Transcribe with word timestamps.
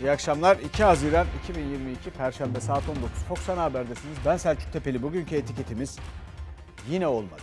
İyi 0.00 0.10
akşamlar. 0.10 0.56
2 0.56 0.84
Haziran 0.84 1.26
2022 1.42 2.10
Perşembe 2.10 2.60
saat 2.60 2.88
19. 2.88 3.10
Fox 3.10 3.48
Ana 3.48 3.62
Haber'desiniz. 3.62 4.18
Ben 4.26 4.36
Selçuk 4.36 4.72
Tepeli. 4.72 5.02
Bugünkü 5.02 5.36
etiketimiz 5.36 5.98
yine 6.90 7.06
olmadı. 7.06 7.42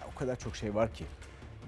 Ya, 0.00 0.06
o 0.14 0.18
kadar 0.18 0.36
çok 0.38 0.56
şey 0.56 0.74
var 0.74 0.94
ki 0.94 1.04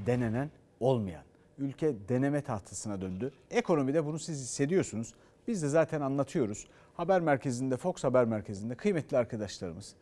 denenen 0.06 0.50
olmayan. 0.80 1.22
Ülke 1.58 1.95
deneme 2.08 2.43
tahtasına 2.43 3.00
döndü. 3.00 3.32
Ekonomide 3.50 4.04
bunu 4.04 4.18
siz 4.18 4.40
hissediyorsunuz. 4.40 5.14
Biz 5.48 5.62
de 5.62 5.68
zaten 5.68 6.00
anlatıyoruz. 6.00 6.66
Haber 6.95 7.20
merkezinde, 7.20 7.77
Fox 7.77 8.04
Haber 8.04 8.25
Merkezi'nde 8.25 8.75
kıymetli 8.75 9.18
arkadaşlarımız 9.18 9.95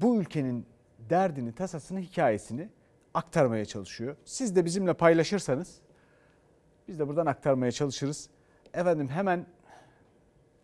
bu 0.00 0.20
ülkenin 0.20 0.66
derdini, 1.10 1.52
tasasını, 1.54 2.00
hikayesini 2.00 2.68
aktarmaya 3.14 3.64
çalışıyor. 3.64 4.16
Siz 4.24 4.56
de 4.56 4.64
bizimle 4.64 4.94
paylaşırsanız 4.94 5.80
biz 6.88 6.98
de 6.98 7.08
buradan 7.08 7.26
aktarmaya 7.26 7.72
çalışırız. 7.72 8.28
Efendim 8.76 9.08
hemen 9.08 9.46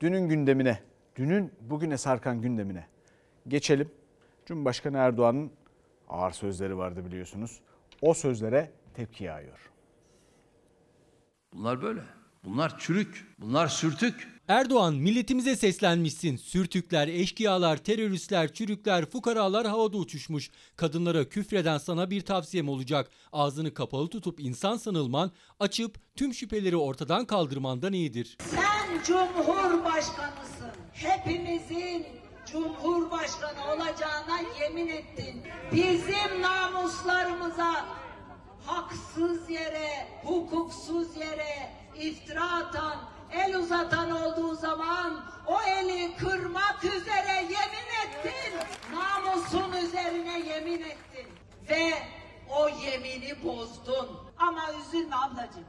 dünün 0.00 0.28
gündemine, 0.28 0.78
dünün 1.16 1.52
bugüne 1.60 1.98
sarkan 1.98 2.42
gündemine 2.42 2.86
geçelim. 3.48 3.90
Cumhurbaşkanı 4.46 4.96
Erdoğan'ın 4.96 5.52
ağır 6.08 6.30
sözleri 6.30 6.76
vardı 6.76 7.04
biliyorsunuz. 7.04 7.60
O 8.02 8.14
sözlere 8.14 8.70
tepki 8.94 9.24
yağıyor. 9.24 9.70
Bunlar 11.52 11.82
böyle. 11.82 12.00
Bunlar 12.44 12.78
çürük. 12.78 13.26
Bunlar 13.38 13.66
sürtük. 13.66 14.28
Erdoğan 14.52 14.94
milletimize 14.94 15.56
seslenmişsin. 15.56 16.36
Sürtükler, 16.36 17.08
eşkıyalar, 17.08 17.76
teröristler, 17.76 18.52
çürükler, 18.52 19.06
fukaralar 19.06 19.66
havada 19.66 19.96
uçuşmuş. 19.96 20.50
Kadınlara 20.76 21.28
küfreden 21.28 21.78
sana 21.78 22.10
bir 22.10 22.20
tavsiyem 22.20 22.68
olacak. 22.68 23.10
Ağzını 23.32 23.74
kapalı 23.74 24.08
tutup 24.08 24.40
insan 24.40 24.76
sanılman, 24.76 25.30
açıp 25.60 26.16
tüm 26.16 26.34
şüpheleri 26.34 26.76
ortadan 26.76 27.24
kaldırmandan 27.24 27.92
iyidir. 27.92 28.36
Sen 28.50 29.02
cumhurbaşkanısın. 29.06 30.70
Hepimizin 30.92 32.06
cumhurbaşkanı 32.52 33.64
olacağına 33.66 34.40
yemin 34.60 34.88
ettin. 34.88 35.42
Bizim 35.72 36.42
namuslarımıza 36.42 37.86
haksız 38.66 39.50
yere, 39.50 40.08
hukuksuz 40.24 41.16
yere 41.16 41.72
iftira 42.00 42.52
atan, 42.52 43.12
el 43.32 43.56
uzatan 43.56 44.10
olduğu 44.10 44.54
zaman 44.54 45.24
o 45.46 45.60
eli 45.62 46.16
kırmak 46.16 46.84
üzere 46.84 47.34
yemin 47.42 47.88
ettin. 48.04 48.58
Namusun 48.94 49.72
üzerine 49.86 50.40
yemin 50.48 50.80
ettin. 50.80 51.26
Ve 51.70 51.92
o 52.50 52.68
yemini 52.68 53.44
bozdun. 53.44 54.08
Ama 54.38 54.62
üzülme 54.80 55.16
ablacığım. 55.16 55.64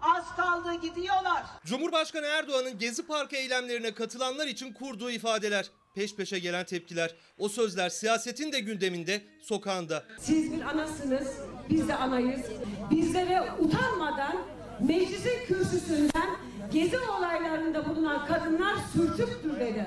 Az 0.00 0.36
kaldı 0.36 0.74
gidiyorlar. 0.74 1.42
Cumhurbaşkanı 1.64 2.26
Erdoğan'ın 2.26 2.78
Gezi 2.78 3.06
Parkı 3.06 3.36
eylemlerine 3.36 3.94
katılanlar 3.94 4.46
için 4.46 4.72
kurduğu 4.72 5.10
ifadeler, 5.10 5.70
peş 5.94 6.14
peşe 6.14 6.38
gelen 6.38 6.64
tepkiler, 6.64 7.14
o 7.38 7.48
sözler 7.48 7.88
siyasetin 7.88 8.52
de 8.52 8.60
gündeminde, 8.60 9.22
sokağında. 9.42 10.04
Siz 10.20 10.52
bir 10.52 10.62
anasınız, 10.62 11.28
biz 11.70 11.88
de 11.88 11.94
anayız. 11.94 12.46
Bizlere 12.90 13.52
utanmadan 13.58 14.36
meclisin 14.80 15.46
kürsüsünden 15.46 16.47
gezi 16.72 16.98
olaylarında 16.98 17.88
bulunan 17.88 18.26
kadınlar 18.26 18.74
sürtüktür 18.92 19.60
dedi. 19.60 19.86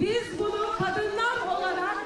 Biz 0.00 0.38
bunu 0.38 0.66
kadınlar 0.78 1.58
olarak 1.58 1.96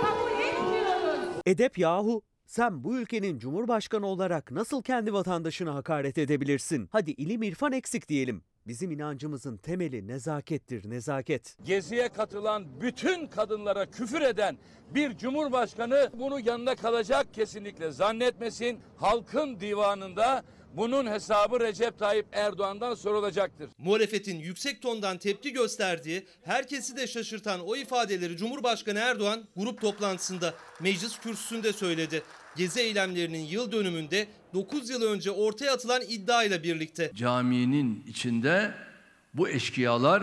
kabul 0.00 0.40
etmiyoruz. 0.40 1.20
Edep 1.46 1.78
yahu. 1.78 2.22
Sen 2.46 2.84
bu 2.84 2.96
ülkenin 2.96 3.38
cumhurbaşkanı 3.38 4.06
olarak 4.06 4.50
nasıl 4.50 4.82
kendi 4.82 5.12
vatandaşına 5.12 5.74
hakaret 5.74 6.18
edebilirsin? 6.18 6.88
Hadi 6.92 7.10
ilim 7.10 7.42
irfan 7.42 7.72
eksik 7.72 8.08
diyelim. 8.08 8.42
Bizim 8.66 8.90
inancımızın 8.90 9.56
temeli 9.56 10.06
nezakettir, 10.06 10.90
nezaket. 10.90 11.56
Geziye 11.64 12.08
katılan 12.08 12.80
bütün 12.80 13.26
kadınlara 13.26 13.90
küfür 13.90 14.20
eden 14.20 14.56
bir 14.94 15.16
cumhurbaşkanı 15.16 16.10
bunu 16.14 16.40
yanına 16.40 16.74
kalacak 16.76 17.34
kesinlikle 17.34 17.90
zannetmesin. 17.90 18.80
Halkın 18.96 19.60
divanında 19.60 20.42
bunun 20.76 21.06
hesabı 21.06 21.60
Recep 21.60 21.98
Tayyip 21.98 22.26
Erdoğan'dan 22.32 22.94
sorulacaktır. 22.94 23.70
Muhalefetin 23.78 24.38
yüksek 24.38 24.82
tondan 24.82 25.18
tepki 25.18 25.52
gösterdiği, 25.52 26.26
herkesi 26.42 26.96
de 26.96 27.06
şaşırtan 27.06 27.60
o 27.60 27.76
ifadeleri 27.76 28.36
Cumhurbaşkanı 28.36 28.98
Erdoğan 28.98 29.44
grup 29.56 29.80
toplantısında 29.80 30.54
meclis 30.80 31.18
kürsüsünde 31.18 31.72
söyledi. 31.72 32.22
Gezi 32.56 32.80
eylemlerinin 32.80 33.44
yıl 33.44 33.72
dönümünde 33.72 34.26
9 34.54 34.90
yıl 34.90 35.02
önce 35.02 35.30
ortaya 35.30 35.72
atılan 35.72 36.02
iddiayla 36.08 36.62
birlikte. 36.62 37.10
Caminin 37.14 38.04
içinde 38.06 38.74
bu 39.34 39.48
eşkıyalar, 39.48 40.22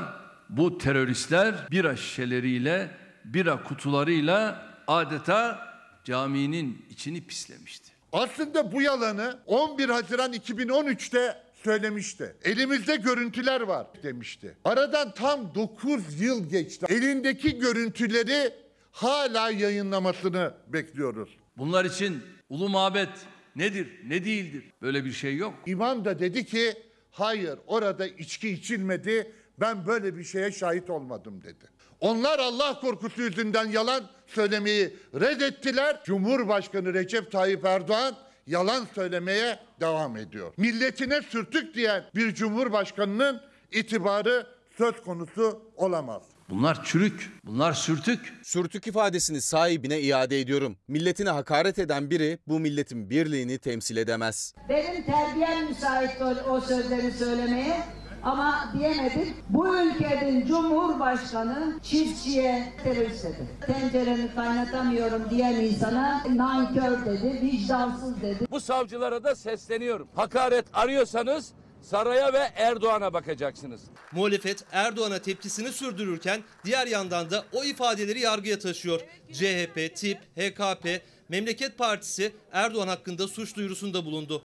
bu 0.50 0.78
teröristler 0.78 1.56
bira 1.72 1.96
şişeleriyle, 1.96 2.92
bira 3.26 3.64
kutularıyla 3.64 4.68
adeta 4.88 5.68
caminin 6.04 6.86
içini 6.90 7.28
pislemişti. 7.28 7.97
Aslında 8.18 8.72
bu 8.72 8.82
yalanı 8.82 9.40
11 9.46 9.90
Haziran 9.90 10.34
2013'te 10.34 11.38
söylemişti. 11.64 12.36
Elimizde 12.44 12.96
görüntüler 12.96 13.62
var 13.62 13.88
demişti. 14.04 14.58
Aradan 14.64 15.14
tam 15.14 15.56
9 15.56 16.22
yıl 16.22 16.50
geçti. 16.50 16.86
Elindeki 16.90 17.60
görüntüleri 17.60 18.54
hala 18.92 19.50
yayınlamasını 19.50 20.54
bekliyoruz. 20.68 21.38
Bunlar 21.58 21.86
için 21.86 22.24
ulu 22.50 22.70
mabet 22.70 23.10
nedir, 23.56 24.00
ne 24.08 24.26
değildir? 24.26 24.64
Böyle 24.82 25.06
bir 25.06 25.12
şey 25.12 25.36
yok. 25.36 25.54
İmam 25.66 26.06
da 26.06 26.20
dedi 26.20 26.46
ki 26.46 26.74
hayır 27.12 27.60
orada 27.68 28.08
içki 28.08 28.50
içilmedi 28.50 29.32
ben 29.60 29.88
böyle 29.88 30.18
bir 30.18 30.24
şeye 30.24 30.52
şahit 30.52 30.90
olmadım 30.90 31.44
dedi. 31.44 31.66
Onlar 32.00 32.40
Allah 32.40 32.80
korkusu 32.80 33.22
yüzünden 33.22 33.66
yalan 33.66 34.04
söylemeyi 34.28 34.94
reddettiler. 35.20 36.04
Cumhurbaşkanı 36.06 36.94
Recep 36.94 37.32
Tayyip 37.32 37.66
Erdoğan 37.66 38.16
yalan 38.48 38.88
söylemeye 38.96 39.60
devam 39.80 40.18
ediyor. 40.18 40.54
Milletine 40.58 41.22
sürtük 41.22 41.76
diyen 41.76 42.04
bir 42.16 42.34
cumhurbaşkanının 42.36 43.42
itibarı 43.72 44.48
söz 44.78 45.02
konusu 45.02 45.62
olamaz. 45.76 46.24
Bunlar 46.50 46.84
çürük, 46.86 47.32
bunlar 47.44 47.74
sürtük. 47.74 48.34
Sürtük 48.44 48.88
ifadesini 48.88 49.42
sahibine 49.42 50.00
iade 50.00 50.40
ediyorum. 50.40 50.78
Milletine 50.88 51.30
hakaret 51.30 51.80
eden 51.80 52.10
biri 52.10 52.40
bu 52.48 52.60
milletin 52.60 53.10
birliğini 53.10 53.58
temsil 53.58 53.98
edemez. 53.98 54.54
Benim 54.70 55.04
terbiyem 55.04 55.68
müsait 55.68 56.22
o, 56.22 56.52
o 56.52 56.62
sözleri 56.62 57.12
söylemeye 57.12 57.84
ama 58.24 58.74
diyemedim. 58.78 59.34
Bu 59.50 59.78
ülkenin 59.78 60.48
cumhurbaşkanı 60.48 61.80
çiftçiye 61.84 62.74
terörist 62.84 63.24
dedi. 63.24 63.48
Tenceremi 63.68 64.36
kaynatamıyorum 64.36 65.30
diyen 65.30 65.56
insana 65.56 66.24
nankör 66.36 67.06
dedi, 67.06 67.40
vicdansız 67.42 68.22
dedi. 68.22 68.48
Bu 68.52 68.60
savcılara 68.60 69.24
da 69.24 69.36
sesleniyorum. 69.36 70.08
Hakaret 70.16 70.66
arıyorsanız 70.74 71.54
saraya 71.82 72.34
ve 72.34 72.50
Erdoğan'a 72.56 73.14
bakacaksınız. 73.14 73.82
Muhalefet 74.12 74.64
Erdoğan'a 74.72 75.20
tepkisini 75.20 75.72
sürdürürken 75.72 76.42
diğer 76.66 76.88
yandan 76.88 77.32
da 77.32 77.44
o 77.54 77.64
ifadeleri 77.64 78.20
yargıya 78.20 78.60
taşıyor. 78.60 79.02
CHP, 79.32 79.96
TİP, 79.96 80.18
HKP, 80.36 81.02
Memleket 81.30 81.78
Partisi 81.78 82.34
Erdoğan 82.52 82.88
hakkında 82.88 83.28
suç 83.28 83.56
duyurusunda 83.56 84.06
bulundu. 84.06 84.44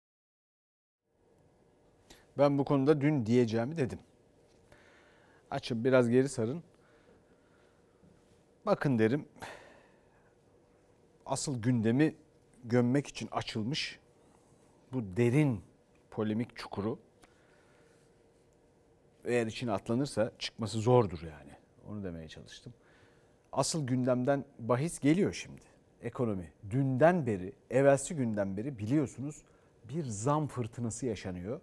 Ben 2.37 2.57
bu 2.57 2.65
konuda 2.65 3.01
dün 3.01 3.25
diyeceğimi 3.25 3.77
dedim. 3.77 3.99
Açın 5.51 5.83
biraz 5.83 6.09
geri 6.09 6.29
sarın. 6.29 6.63
Bakın 8.65 8.99
derim. 8.99 9.25
Asıl 11.25 11.61
gündemi 11.61 12.15
gömmek 12.63 13.07
için 13.07 13.29
açılmış 13.31 13.99
bu 14.93 15.17
derin 15.17 15.61
polemik 16.11 16.55
çukuru 16.55 16.99
eğer 19.25 19.47
içine 19.47 19.72
atlanırsa 19.72 20.31
çıkması 20.39 20.79
zordur 20.79 21.22
yani. 21.22 21.51
Onu 21.87 22.03
demeye 22.03 22.27
çalıştım. 22.27 22.73
Asıl 23.51 23.87
gündemden 23.87 24.45
bahis 24.59 24.99
geliyor 24.99 25.34
şimdi. 25.34 25.61
Ekonomi. 26.01 26.51
Dünden 26.69 27.25
beri, 27.25 27.53
evvelsi 27.69 28.16
günden 28.16 28.57
beri 28.57 28.79
biliyorsunuz 28.79 29.41
bir 29.89 30.03
zam 30.03 30.47
fırtınası 30.47 31.05
yaşanıyor. 31.05 31.61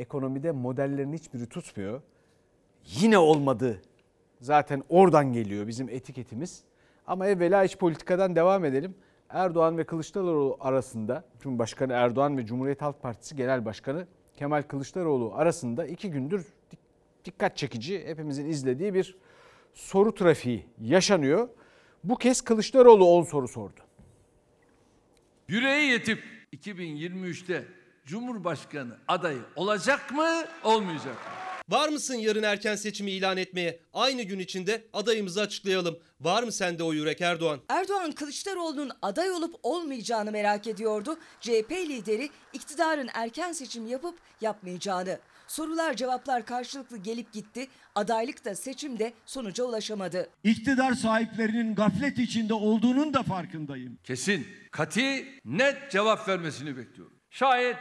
Ekonomide 0.00 0.50
modellerin 0.50 1.12
hiçbiri 1.12 1.46
tutmuyor. 1.46 2.02
Yine 2.84 3.18
olmadı. 3.18 3.82
Zaten 4.40 4.82
oradan 4.88 5.32
geliyor 5.32 5.66
bizim 5.66 5.88
etiketimiz. 5.88 6.64
Ama 7.06 7.26
evvela 7.26 7.64
iç 7.64 7.76
politikadan 7.76 8.36
devam 8.36 8.64
edelim. 8.64 8.94
Erdoğan 9.28 9.78
ve 9.78 9.84
Kılıçdaroğlu 9.84 10.56
arasında, 10.60 11.24
Cumhurbaşkanı 11.40 11.92
Erdoğan 11.92 12.38
ve 12.38 12.46
Cumhuriyet 12.46 12.82
Halk 12.82 13.02
Partisi 13.02 13.36
Genel 13.36 13.64
Başkanı 13.64 14.06
Kemal 14.36 14.62
Kılıçdaroğlu 14.62 15.34
arasında 15.34 15.86
iki 15.86 16.10
gündür 16.10 16.46
dikkat 17.24 17.56
çekici, 17.56 18.06
hepimizin 18.06 18.48
izlediği 18.48 18.94
bir 18.94 19.16
soru 19.74 20.14
trafiği 20.14 20.66
yaşanıyor. 20.80 21.48
Bu 22.04 22.16
kez 22.16 22.40
Kılıçdaroğlu 22.40 23.04
10 23.04 23.22
soru 23.22 23.48
sordu. 23.48 23.80
Yüreği 25.48 25.90
yetip 25.90 26.22
2023'te 26.52 27.64
Cumhurbaşkanı 28.10 28.96
adayı 29.08 29.42
olacak 29.56 30.10
mı, 30.10 30.44
olmayacak 30.64 31.14
mı? 31.14 31.32
Var 31.68 31.88
mısın 31.88 32.14
yarın 32.14 32.42
erken 32.42 32.76
seçimi 32.76 33.10
ilan 33.10 33.36
etmeye? 33.36 33.80
Aynı 33.92 34.22
gün 34.22 34.38
içinde 34.38 34.84
adayımızı 34.92 35.40
açıklayalım. 35.40 35.98
Var 36.20 36.42
mı 36.42 36.52
sende 36.52 36.82
o 36.82 36.92
yürek 36.92 37.20
Erdoğan? 37.20 37.60
Erdoğan 37.68 38.12
Kılıçdaroğlu'nun 38.12 38.90
aday 39.02 39.30
olup 39.30 39.54
olmayacağını 39.62 40.32
merak 40.32 40.66
ediyordu. 40.66 41.18
CHP 41.40 41.70
lideri 41.70 42.30
iktidarın 42.52 43.08
erken 43.14 43.52
seçim 43.52 43.86
yapıp 43.86 44.18
yapmayacağını. 44.40 45.18
Sorular 45.46 45.94
cevaplar 45.94 46.46
karşılıklı 46.46 46.96
gelip 46.96 47.32
gitti. 47.32 47.68
Adaylık 47.94 48.44
da 48.44 48.54
seçim 48.54 48.98
de 48.98 49.12
sonuca 49.26 49.64
ulaşamadı. 49.64 50.30
İktidar 50.44 50.92
sahiplerinin 50.92 51.74
gaflet 51.74 52.18
içinde 52.18 52.54
olduğunun 52.54 53.14
da 53.14 53.22
farkındayım. 53.22 53.98
Kesin, 54.04 54.46
kati, 54.70 55.26
net 55.44 55.90
cevap 55.90 56.28
vermesini 56.28 56.76
bekliyorum. 56.76 57.14
Şayet 57.30 57.76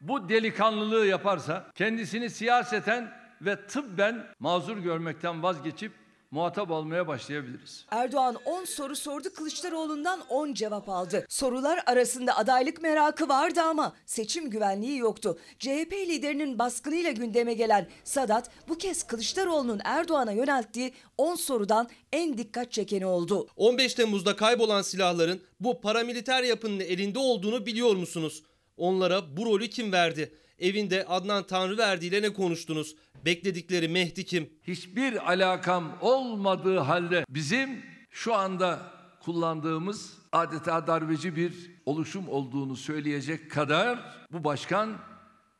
bu 0.00 0.28
delikanlılığı 0.28 1.06
yaparsa 1.06 1.70
kendisini 1.74 2.30
siyaseten 2.30 3.12
ve 3.40 3.66
tıbben 3.66 4.26
mazur 4.38 4.76
görmekten 4.76 5.42
vazgeçip 5.42 5.92
muhatap 6.30 6.70
olmaya 6.70 7.08
başlayabiliriz. 7.08 7.86
Erdoğan 7.90 8.36
10 8.44 8.64
soru 8.64 8.96
sordu 8.96 9.28
Kılıçdaroğlu'ndan 9.36 10.20
10 10.28 10.54
cevap 10.54 10.88
aldı. 10.88 11.26
Sorular 11.28 11.80
arasında 11.86 12.36
adaylık 12.36 12.82
merakı 12.82 13.28
vardı 13.28 13.60
ama 13.60 13.92
seçim 14.06 14.50
güvenliği 14.50 14.98
yoktu. 14.98 15.38
CHP 15.58 15.92
liderinin 15.92 16.58
baskınıyla 16.58 17.10
gündeme 17.10 17.54
gelen 17.54 17.88
Sadat 18.04 18.50
bu 18.68 18.78
kez 18.78 19.02
Kılıçdaroğlu'nun 19.02 19.80
Erdoğan'a 19.84 20.32
yönelttiği 20.32 20.94
10 21.18 21.34
sorudan 21.34 21.88
en 22.12 22.38
dikkat 22.38 22.72
çekeni 22.72 23.06
oldu. 23.06 23.46
15 23.56 23.94
Temmuz'da 23.94 24.36
kaybolan 24.36 24.82
silahların 24.82 25.40
bu 25.60 25.80
paramiliter 25.80 26.42
yapının 26.42 26.80
elinde 26.80 27.18
olduğunu 27.18 27.66
biliyor 27.66 27.96
musunuz? 27.96 28.42
Onlara 28.76 29.36
bu 29.36 29.46
rolü 29.46 29.68
kim 29.68 29.92
verdi? 29.92 30.32
Evinde 30.58 31.04
Adnan 31.08 31.42
Tanrıverdi 31.46 32.06
ile 32.06 32.22
ne 32.22 32.32
konuştunuz? 32.32 32.96
Bekledikleri 33.24 33.88
Mehdi 33.88 34.24
kim? 34.24 34.50
Hiçbir 34.62 35.32
alakam 35.32 35.98
olmadığı 36.00 36.78
halde 36.78 37.24
bizim 37.28 37.82
şu 38.10 38.34
anda 38.34 38.92
kullandığımız 39.20 40.12
adeta 40.32 40.86
darbeci 40.86 41.36
bir 41.36 41.52
oluşum 41.86 42.28
olduğunu 42.28 42.76
söyleyecek 42.76 43.50
kadar 43.50 44.16
bu 44.32 44.44
başkan 44.44 44.98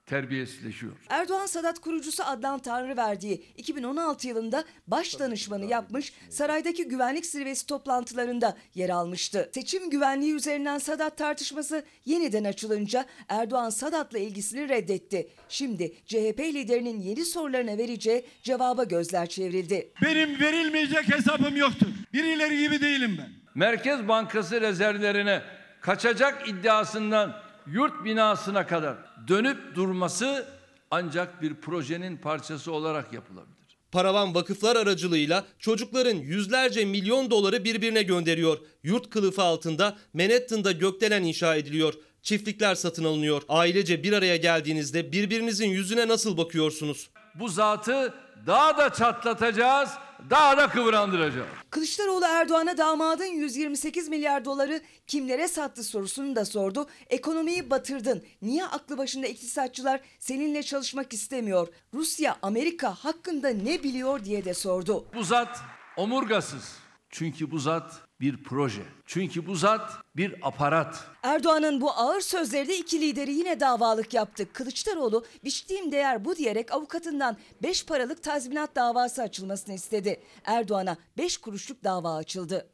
terbiyesizleşiyor. 0.06 0.92
Erdoğan 1.08 1.46
Sadat 1.46 1.78
kurucusu 1.78 2.22
Adnan 2.24 2.58
Tanrıverdi'yi 2.58 3.42
2016 3.56 4.28
yılında 4.28 4.64
baş 4.86 5.18
danışmanı 5.18 5.64
yapmış, 5.64 6.12
saraydaki 6.30 6.88
güvenlik 6.88 7.26
zirvesi 7.26 7.66
toplantılarında 7.66 8.56
yer 8.74 8.88
almıştı. 8.88 9.50
Seçim 9.54 9.90
güvenliği 9.90 10.34
üzerinden 10.34 10.78
Sadat 10.78 11.18
tartışması 11.18 11.84
yeniden 12.04 12.44
açılınca 12.44 13.06
Erdoğan 13.28 13.70
Sadat'la 13.70 14.18
ilgisini 14.18 14.68
reddetti. 14.68 15.28
Şimdi 15.48 15.94
CHP 16.06 16.40
liderinin 16.40 17.00
yeni 17.00 17.24
sorularına 17.24 17.78
vereceği 17.78 18.26
cevaba 18.42 18.84
gözler 18.84 19.26
çevrildi. 19.26 19.92
Benim 20.02 20.40
verilmeyecek 20.40 21.14
hesabım 21.14 21.56
yoktur. 21.56 21.86
Birileri 22.12 22.58
gibi 22.58 22.80
değilim 22.80 23.16
ben. 23.18 23.28
Merkez 23.54 24.08
Bankası 24.08 24.60
rezervlerine 24.60 25.42
kaçacak 25.80 26.48
iddiasından 26.48 27.45
yurt 27.72 28.04
binasına 28.04 28.66
kadar 28.66 28.96
dönüp 29.28 29.74
durması 29.74 30.46
ancak 30.90 31.42
bir 31.42 31.54
projenin 31.54 32.16
parçası 32.16 32.72
olarak 32.72 33.12
yapılabilir. 33.12 33.56
Paravan 33.92 34.34
vakıflar 34.34 34.76
aracılığıyla 34.76 35.44
çocukların 35.58 36.16
yüzlerce 36.16 36.84
milyon 36.84 37.30
doları 37.30 37.64
birbirine 37.64 38.02
gönderiyor. 38.02 38.58
Yurt 38.82 39.10
kılıfı 39.10 39.42
altında 39.42 39.96
Manhattan'da 40.14 40.72
gökdelen 40.72 41.22
inşa 41.22 41.56
ediliyor. 41.56 41.94
Çiftlikler 42.22 42.74
satın 42.74 43.04
alınıyor. 43.04 43.42
Ailece 43.48 44.02
bir 44.02 44.12
araya 44.12 44.36
geldiğinizde 44.36 45.12
birbirinizin 45.12 45.68
yüzüne 45.68 46.08
nasıl 46.08 46.36
bakıyorsunuz? 46.36 47.10
Bu 47.34 47.48
zatı 47.48 48.14
daha 48.46 48.78
da 48.78 48.92
çatlatacağız, 48.92 49.90
daha 50.30 50.56
da 50.56 50.68
kıvrandıracağız. 50.68 51.48
Kılıçdaroğlu 51.70 52.24
Erdoğan'a 52.24 52.78
damadın 52.78 53.24
128 53.24 54.08
milyar 54.08 54.44
doları 54.44 54.80
kimlere 55.06 55.48
sattı 55.48 55.84
sorusunu 55.84 56.36
da 56.36 56.44
sordu. 56.44 56.86
Ekonomiyi 57.10 57.70
batırdın. 57.70 58.24
Niye 58.42 58.64
aklı 58.66 58.98
başında 58.98 59.26
iktisatçılar 59.26 60.00
seninle 60.18 60.62
çalışmak 60.62 61.12
istemiyor? 61.12 61.68
Rusya, 61.94 62.36
Amerika 62.42 62.94
hakkında 62.94 63.48
ne 63.48 63.82
biliyor 63.82 64.24
diye 64.24 64.44
de 64.44 64.54
sordu. 64.54 65.04
Bu 65.14 65.24
zat 65.24 65.60
omurgasız. 65.96 66.85
Çünkü 67.18 67.50
bu 67.50 67.58
zat 67.58 68.00
bir 68.20 68.44
proje. 68.44 68.82
Çünkü 69.06 69.46
bu 69.46 69.54
zat 69.54 69.90
bir 70.16 70.34
aparat. 70.42 71.04
Erdoğan'ın 71.22 71.80
bu 71.80 71.90
ağır 71.90 72.20
sözleri 72.20 72.68
de 72.68 72.78
iki 72.78 73.00
lideri 73.00 73.32
yine 73.32 73.60
davalık 73.60 74.14
yaptı. 74.14 74.52
Kılıçdaroğlu 74.52 75.24
biçtiğim 75.44 75.92
değer 75.92 76.24
bu 76.24 76.36
diyerek 76.36 76.72
avukatından 76.72 77.36
5 77.62 77.86
paralık 77.86 78.22
tazminat 78.22 78.76
davası 78.76 79.22
açılmasını 79.22 79.74
istedi. 79.74 80.20
Erdoğan'a 80.44 80.96
5 81.18 81.38
kuruşluk 81.38 81.84
dava 81.84 82.14
açıldı. 82.14 82.68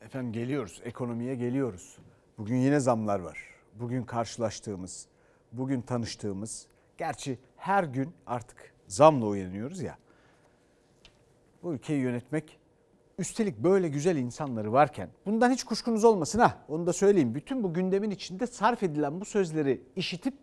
Efendim 0.00 0.32
geliyoruz, 0.32 0.80
ekonomiye 0.84 1.34
geliyoruz. 1.34 1.96
Bugün 2.38 2.56
yine 2.56 2.80
zamlar 2.80 3.20
var. 3.20 3.38
Bugün 3.74 4.02
karşılaştığımız, 4.02 5.06
bugün 5.52 5.82
tanıştığımız, 5.82 6.66
gerçi 6.98 7.38
her 7.56 7.84
gün 7.84 8.14
artık 8.26 8.74
zamla 8.88 9.26
uyanıyoruz 9.26 9.80
ya. 9.80 10.01
Bu 11.62 11.72
ülkeyi 11.72 12.00
yönetmek, 12.00 12.58
üstelik 13.18 13.58
böyle 13.58 13.88
güzel 13.88 14.16
insanları 14.16 14.72
varken, 14.72 15.08
bundan 15.26 15.50
hiç 15.50 15.64
kuşkunuz 15.64 16.04
olmasın 16.04 16.38
ha, 16.38 16.58
onu 16.68 16.86
da 16.86 16.92
söyleyeyim. 16.92 17.34
Bütün 17.34 17.62
bu 17.62 17.74
gündemin 17.74 18.10
içinde 18.10 18.46
sarf 18.46 18.82
edilen 18.82 19.20
bu 19.20 19.24
sözleri 19.24 19.82
işitip 19.96 20.34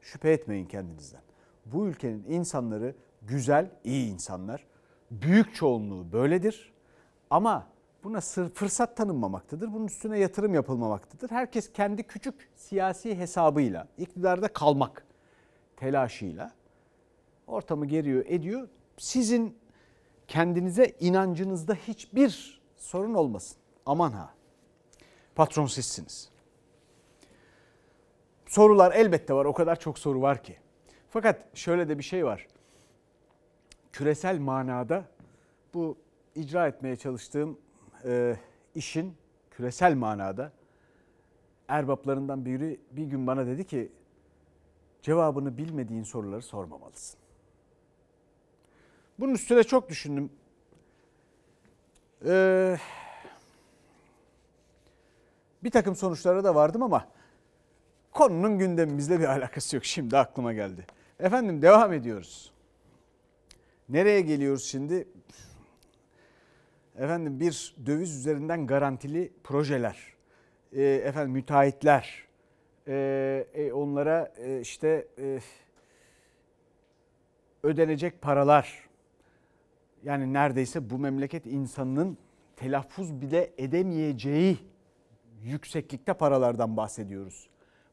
şüphe 0.00 0.32
etmeyin 0.32 0.66
kendinizden. 0.66 1.20
Bu 1.66 1.86
ülkenin 1.86 2.24
insanları 2.28 2.94
güzel, 3.22 3.70
iyi 3.84 4.12
insanlar. 4.12 4.66
Büyük 5.10 5.54
çoğunluğu 5.54 6.12
böyledir. 6.12 6.72
Ama 7.30 7.66
buna 8.04 8.20
sır, 8.20 8.50
fırsat 8.50 8.96
tanınmamaktadır. 8.96 9.72
Bunun 9.72 9.86
üstüne 9.86 10.18
yatırım 10.18 10.54
yapılmamaktadır. 10.54 11.30
Herkes 11.30 11.72
kendi 11.72 12.02
küçük 12.02 12.50
siyasi 12.56 13.18
hesabıyla, 13.18 13.88
iktidarda 13.98 14.48
kalmak 14.48 15.06
telaşıyla 15.76 16.52
ortamı 17.46 17.86
geriyor, 17.86 18.24
ediyor. 18.26 18.68
Sizin 18.96 19.56
kendinize 20.32 20.96
inancınızda 21.00 21.74
hiçbir 21.74 22.60
sorun 22.76 23.14
olmasın. 23.14 23.56
Aman 23.86 24.12
ha. 24.12 24.34
Patron 25.34 25.66
sizsiniz. 25.66 26.30
Sorular 28.46 28.92
elbette 28.92 29.34
var. 29.34 29.44
O 29.44 29.52
kadar 29.52 29.80
çok 29.80 29.98
soru 29.98 30.20
var 30.20 30.42
ki. 30.42 30.56
Fakat 31.10 31.56
şöyle 31.56 31.88
de 31.88 31.98
bir 31.98 32.02
şey 32.02 32.24
var. 32.24 32.46
Küresel 33.92 34.38
manada 34.38 35.04
bu 35.74 35.96
icra 36.34 36.68
etmeye 36.68 36.96
çalıştığım 36.96 37.58
e, 38.04 38.36
işin 38.74 39.16
küresel 39.50 39.94
manada 39.94 40.52
erbaplarından 41.68 42.44
biri 42.44 42.80
bir 42.90 43.04
gün 43.04 43.26
bana 43.26 43.46
dedi 43.46 43.66
ki 43.66 43.92
cevabını 45.02 45.58
bilmediğin 45.58 46.02
soruları 46.02 46.42
sormamalısın. 46.42 47.21
Bunun 49.22 49.34
üstüne 49.34 49.64
çok 49.64 49.88
düşündüm. 49.88 50.30
Ee, 52.26 52.76
bir 55.64 55.70
takım 55.70 55.96
sonuçlara 55.96 56.44
da 56.44 56.54
vardım 56.54 56.82
ama 56.82 57.08
konunun 58.12 58.58
gündemimizle 58.58 59.20
bir 59.20 59.24
alakası 59.32 59.76
yok. 59.76 59.84
Şimdi 59.84 60.18
aklıma 60.18 60.52
geldi. 60.52 60.86
Efendim 61.20 61.62
devam 61.62 61.92
ediyoruz. 61.92 62.52
Nereye 63.88 64.20
geliyoruz 64.20 64.64
şimdi? 64.64 65.08
Efendim 66.96 67.40
bir 67.40 67.76
döviz 67.86 68.16
üzerinden 68.16 68.66
garantili 68.66 69.32
projeler, 69.44 69.98
e, 70.72 70.82
efendim 70.82 71.32
müteahhitler, 71.32 72.26
e, 72.88 73.46
e, 73.54 73.72
onlara 73.72 74.32
e, 74.36 74.60
işte 74.60 75.06
e, 75.18 75.40
ödenecek 77.62 78.22
paralar. 78.22 78.91
Yani 80.02 80.32
neredeyse 80.32 80.90
bu 80.90 80.98
memleket 80.98 81.46
insanının 81.46 82.18
telaffuz 82.56 83.20
bile 83.20 83.50
edemeyeceği 83.58 84.58
yükseklikte 85.42 86.12
paralardan 86.14 86.76
bahsediyoruz. 86.76 87.48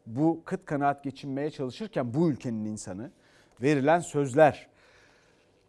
Bu 0.06 0.42
kıt 0.46 0.66
kanaat 0.66 1.04
geçinmeye 1.04 1.52
çalışırken 1.52 2.14
bu 2.14 2.30
ülkenin 2.30 2.66
insanı 2.66 3.12
verilen 3.62 4.00
sözler, 4.00 4.68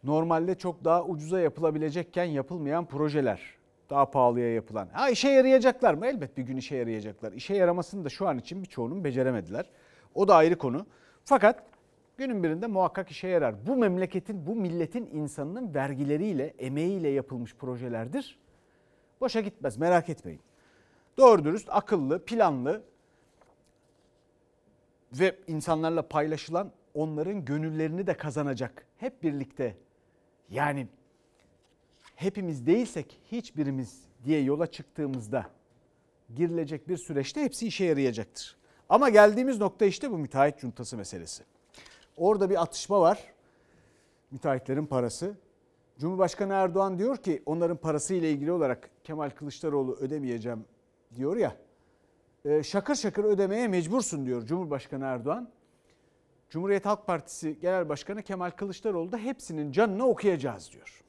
normalde 0.03 0.55
çok 0.55 0.83
daha 0.83 1.05
ucuza 1.05 1.39
yapılabilecekken 1.39 2.23
yapılmayan 2.23 2.85
projeler, 2.85 3.41
daha 3.89 4.11
pahalıya 4.11 4.53
yapılan. 4.53 4.87
Ha 4.91 5.09
işe 5.09 5.29
yarayacaklar 5.29 5.93
mı? 5.93 6.07
Elbet 6.07 6.37
bir 6.37 6.43
gün 6.43 6.57
işe 6.57 6.75
yarayacaklar. 6.75 7.31
İşe 7.31 7.55
yaramasını 7.55 8.05
da 8.05 8.09
şu 8.09 8.27
an 8.27 8.37
için 8.37 8.63
birçoğunun 8.63 9.03
beceremediler. 9.03 9.65
O 10.15 10.27
da 10.27 10.35
ayrı 10.35 10.57
konu. 10.57 10.85
Fakat 11.25 11.63
günün 12.21 12.43
birinde 12.43 12.67
muhakkak 12.67 13.11
işe 13.11 13.27
yarar. 13.27 13.67
Bu 13.67 13.75
memleketin, 13.75 14.47
bu 14.47 14.55
milletin 14.55 15.09
insanının 15.13 15.73
vergileriyle, 15.73 16.53
emeğiyle 16.59 17.09
yapılmış 17.09 17.55
projelerdir. 17.55 18.39
Boşa 19.21 19.41
gitmez 19.41 19.77
merak 19.77 20.09
etmeyin. 20.09 20.41
Doğru 21.17 21.43
dürüst, 21.43 21.67
akıllı, 21.71 22.25
planlı, 22.25 22.83
ve 25.13 25.35
insanlarla 25.47 26.07
paylaşılan 26.07 26.71
onların 26.93 27.45
gönüllerini 27.45 28.07
de 28.07 28.17
kazanacak. 28.17 28.85
Hep 28.97 29.23
birlikte 29.23 29.77
yani 30.49 30.87
hepimiz 32.15 32.67
değilsek 32.67 33.19
hiçbirimiz 33.31 34.03
diye 34.25 34.41
yola 34.41 34.67
çıktığımızda 34.67 35.45
girilecek 36.35 36.87
bir 36.87 36.97
süreçte 36.97 37.43
hepsi 37.43 37.67
işe 37.67 37.85
yarayacaktır. 37.85 38.57
Ama 38.89 39.09
geldiğimiz 39.09 39.59
nokta 39.59 39.85
işte 39.85 40.11
bu 40.11 40.17
müteahhit 40.17 40.59
cuntası 40.59 40.97
meselesi. 40.97 41.43
Orada 42.17 42.49
bir 42.49 42.61
atışma 42.61 43.01
var. 43.01 43.33
Müteahhitlerin 44.31 44.85
parası. 44.85 45.37
Cumhurbaşkanı 45.99 46.53
Erdoğan 46.53 46.99
diyor 46.99 47.17
ki 47.17 47.43
onların 47.45 47.77
parası 47.77 48.13
ile 48.13 48.31
ilgili 48.31 48.51
olarak 48.51 48.89
Kemal 49.03 49.29
Kılıçdaroğlu 49.29 49.95
ödemeyeceğim 49.95 50.65
diyor 51.15 51.37
ya. 51.37 51.55
E, 52.45 52.63
şakır 52.63 52.95
şakır 52.95 53.23
ödemeye 53.23 53.67
mecbursun 53.67 54.25
diyor 54.25 54.45
Cumhurbaşkanı 54.45 55.05
Erdoğan. 55.05 55.49
Cumhuriyet 56.49 56.85
Halk 56.85 57.07
Partisi 57.07 57.59
Genel 57.59 57.89
Başkanı 57.89 58.23
Kemal 58.23 58.51
Kılıçdaroğlu 58.51 59.11
da 59.11 59.17
hepsinin 59.17 59.71
canını 59.71 60.05
okuyacağız 60.05 60.71
diyor. 60.71 61.01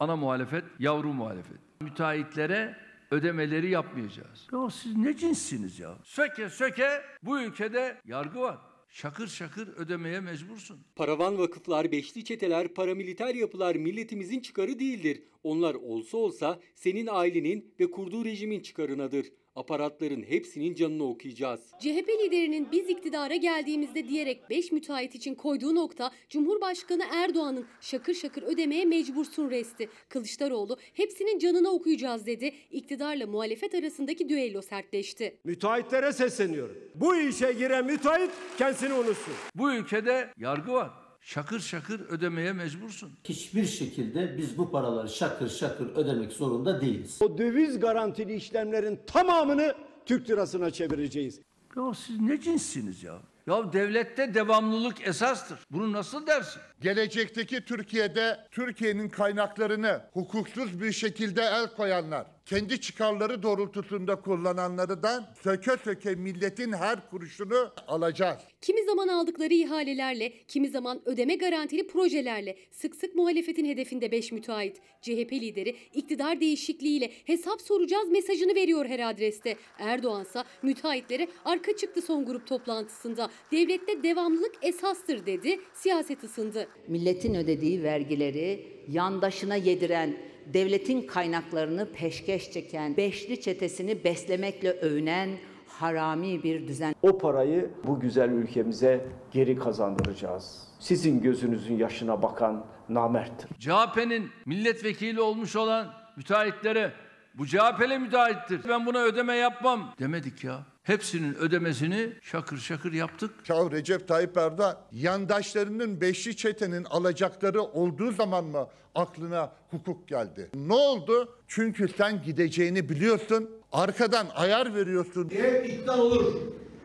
Ana 0.00 0.16
muhalefet, 0.16 0.64
yavru 0.78 1.12
muhalefet. 1.12 1.58
Müteahhitlere 1.80 2.76
ödemeleri 3.10 3.70
yapmayacağız. 3.70 4.46
Ya 4.52 4.70
siz 4.70 4.96
ne 4.96 5.16
cinssiniz 5.16 5.78
ya? 5.78 5.94
Söke 6.02 6.48
söke 6.48 7.02
bu 7.22 7.40
ülkede 7.40 8.00
yargı 8.04 8.40
var. 8.40 8.58
Şakır 8.88 9.26
şakır 9.26 9.68
ödemeye 9.68 10.20
mecbursun. 10.20 10.80
Paravan 10.96 11.38
vakıflar, 11.38 11.92
beşli 11.92 12.24
çeteler, 12.24 12.74
paramiliter 12.74 13.34
yapılar 13.34 13.76
milletimizin 13.76 14.40
çıkarı 14.40 14.78
değildir. 14.78 15.22
Onlar 15.42 15.74
olsa 15.74 16.16
olsa 16.16 16.60
senin 16.74 17.06
ailenin 17.06 17.74
ve 17.80 17.90
kurduğu 17.90 18.24
rejimin 18.24 18.60
çıkarınadır. 18.60 19.26
Aparatların 19.58 20.22
hepsinin 20.22 20.74
canını 20.74 21.04
okuyacağız. 21.04 21.60
CHP 21.80 22.08
liderinin 22.24 22.68
biz 22.72 22.90
iktidara 22.90 23.36
geldiğimizde 23.36 24.08
diyerek 24.08 24.50
5 24.50 24.72
müteahhit 24.72 25.14
için 25.14 25.34
koyduğu 25.34 25.74
nokta 25.74 26.10
Cumhurbaşkanı 26.28 27.02
Erdoğan'ın 27.12 27.66
şakır 27.80 28.14
şakır 28.14 28.42
ödemeye 28.42 28.84
mecbursun 28.84 29.50
resti. 29.50 29.88
Kılıçdaroğlu 30.08 30.76
hepsinin 30.94 31.38
canına 31.38 31.68
okuyacağız 31.68 32.26
dedi. 32.26 32.54
İktidarla 32.70 33.26
muhalefet 33.26 33.74
arasındaki 33.74 34.28
düello 34.28 34.62
sertleşti. 34.62 35.38
Müteahhitlere 35.44 36.12
sesleniyorum. 36.12 36.76
Bu 36.94 37.16
işe 37.16 37.52
giren 37.52 37.86
müteahhit 37.86 38.30
kendisini 38.58 38.92
unutsun. 38.92 39.34
Bu 39.54 39.72
ülkede 39.72 40.28
yargı 40.36 40.72
var. 40.72 41.07
Şakır 41.28 41.60
şakır 41.60 42.00
ödemeye 42.00 42.52
mecbursun. 42.52 43.12
Hiçbir 43.24 43.64
şekilde 43.64 44.38
biz 44.38 44.58
bu 44.58 44.70
paraları 44.70 45.08
şakır 45.08 45.48
şakır 45.48 45.96
ödemek 45.96 46.32
zorunda 46.32 46.80
değiliz. 46.80 47.18
O 47.22 47.38
döviz 47.38 47.80
garantili 47.80 48.34
işlemlerin 48.34 49.00
tamamını 49.06 49.74
Türk 50.06 50.30
lirasına 50.30 50.70
çevireceğiz. 50.70 51.40
Ya 51.76 51.94
siz 51.94 52.20
ne 52.20 52.40
cinssiniz 52.40 53.02
ya? 53.02 53.18
Ya 53.46 53.72
devlette 53.72 54.34
devamlılık 54.34 55.08
esastır. 55.08 55.58
Bunu 55.70 55.92
nasıl 55.92 56.26
dersin? 56.26 56.62
Gelecekteki 56.80 57.64
Türkiye'de 57.64 58.46
Türkiye'nin 58.50 59.08
kaynaklarını 59.08 60.02
hukuksuz 60.12 60.80
bir 60.80 60.92
şekilde 60.92 61.42
el 61.42 61.74
koyanlar, 61.76 62.26
kendi 62.48 62.80
çıkarları 62.80 63.42
doğrultusunda 63.42 64.20
kullananları 64.20 65.02
da 65.02 65.34
söke 65.42 65.70
söke 65.84 66.14
milletin 66.14 66.72
her 66.72 67.10
kuruşunu 67.10 67.72
alacağız. 67.86 68.38
Kimi 68.60 68.84
zaman 68.84 69.08
aldıkları 69.08 69.54
ihalelerle, 69.54 70.32
kimi 70.48 70.68
zaman 70.68 71.00
ödeme 71.04 71.34
garantili 71.34 71.86
projelerle 71.86 72.56
sık 72.70 72.96
sık 72.96 73.14
muhalefetin 73.14 73.64
hedefinde 73.64 74.12
5 74.12 74.32
müteahhit. 74.32 74.76
CHP 75.02 75.32
lideri 75.32 75.76
iktidar 75.94 76.40
değişikliğiyle 76.40 77.10
hesap 77.24 77.60
soracağız 77.60 78.08
mesajını 78.08 78.54
veriyor 78.54 78.86
her 78.86 79.10
adreste. 79.10 79.56
Erdoğansa 79.78 80.44
müteahhitlere 80.62 81.28
arka 81.44 81.76
çıktı 81.76 82.02
son 82.02 82.24
grup 82.24 82.46
toplantısında. 82.46 83.30
Devlette 83.52 84.02
devamlılık 84.02 84.54
esastır 84.62 85.26
dedi, 85.26 85.60
siyaset 85.74 86.24
ısındı. 86.24 86.68
Milletin 86.88 87.34
ödediği 87.34 87.82
vergileri 87.82 88.66
yandaşına 88.88 89.56
yediren, 89.56 90.16
devletin 90.54 91.06
kaynaklarını 91.06 91.92
peşkeş 91.92 92.52
çeken, 92.52 92.96
beşli 92.96 93.40
çetesini 93.40 94.04
beslemekle 94.04 94.70
övünen 94.70 95.30
harami 95.66 96.42
bir 96.42 96.68
düzen. 96.68 96.94
O 97.02 97.18
parayı 97.18 97.70
bu 97.86 98.00
güzel 98.00 98.30
ülkemize 98.30 99.06
geri 99.32 99.56
kazandıracağız. 99.56 100.68
Sizin 100.78 101.22
gözünüzün 101.22 101.76
yaşına 101.76 102.22
bakan 102.22 102.64
namerttir. 102.88 103.50
CHP'nin 103.58 104.30
milletvekili 104.46 105.20
olmuş 105.20 105.56
olan 105.56 105.86
müteahhitlere 106.16 106.92
bu 107.34 107.46
CHP'li 107.46 107.98
müteahhittir. 107.98 108.68
Ben 108.68 108.86
buna 108.86 108.98
ödeme 108.98 109.34
yapmam 109.34 109.94
demedik 109.98 110.44
ya. 110.44 110.60
Hepsinin 110.88 111.34
ödemesini 111.34 112.12
şakır 112.22 112.58
şakır 112.58 112.92
yaptık. 112.92 113.30
Ya 113.48 113.70
Recep 113.70 114.08
Tayyip 114.08 114.36
Erdoğan 114.36 114.76
yandaşlarının 114.92 116.00
beşli 116.00 116.36
çetenin 116.36 116.84
alacakları 116.84 117.62
olduğu 117.62 118.12
zaman 118.12 118.44
mı 118.44 118.68
aklına 118.94 119.52
hukuk 119.70 120.08
geldi? 120.08 120.50
Ne 120.54 120.74
oldu? 120.74 121.34
Çünkü 121.48 121.88
sen 121.88 122.22
gideceğini 122.22 122.88
biliyorsun. 122.88 123.50
Arkadan 123.72 124.26
ayar 124.34 124.74
veriyorsun. 124.74 125.30
Eğer 125.32 125.64
iktidar 125.64 125.98
olur, 125.98 126.34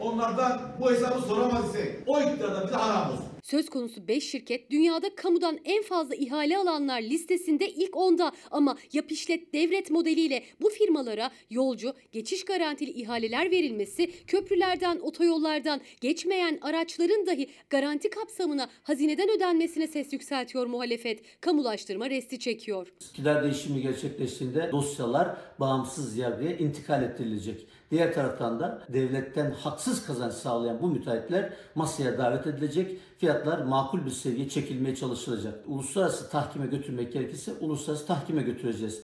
onlardan 0.03 0.61
bu 0.81 0.91
hesabı 0.91 1.21
soramaz 1.21 1.69
isek, 1.69 1.95
o 2.07 2.21
iktidarda 2.21 2.67
bize 2.67 2.75
haram 2.75 3.11
olsun. 3.11 3.25
Söz 3.43 3.69
konusu 3.69 4.07
5 4.07 4.29
şirket 4.29 4.71
dünyada 4.71 5.15
kamudan 5.15 5.59
en 5.65 5.83
fazla 5.83 6.15
ihale 6.15 6.57
alanlar 6.57 7.01
listesinde 7.01 7.69
ilk 7.69 7.93
10'da 7.93 8.31
ama 8.51 8.77
yap 8.93 9.11
işlet 9.11 9.53
devret 9.53 9.91
modeliyle 9.91 10.43
bu 10.61 10.69
firmalara 10.69 11.31
yolcu, 11.49 11.93
geçiş 12.11 12.45
garantili 12.45 12.91
ihaleler 12.91 13.51
verilmesi, 13.51 14.25
köprülerden, 14.27 14.99
otoyollardan 14.99 15.81
geçmeyen 16.01 16.59
araçların 16.61 17.27
dahi 17.27 17.49
garanti 17.69 18.09
kapsamına 18.09 18.69
hazineden 18.83 19.29
ödenmesine 19.37 19.87
ses 19.87 20.13
yükseltiyor 20.13 20.65
muhalefet. 20.65 21.41
Kamulaştırma 21.41 22.09
resti 22.09 22.39
çekiyor. 22.39 22.87
İktidar 22.99 23.43
değişimi 23.43 23.81
gerçekleştiğinde 23.81 24.69
dosyalar 24.71 25.37
bağımsız 25.59 26.17
yargıya 26.17 26.57
intikal 26.57 27.03
ettirilecek. 27.03 27.67
Diğer 27.93 28.13
taraftan 28.13 28.59
da 28.59 28.81
devletten 28.89 29.51
haksız 29.51 30.05
kazanç 30.05 30.33
sağlayan 30.33 30.81
bu 30.81 30.87
müteahhitler 30.87 31.53
masaya 31.75 32.17
davet 32.17 32.47
edilecek. 32.47 32.99
Fiyatlar 33.17 33.65
makul 33.65 34.05
bir 34.05 34.09
seviyeye 34.09 34.49
çekilmeye 34.49 34.95
çalışılacak. 34.95 35.63
Uluslararası 35.67 36.29
tahkime 36.29 36.67
götürmek 36.67 37.13
gerekirse 37.13 37.53
uluslararası 37.53 38.07
tahkime 38.07 38.41
götüreceğiz. 38.41 39.03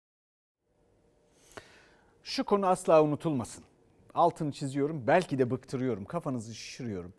Şu 2.23 2.43
konu 2.43 2.67
asla 2.67 3.03
unutulmasın. 3.03 3.63
Altını 4.13 4.51
çiziyorum, 4.51 5.07
belki 5.07 5.39
de 5.39 5.51
bıktırıyorum, 5.51 6.05
kafanızı 6.05 6.55
şişiriyorum. 6.55 7.13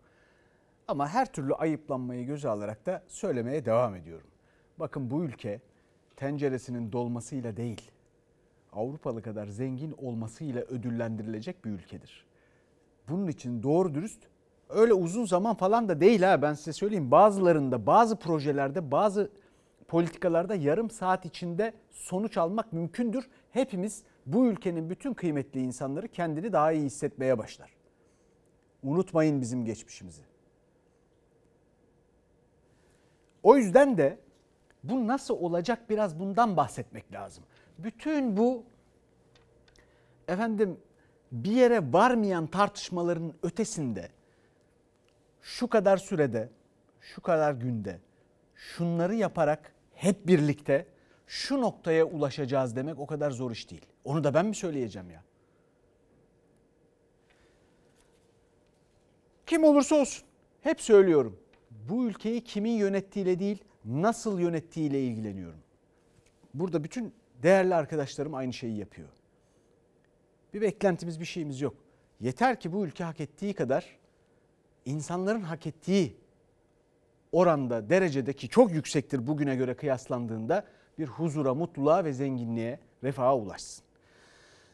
Ama 0.89 1.09
her 1.09 1.33
türlü 1.33 1.55
ayıplanmayı 1.55 2.27
göze 2.27 2.49
alarak 2.49 2.87
da 2.87 3.03
söylemeye 3.09 3.65
devam 3.65 3.95
ediyorum. 3.95 4.29
Bakın 4.79 5.11
bu 5.11 5.25
ülke 5.25 5.61
tenceresinin 6.17 6.93
dolmasıyla 6.93 7.57
değil, 7.57 7.91
Avrupalı 8.73 9.23
kadar 9.23 9.47
zengin 9.47 9.95
olmasıyla 9.99 10.63
ödüllendirilecek 10.63 11.65
bir 11.65 11.71
ülkedir. 11.71 12.27
Bunun 13.09 13.29
için 13.29 13.63
doğru 13.63 13.95
dürüst 13.95 14.23
öyle 14.69 14.95
uzun 14.95 15.25
zaman 15.25 15.55
falan 15.55 15.89
da 15.89 16.01
değil 16.01 16.23
ha 16.23 16.43
ben 16.43 16.55
size 16.55 16.73
söyleyeyim. 16.73 17.11
Bazılarında, 17.11 17.87
bazı 17.87 18.17
projelerde, 18.17 18.91
bazı 18.91 19.31
politikalarda 19.89 20.55
yarım 20.55 20.91
saat 20.91 21.27
içinde 21.27 21.75
sonuç 21.91 22.37
almak 22.37 22.73
mümkündür. 22.73 23.29
Hepimiz 23.51 24.03
bu 24.27 24.47
ülkenin 24.47 24.91
bütün 24.91 25.15
kıymetli 25.15 25.61
insanları 25.61 26.09
kendini 26.09 26.53
daha 26.53 26.73
iyi 26.73 26.85
hissetmeye 26.85 27.39
başlar. 27.39 27.71
Unutmayın 28.83 29.41
bizim 29.41 29.65
geçmişimizi. 29.65 30.23
O 33.43 33.57
yüzden 33.57 33.99
de 33.99 34.19
bu 34.85 35.07
nasıl 35.07 35.35
olacak 35.35 35.91
biraz 35.91 36.19
bundan 36.19 36.57
bahsetmek 36.57 37.13
lazım. 37.13 37.45
Bütün 37.85 38.37
bu 38.37 38.65
efendim 40.29 40.81
bir 41.33 41.51
yere 41.53 41.93
varmayan 41.93 42.47
tartışmaların 42.47 43.35
ötesinde 43.43 44.09
şu 45.41 45.69
kadar 45.69 45.97
sürede, 45.97 46.51
şu 47.01 47.21
kadar 47.21 47.53
günde 47.53 47.99
şunları 48.55 49.15
yaparak 49.15 49.73
hep 49.95 50.27
birlikte 50.27 50.87
şu 51.27 51.61
noktaya 51.61 52.05
ulaşacağız 52.05 52.77
demek 52.77 52.99
o 52.99 53.07
kadar 53.07 53.31
zor 53.31 53.51
iş 53.51 53.71
değil. 53.71 53.87
Onu 54.05 54.25
da 54.25 54.35
ben 54.35 54.47
mi 54.47 54.55
söyleyeceğim 54.55 55.11
ya? 55.11 55.23
Kim 59.47 59.65
olursa 59.65 59.95
olsun 59.97 60.25
hep 60.61 60.81
söylüyorum. 60.81 61.39
Bu 61.71 62.07
ülkeyi 62.07 62.45
kimin 62.45 62.73
yönettiğiyle 62.73 63.39
değil, 63.39 63.65
nasıl 63.85 64.41
yönettiğiyle 64.41 65.03
ilgileniyorum. 65.03 65.59
Burada 66.55 66.85
bütün 66.85 67.15
değerli 67.43 67.75
arkadaşlarım 67.75 68.35
aynı 68.35 68.53
şeyi 68.53 68.79
yapıyor. 68.79 69.09
Bir 70.55 70.61
beklentimiz, 70.61 71.21
bir 71.21 71.25
şeyimiz 71.25 71.61
yok. 71.61 71.75
Yeter 72.21 72.61
ki 72.61 72.73
bu 72.73 72.87
ülke 72.87 73.05
hak 73.05 73.21
ettiği 73.21 73.55
kadar 73.55 73.99
insanların 74.85 75.43
hak 75.43 75.67
ettiği 75.67 76.17
oranda, 77.33 77.91
derecedeki 77.91 78.49
çok 78.49 78.73
yüksektir 78.73 79.27
bugüne 79.27 79.57
göre 79.57 79.75
kıyaslandığında 79.75 80.65
bir 80.99 81.07
huzura, 81.07 81.55
mutluluğa 81.55 82.05
ve 82.05 82.13
zenginliğe, 82.13 82.79
refaha 83.05 83.37
ulaşsın. 83.37 83.85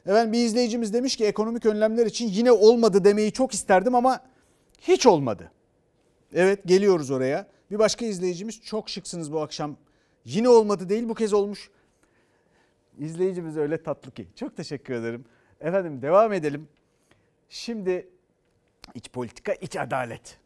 Efendim 0.07 0.33
bir 0.33 0.45
izleyicimiz 0.45 0.95
demiş 0.95 1.17
ki 1.17 1.25
ekonomik 1.25 1.67
önlemler 1.67 2.07
için 2.07 2.29
yine 2.29 2.53
olmadı 2.53 3.05
demeyi 3.05 3.33
çok 3.33 3.55
isterdim 3.55 3.95
ama 3.95 4.21
Hiç 4.81 5.07
olmadı. 5.07 5.53
Evet 6.35 6.65
geliyoruz 6.67 7.11
oraya. 7.11 7.47
Bir 7.71 7.79
başka 7.79 8.05
izleyicimiz 8.05 8.61
çok 8.61 8.89
şıksınız 8.89 9.33
bu 9.33 9.41
akşam. 9.41 9.77
Yine 10.25 10.49
olmadı 10.49 10.89
değil 10.89 11.09
bu 11.09 11.15
kez 11.15 11.33
olmuş. 11.33 11.71
İzleyicimiz 12.99 13.57
öyle 13.57 13.83
tatlı 13.83 14.11
ki. 14.11 14.29
Çok 14.37 14.57
teşekkür 14.57 14.95
ederim. 14.95 15.25
Efendim 15.61 16.03
devam 16.03 16.33
edelim. 16.33 16.69
Şimdi 17.49 18.09
iç 18.95 19.11
politika, 19.11 19.53
iç 19.53 19.77
adalet. 19.77 20.39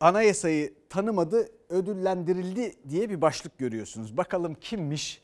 Anayasayı 0.00 0.74
tanımadı, 0.88 1.48
ödüllendirildi 1.68 2.74
diye 2.88 3.10
bir 3.10 3.20
başlık 3.20 3.58
görüyorsunuz. 3.58 4.16
Bakalım 4.16 4.54
kimmiş, 4.54 5.22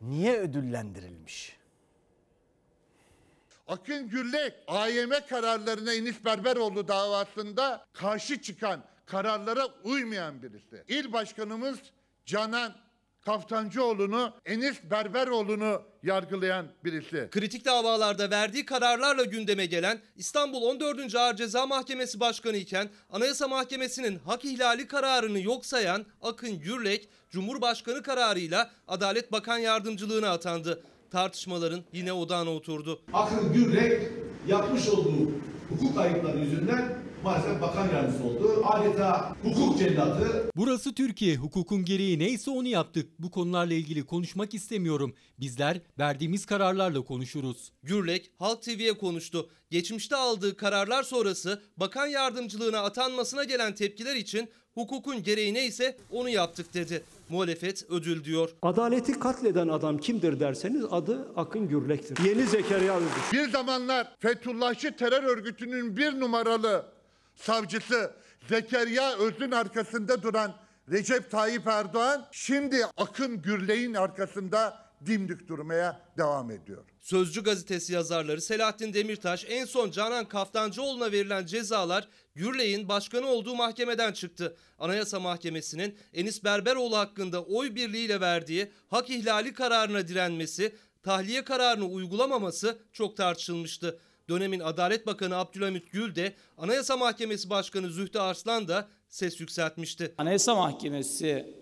niye 0.00 0.38
ödüllendirilmiş? 0.38 1.56
Akın 3.68 4.08
Gürlek 4.08 4.54
AYM 4.66 5.10
kararlarına 5.28 5.92
Enis 5.92 6.24
Berberoğlu 6.24 6.88
davasında 6.88 7.86
karşı 7.92 8.42
çıkan 8.42 8.84
kararlara 9.06 9.66
uymayan 9.84 10.42
birisi. 10.42 10.84
İl 10.88 11.12
başkanımız 11.12 11.78
Canan 12.26 12.85
Kaftancıoğlu'nu, 13.26 14.32
Enis 14.44 14.76
Berberoğlu'nu 14.90 15.82
yargılayan 16.02 16.66
birisi. 16.84 17.28
Kritik 17.30 17.64
davalarda 17.64 18.30
verdiği 18.30 18.64
kararlarla 18.64 19.24
gündeme 19.24 19.66
gelen 19.66 20.00
İstanbul 20.16 20.62
14. 20.62 21.14
Ağır 21.14 21.36
Ceza 21.36 21.66
Mahkemesi 21.66 22.20
Başkanı 22.20 22.56
iken 22.56 22.88
Anayasa 23.10 23.48
Mahkemesi'nin 23.48 24.18
hak 24.18 24.44
ihlali 24.44 24.86
kararını 24.86 25.40
yok 25.40 25.66
sayan 25.66 26.06
Akın 26.22 26.58
Gürlek, 26.58 27.08
Cumhurbaşkanı 27.30 28.02
kararıyla 28.02 28.70
Adalet 28.88 29.32
Bakan 29.32 29.58
Yardımcılığına 29.58 30.30
atandı. 30.30 30.82
Tartışmaların 31.10 31.80
yine 31.92 32.12
odağına 32.12 32.50
oturdu. 32.50 33.02
Akın 33.12 33.52
Gürrek 33.52 34.08
yapmış 34.48 34.88
olduğu 34.88 35.30
hukuk 35.68 35.96
kayıpları 35.96 36.38
yüzünden 36.38 36.98
maalesef 37.26 37.62
bakan 37.62 37.88
yardımcısı 37.88 38.24
oldu. 38.24 38.62
Adeta 38.64 39.36
hukuk 39.42 39.78
cellatı. 39.78 40.50
Burası 40.56 40.94
Türkiye. 40.94 41.36
Hukukun 41.36 41.84
gereği 41.84 42.18
neyse 42.18 42.50
onu 42.50 42.68
yaptık. 42.68 43.10
Bu 43.18 43.30
konularla 43.30 43.74
ilgili 43.74 44.06
konuşmak 44.06 44.54
istemiyorum. 44.54 45.14
Bizler 45.40 45.80
verdiğimiz 45.98 46.46
kararlarla 46.46 47.04
konuşuruz. 47.04 47.72
Gürlek 47.82 48.30
Halk 48.38 48.62
TV'ye 48.62 48.92
konuştu. 48.92 49.50
Geçmişte 49.70 50.16
aldığı 50.16 50.56
kararlar 50.56 51.02
sonrası 51.02 51.62
bakan 51.76 52.06
yardımcılığına 52.06 52.78
atanmasına 52.78 53.44
gelen 53.44 53.74
tepkiler 53.74 54.16
için 54.16 54.48
hukukun 54.74 55.22
gereği 55.22 55.54
neyse 55.54 55.96
onu 56.12 56.28
yaptık 56.28 56.74
dedi. 56.74 57.02
Muhalefet 57.28 57.86
ödül 57.90 58.24
diyor. 58.24 58.50
Adaleti 58.62 59.20
katleden 59.20 59.68
adam 59.68 59.98
kimdir 59.98 60.40
derseniz 60.40 60.84
adı 60.90 61.28
Akın 61.36 61.68
Gürlek'tir. 61.68 62.24
Yeni 62.24 62.46
Zekeriya 62.46 62.96
Özgür. 62.96 63.32
Bir 63.32 63.50
zamanlar 63.50 64.14
Fethullahçı 64.18 64.96
terör 64.96 65.22
örgütünün 65.22 65.96
bir 65.96 66.20
numaralı 66.20 66.95
savcısı 67.36 68.14
Zekeriya 68.48 69.16
Öz'ün 69.16 69.50
arkasında 69.50 70.22
duran 70.22 70.56
Recep 70.90 71.30
Tayyip 71.30 71.66
Erdoğan 71.66 72.26
şimdi 72.32 72.86
Akın 72.96 73.42
Gürlek'in 73.42 73.94
arkasında 73.94 74.86
dimdik 75.06 75.48
durmaya 75.48 76.00
devam 76.18 76.50
ediyor. 76.50 76.84
Sözcü 77.00 77.44
gazetesi 77.44 77.92
yazarları 77.92 78.40
Selahattin 78.40 78.94
Demirtaş 78.94 79.44
en 79.48 79.64
son 79.64 79.90
Canan 79.90 80.24
Kaftancıoğlu'na 80.24 81.12
verilen 81.12 81.46
cezalar 81.46 82.08
Gürley'in 82.34 82.88
başkanı 82.88 83.26
olduğu 83.26 83.54
mahkemeden 83.54 84.12
çıktı. 84.12 84.56
Anayasa 84.78 85.20
Mahkemesi'nin 85.20 85.98
Enis 86.14 86.44
Berberoğlu 86.44 86.96
hakkında 86.96 87.42
oy 87.42 87.74
birliğiyle 87.74 88.20
verdiği 88.20 88.72
hak 88.88 89.10
ihlali 89.10 89.52
kararına 89.52 90.08
direnmesi, 90.08 90.76
tahliye 91.02 91.44
kararını 91.44 91.84
uygulamaması 91.84 92.78
çok 92.92 93.16
tartışılmıştı. 93.16 93.98
Dönemin 94.28 94.60
Adalet 94.60 95.06
Bakanı 95.06 95.36
Abdülhamit 95.36 95.92
Gül 95.92 96.14
de 96.14 96.32
Anayasa 96.58 96.96
Mahkemesi 96.96 97.50
Başkanı 97.50 97.90
Zühtü 97.90 98.18
Arslan 98.18 98.68
da 98.68 98.88
ses 99.08 99.40
yükseltmişti. 99.40 100.14
Anayasa 100.18 100.54
Mahkemesi 100.54 101.54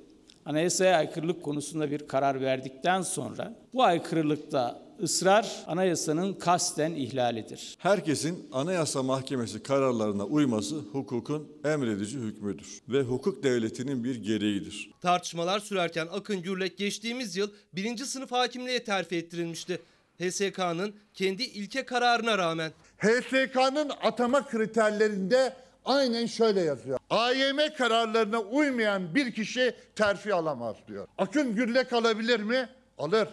anayasaya 0.44 0.96
aykırılık 0.96 1.42
konusunda 1.42 1.90
bir 1.90 2.08
karar 2.08 2.40
verdikten 2.40 3.02
sonra 3.02 3.56
bu 3.74 3.82
aykırılıkta 3.82 4.84
ısrar 5.02 5.64
anayasanın 5.66 6.32
kasten 6.32 6.94
ihlalidir. 6.94 7.76
Herkesin 7.78 8.48
Anayasa 8.52 9.02
Mahkemesi 9.02 9.62
kararlarına 9.62 10.24
uyması 10.24 10.76
hukukun 10.76 11.48
emredici 11.64 12.18
hükmüdür 12.18 12.80
ve 12.88 13.02
hukuk 13.02 13.42
devletinin 13.42 14.04
bir 14.04 14.14
gereğidir. 14.14 14.90
Tartışmalar 15.00 15.60
sürerken 15.60 16.06
Akın 16.12 16.42
Gürlek 16.42 16.78
geçtiğimiz 16.78 17.36
yıl 17.36 17.50
birinci 17.72 18.06
sınıf 18.06 18.32
hakimliğe 18.32 18.84
terfi 18.84 19.16
ettirilmişti. 19.16 19.80
HSK'nın 20.18 20.94
kendi 21.14 21.42
ilke 21.42 21.84
kararına 21.84 22.38
rağmen. 22.38 22.72
HSK'nın 22.98 23.90
atama 24.02 24.46
kriterlerinde 24.46 25.52
aynen 25.84 26.26
şöyle 26.26 26.60
yazıyor. 26.60 26.98
AYM 27.10 27.58
kararlarına 27.78 28.40
uymayan 28.40 29.14
bir 29.14 29.32
kişi 29.32 29.74
terfi 29.96 30.34
alamaz 30.34 30.76
diyor. 30.88 31.08
Akın 31.18 31.54
Gürlek 31.54 31.92
alabilir 31.92 32.40
mi? 32.40 32.68
Alır. 32.98 33.28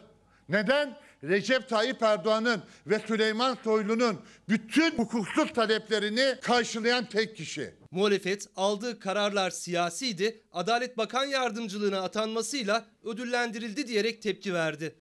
Neden? 0.50 0.98
Recep 1.24 1.70
Tayyip 1.70 2.04
Erdoğan'ın 2.04 2.62
ve 2.88 3.00
Süleyman 3.00 3.58
Soylu'nun 3.64 4.22
bütün 4.50 4.92
hukuksuz 4.92 5.54
taleplerini 5.54 6.36
karşılayan 6.42 7.06
tek 7.06 7.38
kişi. 7.38 7.74
Muhalefet 7.92 8.48
aldığı 8.56 9.00
kararlar 9.00 9.50
siyasiydi, 9.50 10.42
Adalet 10.54 10.98
Bakan 10.98 11.26
Yardımcılığına 11.26 12.02
atanmasıyla 12.02 12.86
ödüllendirildi 13.04 13.88
diyerek 13.88 14.22
tepki 14.22 14.54
verdi. 14.54 14.96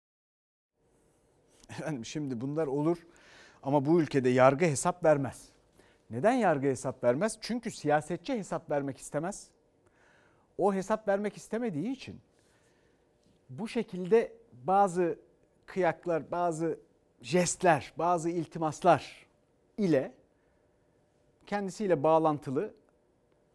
Efendim 1.70 2.04
şimdi 2.04 2.40
bunlar 2.40 2.66
olur 2.66 2.98
ama 3.62 3.86
bu 3.86 4.00
ülkede 4.00 4.28
yargı 4.28 4.64
hesap 4.64 5.04
vermez. 5.04 5.48
Neden 6.10 6.32
yargı 6.32 6.66
hesap 6.66 7.04
vermez? 7.04 7.38
Çünkü 7.40 7.70
siyasetçi 7.70 8.34
hesap 8.34 8.70
vermek 8.70 8.98
istemez. 8.98 9.48
O 10.58 10.74
hesap 10.74 11.08
vermek 11.08 11.36
istemediği 11.36 11.92
için 11.92 12.20
bu 13.50 13.68
şekilde 13.68 14.32
bazı 14.52 15.18
kıyaklar, 15.66 16.30
bazı 16.30 16.78
jestler, 17.22 17.92
bazı 17.98 18.30
iltimaslar 18.30 19.26
ile 19.78 20.12
kendisiyle 21.46 22.02
bağlantılı 22.02 22.74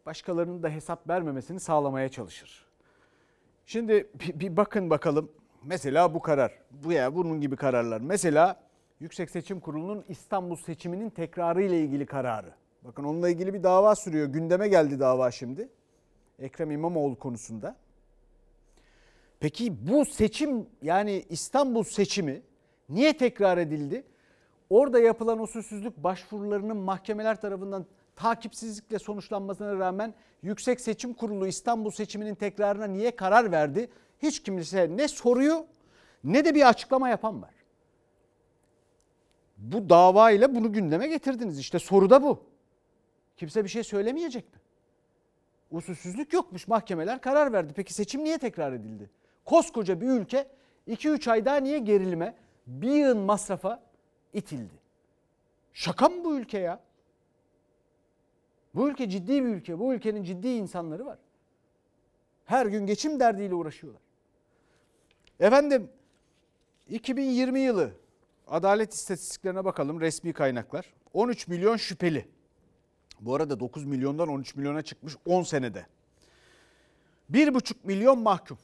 başkalarının 0.06 0.62
da 0.62 0.68
hesap 0.68 1.08
vermemesini 1.08 1.60
sağlamaya 1.60 2.08
çalışır. 2.08 2.66
Şimdi 3.66 4.10
bir, 4.14 4.56
bakın 4.56 4.90
bakalım 4.90 5.32
mesela 5.64 6.14
bu 6.14 6.20
karar, 6.20 6.52
bu 6.70 6.92
ya 6.92 7.14
bunun 7.14 7.40
gibi 7.40 7.56
kararlar. 7.56 8.00
Mesela 8.00 8.56
Yüksek 9.00 9.30
Seçim 9.30 9.60
Kurulu'nun 9.60 10.04
İstanbul 10.08 10.56
seçiminin 10.56 11.10
tekrarı 11.10 11.62
ile 11.62 11.80
ilgili 11.80 12.06
kararı. 12.06 12.54
Bakın 12.82 13.04
onunla 13.04 13.28
ilgili 13.28 13.54
bir 13.54 13.62
dava 13.62 13.94
sürüyor. 13.94 14.26
Gündeme 14.26 14.68
geldi 14.68 15.00
dava 15.00 15.30
şimdi. 15.30 15.68
Ekrem 16.38 16.70
İmamoğlu 16.70 17.18
konusunda. 17.18 17.76
Peki 19.40 19.88
bu 19.88 20.04
seçim 20.04 20.66
yani 20.82 21.24
İstanbul 21.28 21.84
seçimi 21.84 22.42
niye 22.88 23.16
tekrar 23.16 23.58
edildi? 23.58 24.04
Orada 24.70 24.98
yapılan 24.98 25.42
usulsüzlük 25.42 25.96
başvurularının 25.96 26.76
mahkemeler 26.76 27.40
tarafından 27.40 27.86
takipsizlikle 28.16 28.98
sonuçlanmasına 28.98 29.78
rağmen 29.78 30.14
Yüksek 30.42 30.80
Seçim 30.80 31.14
Kurulu 31.14 31.46
İstanbul 31.46 31.90
seçiminin 31.90 32.34
tekrarına 32.34 32.86
niye 32.86 33.16
karar 33.16 33.52
verdi? 33.52 33.90
Hiç 34.22 34.42
kimse 34.42 34.96
ne 34.96 35.08
soruyor 35.08 35.64
ne 36.24 36.44
de 36.44 36.54
bir 36.54 36.68
açıklama 36.68 37.08
yapan 37.08 37.42
var. 37.42 37.54
Bu 39.56 39.88
dava 39.90 40.30
ile 40.30 40.54
bunu 40.54 40.72
gündeme 40.72 41.06
getirdiniz. 41.06 41.58
İşte 41.58 41.78
soru 41.78 42.10
da 42.10 42.22
bu. 42.22 42.42
Kimse 43.36 43.64
bir 43.64 43.68
şey 43.68 43.84
söylemeyecek 43.84 44.54
mi? 44.54 44.60
Usulsüzlük 45.70 46.32
yokmuş 46.32 46.68
mahkemeler 46.68 47.20
karar 47.20 47.52
verdi. 47.52 47.72
Peki 47.76 47.94
seçim 47.94 48.24
niye 48.24 48.38
tekrar 48.38 48.72
edildi? 48.72 49.10
Koskoca 49.44 50.00
bir 50.00 50.08
ülke 50.08 50.48
2-3 50.88 51.30
ay 51.30 51.44
daha 51.44 51.56
niye 51.56 51.78
gerilime 51.78 52.34
bir 52.66 52.90
yığın 52.90 53.18
masrafa 53.18 53.82
itildi? 54.32 54.74
Şaka 55.72 56.08
mı 56.08 56.24
bu 56.24 56.36
ülke 56.36 56.58
ya? 56.58 56.80
Bu 58.74 58.88
ülke 58.88 59.08
ciddi 59.08 59.44
bir 59.44 59.48
ülke. 59.48 59.78
Bu 59.78 59.94
ülkenin 59.94 60.24
ciddi 60.24 60.48
insanları 60.48 61.06
var. 61.06 61.18
Her 62.44 62.66
gün 62.66 62.86
geçim 62.86 63.20
derdiyle 63.20 63.54
uğraşıyorlar. 63.54 64.02
Efendim 65.40 65.90
2020 66.88 67.60
yılı 67.60 67.92
adalet 68.48 68.92
istatistiklerine 68.92 69.64
bakalım 69.64 70.00
resmi 70.00 70.32
kaynaklar. 70.32 70.94
13 71.12 71.48
milyon 71.48 71.76
şüpheli. 71.76 72.28
Bu 73.20 73.34
arada 73.34 73.60
9 73.60 73.84
milyondan 73.84 74.28
13 74.28 74.56
milyona 74.56 74.82
çıkmış 74.82 75.16
10 75.26 75.42
senede. 75.42 75.86
1,5 77.32 77.74
milyon 77.84 78.18
mahkum. 78.18 78.58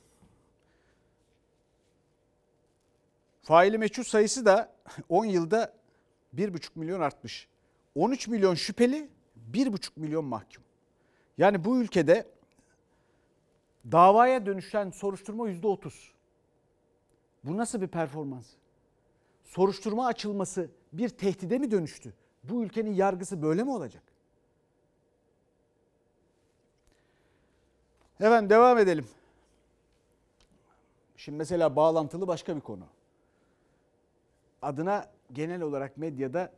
Faili 3.42 3.78
meçhul 3.78 4.02
sayısı 4.02 4.46
da 4.46 4.72
10 5.08 5.24
yılda 5.24 5.74
1,5 6.36 6.68
milyon 6.74 7.00
artmış. 7.00 7.48
13 7.94 8.28
milyon 8.28 8.54
şüpheli, 8.54 9.08
1,5 9.52 9.90
milyon 9.96 10.24
mahkum. 10.24 10.64
Yani 11.38 11.64
bu 11.64 11.78
ülkede 11.80 12.26
davaya 13.92 14.46
dönüşen 14.46 14.90
soruşturma 14.90 15.50
%30. 15.50 16.19
Bu 17.44 17.56
nasıl 17.56 17.80
bir 17.80 17.88
performans? 17.88 18.46
Soruşturma 19.44 20.06
açılması 20.06 20.70
bir 20.92 21.08
tehdide 21.08 21.58
mi 21.58 21.70
dönüştü? 21.70 22.14
Bu 22.44 22.62
ülkenin 22.62 22.94
yargısı 22.94 23.42
böyle 23.42 23.62
mi 23.62 23.70
olacak? 23.70 24.02
Hemen 28.18 28.50
devam 28.50 28.78
edelim. 28.78 29.06
Şimdi 31.16 31.38
mesela 31.38 31.76
bağlantılı 31.76 32.28
başka 32.28 32.56
bir 32.56 32.60
konu. 32.60 32.84
Adına 34.62 35.10
genel 35.32 35.62
olarak 35.62 35.96
medyada 35.96 36.52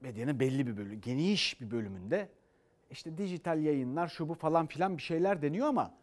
medyanın 0.00 0.40
belli 0.40 0.66
bir 0.66 0.76
bölümü, 0.76 0.94
geniş 0.94 1.60
bir 1.60 1.70
bölümünde 1.70 2.28
işte 2.90 3.18
dijital 3.18 3.62
yayınlar 3.62 4.08
şu 4.08 4.28
bu 4.28 4.34
falan 4.34 4.66
filan 4.66 4.96
bir 4.96 5.02
şeyler 5.02 5.42
deniyor 5.42 5.66
ama 5.66 5.94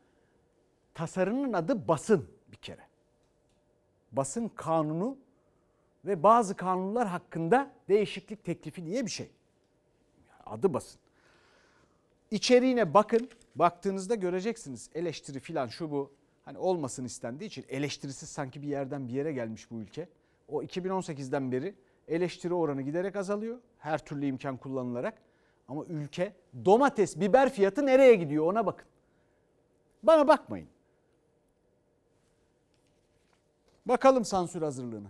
tasarının 0.94 1.54
adı 1.54 1.88
basın 1.88 2.30
bir 2.52 2.58
kere. 2.58 2.93
Basın 4.14 4.48
kanunu 4.48 5.18
ve 6.06 6.24
bazı 6.24 6.56
kanunlar 6.56 7.08
hakkında 7.08 7.72
değişiklik 7.90 8.44
teklifi 8.44 8.86
diye 8.86 9.06
bir 9.06 9.12
şey. 9.12 9.30
Adı 10.46 10.74
basın. 10.74 11.00
İçeriğine 12.32 12.94
bakın. 12.94 13.30
Baktığınızda 13.56 14.16
göreceksiniz 14.16 14.90
eleştiri 14.96 15.40
filan 15.40 15.68
şu 15.68 15.92
bu. 15.92 16.12
Hani 16.46 16.58
olmasın 16.58 17.06
istendiği 17.06 17.48
için 17.48 17.66
eleştirisiz 17.70 18.30
sanki 18.30 18.62
bir 18.62 18.68
yerden 18.68 19.08
bir 19.08 19.14
yere 19.14 19.34
gelmiş 19.34 19.72
bu 19.72 19.76
ülke. 19.76 20.10
O 20.48 20.64
2018'den 20.64 21.52
beri 21.52 21.76
eleştiri 22.08 22.54
oranı 22.54 22.82
giderek 22.82 23.16
azalıyor. 23.16 23.60
Her 23.80 24.06
türlü 24.06 24.26
imkan 24.26 24.58
kullanılarak. 24.58 25.22
Ama 25.68 25.86
ülke 25.86 26.34
domates, 26.66 27.20
biber 27.20 27.54
fiyatı 27.54 27.86
nereye 27.86 28.16
gidiyor 28.16 28.46
ona 28.46 28.66
bakın. 28.66 28.88
Bana 30.04 30.28
bakmayın. 30.28 30.68
Bakalım 33.86 34.26
sansür 34.26 34.62
hazırlığına. 34.62 35.08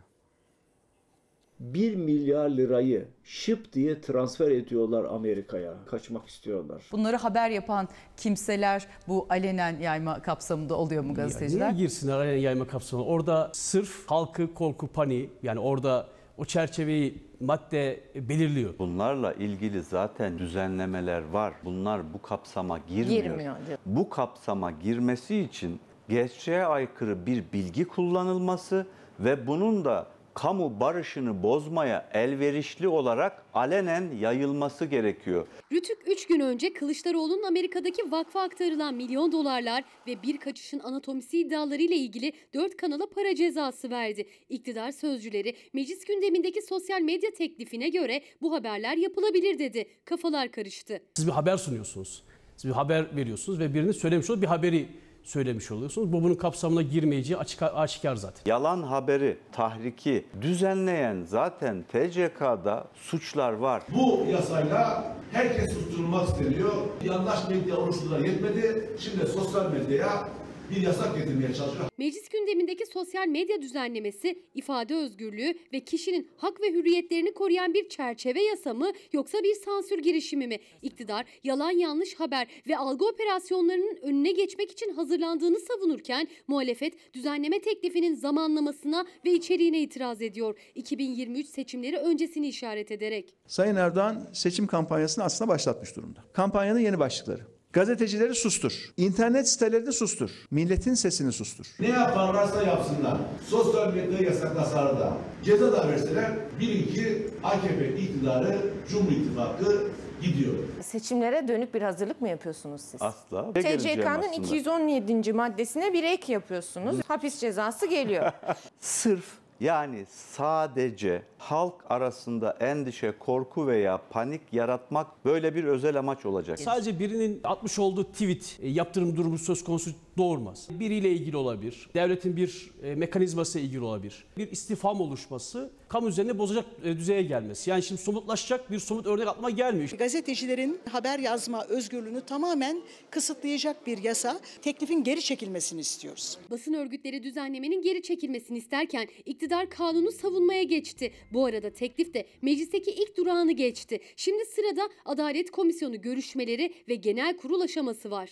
1 1.60 1.96
milyar 1.96 2.50
lirayı 2.50 3.08
şıp 3.24 3.74
diye 3.74 4.02
transfer 4.02 4.52
ediyorlar 4.52 5.04
Amerika'ya. 5.06 5.74
Kaçmak 5.86 6.28
istiyorlar. 6.28 6.84
Bunları 6.92 7.18
haber 7.18 7.50
yapan 7.50 7.88
kimseler 8.18 8.88
bu 9.08 9.28
alenen 9.30 9.80
yayma 9.80 10.22
kapsamında 10.22 10.76
oluyor 10.78 11.04
mu 11.04 11.14
gazeteciler? 11.14 11.74
Niye 11.74 11.84
girsinler 11.84 12.18
alenen 12.18 12.38
yayma 12.38 12.68
kapsamına? 12.68 13.06
Orada 13.08 13.52
sırf 13.54 14.06
halkı 14.12 14.54
korku 14.54 14.88
paniği 14.88 15.30
yani 15.44 15.60
orada 15.60 16.08
o 16.38 16.46
çerçeveyi 16.46 17.24
madde 17.40 18.04
belirliyor. 18.16 18.74
Bunlarla 18.80 19.34
ilgili 19.34 19.82
zaten 19.82 20.40
düzenlemeler 20.40 21.22
var. 21.22 21.54
Bunlar 21.66 22.14
bu 22.14 22.22
kapsama 22.22 22.78
girmiyor. 22.78 23.24
Girmiyor. 23.24 23.56
Bu 23.86 24.10
kapsama 24.10 24.72
girmesi 24.72 25.40
için 25.40 25.80
gerçeğe 26.10 26.66
aykırı 26.66 27.26
bir 27.26 27.44
bilgi 27.54 27.86
kullanılması 27.86 28.88
ve 29.20 29.48
bunun 29.48 29.86
da 29.86 30.08
kamu 30.34 30.80
barışını 30.80 31.44
bozmaya 31.44 32.10
elverişli 32.14 32.88
olarak 32.88 33.46
alenen 33.54 34.12
yayılması 34.20 34.86
gerekiyor. 34.86 35.48
Rütük 35.72 35.98
3 36.08 36.28
gün 36.28 36.40
önce 36.40 36.74
Kılıçdaroğlu'nun 36.74 37.44
Amerika'daki 37.44 38.12
vakfa 38.12 38.42
aktarılan 38.42 38.96
milyon 38.96 39.32
dolarlar 39.32 39.84
ve 40.08 40.24
bir 40.24 40.38
kaçışın 40.38 40.80
anatomisi 40.80 41.40
iddiaları 41.40 41.82
ile 41.82 41.96
ilgili 41.96 42.34
4 42.54 42.78
kanala 42.78 43.10
para 43.10 43.36
cezası 43.36 43.90
verdi. 43.90 44.28
İktidar 44.50 44.92
sözcüleri 44.92 45.56
meclis 45.74 46.06
gündemindeki 46.06 46.62
sosyal 46.62 47.02
medya 47.02 47.32
teklifine 47.32 47.90
göre 47.90 48.22
bu 48.42 48.54
haberler 48.54 48.98
yapılabilir 48.98 49.60
dedi. 49.60 49.86
Kafalar 50.06 50.52
karıştı. 50.52 51.00
Siz 51.14 51.28
bir 51.28 51.32
haber 51.32 51.58
sunuyorsunuz. 51.58 52.24
Siz 52.58 52.70
bir 52.70 52.76
haber 52.76 53.16
veriyorsunuz 53.16 53.60
ve 53.60 53.74
birinin 53.74 53.92
söylemiş 53.92 54.30
olduğu 54.30 54.42
bir 54.42 54.48
haberi 54.48 54.88
söylemiş 55.24 55.72
oluyorsunuz. 55.72 56.14
Bu 56.14 56.24
bunun 56.24 56.36
kapsamına 56.36 56.82
girmeyeceği 56.82 57.38
açık 57.38 57.64
aşikar 57.64 58.16
zaten. 58.16 58.42
Yalan 58.46 58.84
haberi, 58.84 59.38
tahriki 59.52 60.26
düzenleyen 60.42 61.24
zaten 61.28 61.84
TCK'da 61.92 62.88
suçlar 62.96 63.54
var. 63.54 63.84
Bu 63.96 64.26
yasayla 64.32 65.04
herkes 65.32 65.74
susturulmak 65.74 66.28
isteniyor. 66.28 66.72
Yandaş 67.04 67.50
medya 67.50 67.78
oluşturdular 67.78 68.20
yetmedi. 68.20 68.90
Şimdi 69.00 69.28
sosyal 69.28 69.72
medyaya 69.72 70.30
bir 70.76 70.82
yasak 70.82 71.18
getirmeye 71.18 71.54
çalışıyor. 71.54 71.90
Meclis 71.98 72.30
gündemindeki 72.30 72.86
sosyal 72.86 73.28
medya 73.28 73.62
düzenlemesi 73.62 74.44
ifade 74.54 74.96
özgürlüğü 74.96 75.54
ve 75.74 75.80
kişinin 75.80 76.30
hak 76.38 76.62
ve 76.62 76.72
hürriyetlerini 76.72 77.34
koruyan 77.34 77.74
bir 77.74 77.90
çerçeve 77.90 78.44
yasa 78.44 78.74
mı 78.74 78.92
yoksa 79.14 79.38
bir 79.44 79.56
sansür 79.56 80.00
girişimi 80.00 80.48
mi? 80.48 80.60
İktidar 80.82 81.26
yalan 81.44 81.72
yanlış 81.72 82.16
haber 82.16 82.48
ve 82.68 82.78
algı 82.78 83.06
operasyonlarının 83.06 83.98
önüne 84.02 84.32
geçmek 84.32 84.72
için 84.72 84.94
hazırlandığını 84.94 85.60
savunurken 85.60 86.28
muhalefet 86.48 87.14
düzenleme 87.14 87.62
teklifinin 87.62 88.16
zamanlamasına 88.16 89.06
ve 89.26 89.32
içeriğine 89.32 89.80
itiraz 89.82 90.22
ediyor. 90.22 90.60
2023 90.76 91.48
seçimleri 91.48 91.98
öncesini 91.98 92.48
işaret 92.48 92.92
ederek. 92.92 93.36
Sayın 93.48 93.76
Erdoğan 93.76 94.30
seçim 94.34 94.68
kampanyasını 94.68 95.24
aslında 95.24 95.50
başlatmış 95.50 95.96
durumda. 95.96 96.24
Kampanyanın 96.34 96.80
yeni 96.80 97.00
başlıkları. 97.00 97.53
Gazetecileri 97.74 98.36
sustur. 98.36 98.74
İnternet 98.98 99.50
sitelerini 99.50 99.94
sustur. 99.94 100.30
Milletin 100.52 100.94
sesini 100.94 101.32
sustur. 101.32 101.66
Ne 101.80 101.88
yaparlarsa 101.88 102.64
yapsınlar. 102.64 103.18
Sosyal 103.50 103.94
medyayı 103.94 104.26
yasaklasalar 104.26 105.00
da 105.00 105.14
ceza 105.44 105.72
da 105.72 105.88
verseler 105.88 106.32
bilin 106.60 106.94
ki 106.94 107.28
AKP 107.44 107.96
iktidarı 107.98 108.58
Cumhur 108.90 109.12
İttifakı 109.12 109.88
gidiyor. 110.22 110.54
Seçimlere 110.82 111.48
dönük 111.48 111.74
bir 111.74 111.82
hazırlık 111.82 112.22
mı 112.22 112.30
yapıyorsunuz 112.30 112.82
siz? 112.82 113.02
Asla. 113.02 113.54
TCK'nın 113.54 114.32
217. 114.32 115.34
maddesine 115.34 115.94
bir 115.94 116.04
ek 116.04 116.34
yapıyorsunuz. 116.34 116.96
Hapis 117.08 117.40
cezası 117.40 117.86
geliyor. 117.86 118.32
Sırf 118.80 119.26
yani 119.64 120.06
sadece 120.10 121.22
halk 121.38 121.74
arasında 121.90 122.58
endişe, 122.60 123.14
korku 123.20 123.68
veya 123.68 124.02
panik 124.10 124.42
yaratmak 124.52 125.26
böyle 125.26 125.56
bir 125.56 125.64
özel 125.64 126.00
amaç 126.00 126.26
olacak. 126.26 126.60
Sadece 126.60 127.00
birinin 127.00 127.42
atmış 127.44 127.80
olduğu 127.80 128.04
tweet 128.12 128.60
e, 128.62 128.70
yaptırım 128.70 129.18
durumu 129.18 129.38
söz 129.38 129.64
konusu 129.64 129.92
doğurmaz. 130.18 130.68
Biriyle 130.80 131.12
ilgili 131.12 131.38
olabilir. 131.38 131.90
Devletin 131.94 132.38
bir 132.38 132.72
e, 132.84 132.96
mekanizması 132.96 133.60
ile 133.60 133.66
ilgili 133.66 133.82
olabilir. 133.82 134.24
Bir 134.38 134.52
istifam 134.52 135.02
oluşması 135.02 135.72
kamu 135.90 136.10
üzerine 136.10 136.38
bozacak 136.38 136.66
e, 136.84 136.98
düzeye 136.98 137.24
gelmesi. 137.24 137.70
Yani 137.70 137.84
şimdi 137.84 138.02
somutlaşacak 138.02 138.72
bir 138.72 138.80
somut 138.80 139.06
örnek 139.06 139.28
aklıma 139.28 139.50
gelmiyor. 139.50 139.90
Gazetecilerin 139.90 140.80
haber 140.92 141.20
yazma 141.20 141.66
özgürlüğünü 141.66 142.22
tamamen 142.22 142.82
kısıtlayacak 143.10 143.88
bir 143.88 143.98
yasa 143.98 144.40
teklifin 144.62 145.04
geri 145.04 145.22
çekilmesini 145.22 145.82
istiyoruz. 145.82 146.38
Basın 146.52 146.74
örgütleri 146.74 147.24
düzenlemenin 147.24 147.82
geri 147.82 148.02
çekilmesini 148.02 148.58
isterken 148.58 149.08
iktidar 149.26 149.70
kanunu 149.70 150.12
savunmaya 150.12 150.64
geçti. 150.64 151.12
Bu 151.34 151.46
arada 151.46 151.70
teklif 151.70 152.14
de 152.14 152.28
meclisteki 152.42 152.92
ilk 152.92 153.18
durağını 153.18 153.52
geçti. 153.52 154.00
Şimdi 154.16 154.46
sırada 154.46 154.90
Adalet 155.06 155.52
Komisyonu 155.52 156.02
görüşmeleri 156.02 156.74
ve 156.90 156.96
genel 156.96 157.38
kurul 157.38 157.62
aşaması 157.62 158.12
var. 158.12 158.30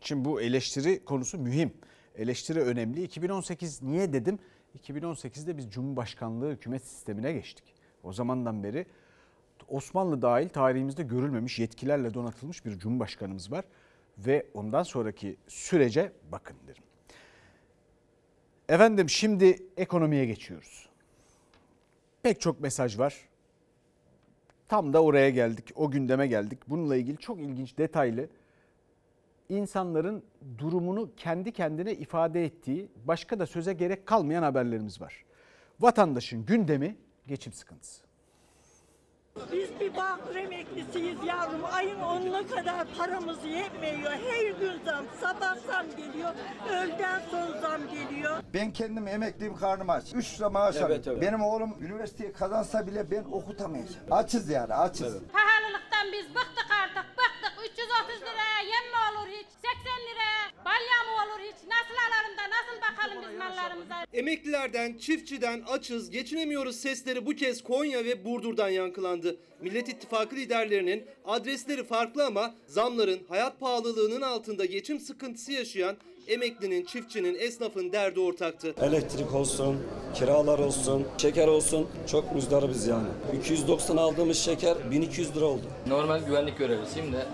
Şimdi 0.00 0.24
bu 0.24 0.40
eleştiri 0.40 1.04
konusu 1.04 1.38
mühim. 1.38 1.72
Eleştiri 2.14 2.60
önemli. 2.60 3.02
2018 3.02 3.82
niye 3.82 4.12
dedim? 4.12 4.38
2018'de 4.78 5.56
biz 5.56 5.70
Cumhurbaşkanlığı 5.70 6.50
hükümet 6.50 6.84
sistemine 6.84 7.32
geçtik. 7.32 7.74
O 8.02 8.12
zamandan 8.12 8.64
beri 8.64 8.86
Osmanlı 9.68 10.22
dahil 10.22 10.48
tarihimizde 10.48 11.02
görülmemiş 11.02 11.58
yetkilerle 11.58 12.14
donatılmış 12.14 12.64
bir 12.64 12.78
cumhurbaşkanımız 12.78 13.52
var. 13.52 13.64
Ve 14.18 14.46
ondan 14.54 14.82
sonraki 14.82 15.36
sürece 15.48 16.12
bakın 16.32 16.56
derim. 16.66 16.82
Efendim 18.68 19.08
şimdi 19.08 19.58
ekonomiye 19.76 20.26
geçiyoruz. 20.26 20.88
Pek 22.22 22.40
çok 22.40 22.60
mesaj 22.60 22.98
var. 22.98 23.28
Tam 24.68 24.92
da 24.92 25.02
oraya 25.02 25.30
geldik, 25.30 25.72
o 25.74 25.90
gündeme 25.90 26.26
geldik. 26.26 26.58
Bununla 26.68 26.96
ilgili 26.96 27.16
çok 27.16 27.40
ilginç, 27.40 27.78
detaylı 27.78 28.28
insanların 29.48 30.24
durumunu 30.58 31.14
kendi 31.16 31.52
kendine 31.52 31.92
ifade 31.92 32.44
ettiği, 32.44 32.88
başka 33.04 33.38
da 33.38 33.46
söze 33.46 33.72
gerek 33.72 34.06
kalmayan 34.06 34.42
haberlerimiz 34.42 35.00
var. 35.00 35.24
Vatandaşın 35.80 36.44
gündemi 36.46 36.96
geçim 37.26 37.52
sıkıntısı. 37.52 38.08
Biz 39.52 39.80
bir 39.80 39.96
bağkur 39.96 40.36
emeklisiyiz 40.36 41.24
yavrum. 41.26 41.60
Ayın 41.72 42.00
onuna 42.00 42.46
kadar 42.46 42.86
paramız 42.98 43.44
yetmiyor. 43.44 44.10
Her 44.12 44.50
gün 44.60 44.84
zam. 44.84 45.04
Sabah 45.20 45.56
zam 45.66 45.86
geliyor. 45.96 46.34
Öğleden 46.70 47.22
son 47.30 47.60
zam 47.60 47.80
geliyor. 47.88 48.42
Ben 48.54 48.72
kendim 48.72 49.08
emekliyim 49.08 49.56
karnım 49.56 49.90
aç. 49.90 50.04
3 50.14 50.38
lira 50.40 50.50
maaş 50.50 50.76
Evet, 50.76 50.84
alıyorum. 50.84 51.12
evet. 51.12 51.22
Benim 51.22 51.42
oğlum 51.42 51.76
üniversiteyi 51.80 52.32
kazansa 52.32 52.86
bile 52.86 53.10
ben 53.10 53.24
okutamayacağım. 53.24 54.06
Açız 54.10 54.48
yani 54.50 54.74
açız. 54.74 55.18
Pahalılıktan 55.32 56.12
biz 56.12 56.28
bıktık. 56.34 56.66
330 57.72 58.20
liraya 58.22 58.60
yem 58.60 58.86
mi 58.92 58.98
olur 59.18 59.28
hiç? 59.28 59.46
80 59.46 59.70
liraya 60.08 60.57
balya 60.68 60.98
mı 61.06 61.12
olur 61.24 61.40
hiç? 61.42 61.56
Nasıl 61.68 61.96
alalım 62.06 62.36
da 62.38 62.44
nasıl 62.56 62.76
bakalım 62.82 63.30
biz 63.30 63.38
mallarımıza? 63.38 63.94
Emeklilerden, 64.12 64.98
çiftçiden 64.98 65.62
açız, 65.68 66.10
geçinemiyoruz 66.10 66.76
sesleri 66.76 67.26
bu 67.26 67.30
kez 67.30 67.62
Konya 67.62 68.04
ve 68.04 68.24
Burdur'dan 68.24 68.68
yankılandı. 68.68 69.36
Millet 69.60 69.88
İttifakı 69.88 70.36
liderlerinin 70.36 71.04
adresleri 71.24 71.84
farklı 71.84 72.26
ama 72.26 72.54
zamların, 72.66 73.20
hayat 73.28 73.60
pahalılığının 73.60 74.20
altında 74.20 74.64
geçim 74.64 75.00
sıkıntısı 75.00 75.52
yaşayan 75.52 75.96
emeklinin, 76.28 76.84
çiftçinin, 76.84 77.34
esnafın 77.34 77.92
derdi 77.92 78.20
ortaktı. 78.20 78.74
Elektrik 78.82 79.34
olsun, 79.34 79.76
kiralar 80.14 80.58
olsun, 80.58 81.06
şeker 81.18 81.48
olsun 81.48 81.88
çok 82.10 82.34
müzdaribız 82.34 82.86
yani. 82.86 83.08
290 83.38 83.96
aldığımız 83.96 84.38
şeker 84.38 84.90
1200 84.90 85.36
lira 85.36 85.44
oldu. 85.44 85.62
Normal 85.86 86.26
güvenlik 86.26 86.58
görevlisiyim 86.58 87.12
de 87.12 87.26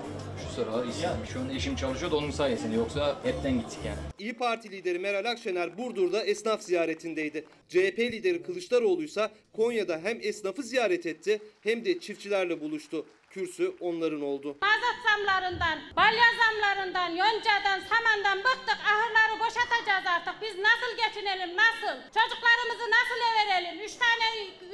sıralar 0.54 0.86
işsizim. 0.86 1.08
Şu 1.32 1.40
an 1.40 1.50
eşim 1.50 1.76
çalışıyor 1.76 2.10
da 2.10 2.16
onun 2.16 2.30
sayesinde 2.30 2.76
yoksa 2.76 3.16
hepten 3.22 3.58
gittik 3.60 3.78
yani. 3.86 3.98
İyi 4.18 4.32
Parti 4.32 4.70
lideri 4.70 4.98
Meral 4.98 5.30
Akşener 5.30 5.78
Burdur'da 5.78 6.24
esnaf 6.24 6.62
ziyaretindeydi. 6.62 7.44
CHP 7.68 7.98
lideri 7.98 8.42
Kılıçdaroğlu 8.42 9.02
ise 9.02 9.30
Konya'da 9.52 10.00
hem 10.02 10.18
esnafı 10.22 10.62
ziyaret 10.62 11.06
etti 11.06 11.40
hem 11.60 11.84
de 11.84 12.00
çiftçilerle 12.00 12.60
buluştu. 12.60 13.06
Kürsü 13.34 13.74
onların 13.80 14.22
oldu. 14.22 14.56
Mazot 14.62 14.98
zamlarından, 15.08 15.78
balya 15.96 16.28
zamlarından, 16.42 17.10
yoncadan, 17.10 17.80
samandan 17.90 18.38
bıktık. 18.38 18.78
Ahırları 18.90 19.34
boşaltacağız 19.40 20.06
artık. 20.06 20.42
Biz 20.42 20.54
nasıl 20.58 20.90
geçinelim, 21.02 21.56
nasıl? 21.56 21.94
Çocuklarımızı 22.16 22.86
nasıl 22.96 23.18
verelim? 23.38 23.80
Üç 23.80 23.92
tane 23.94 24.26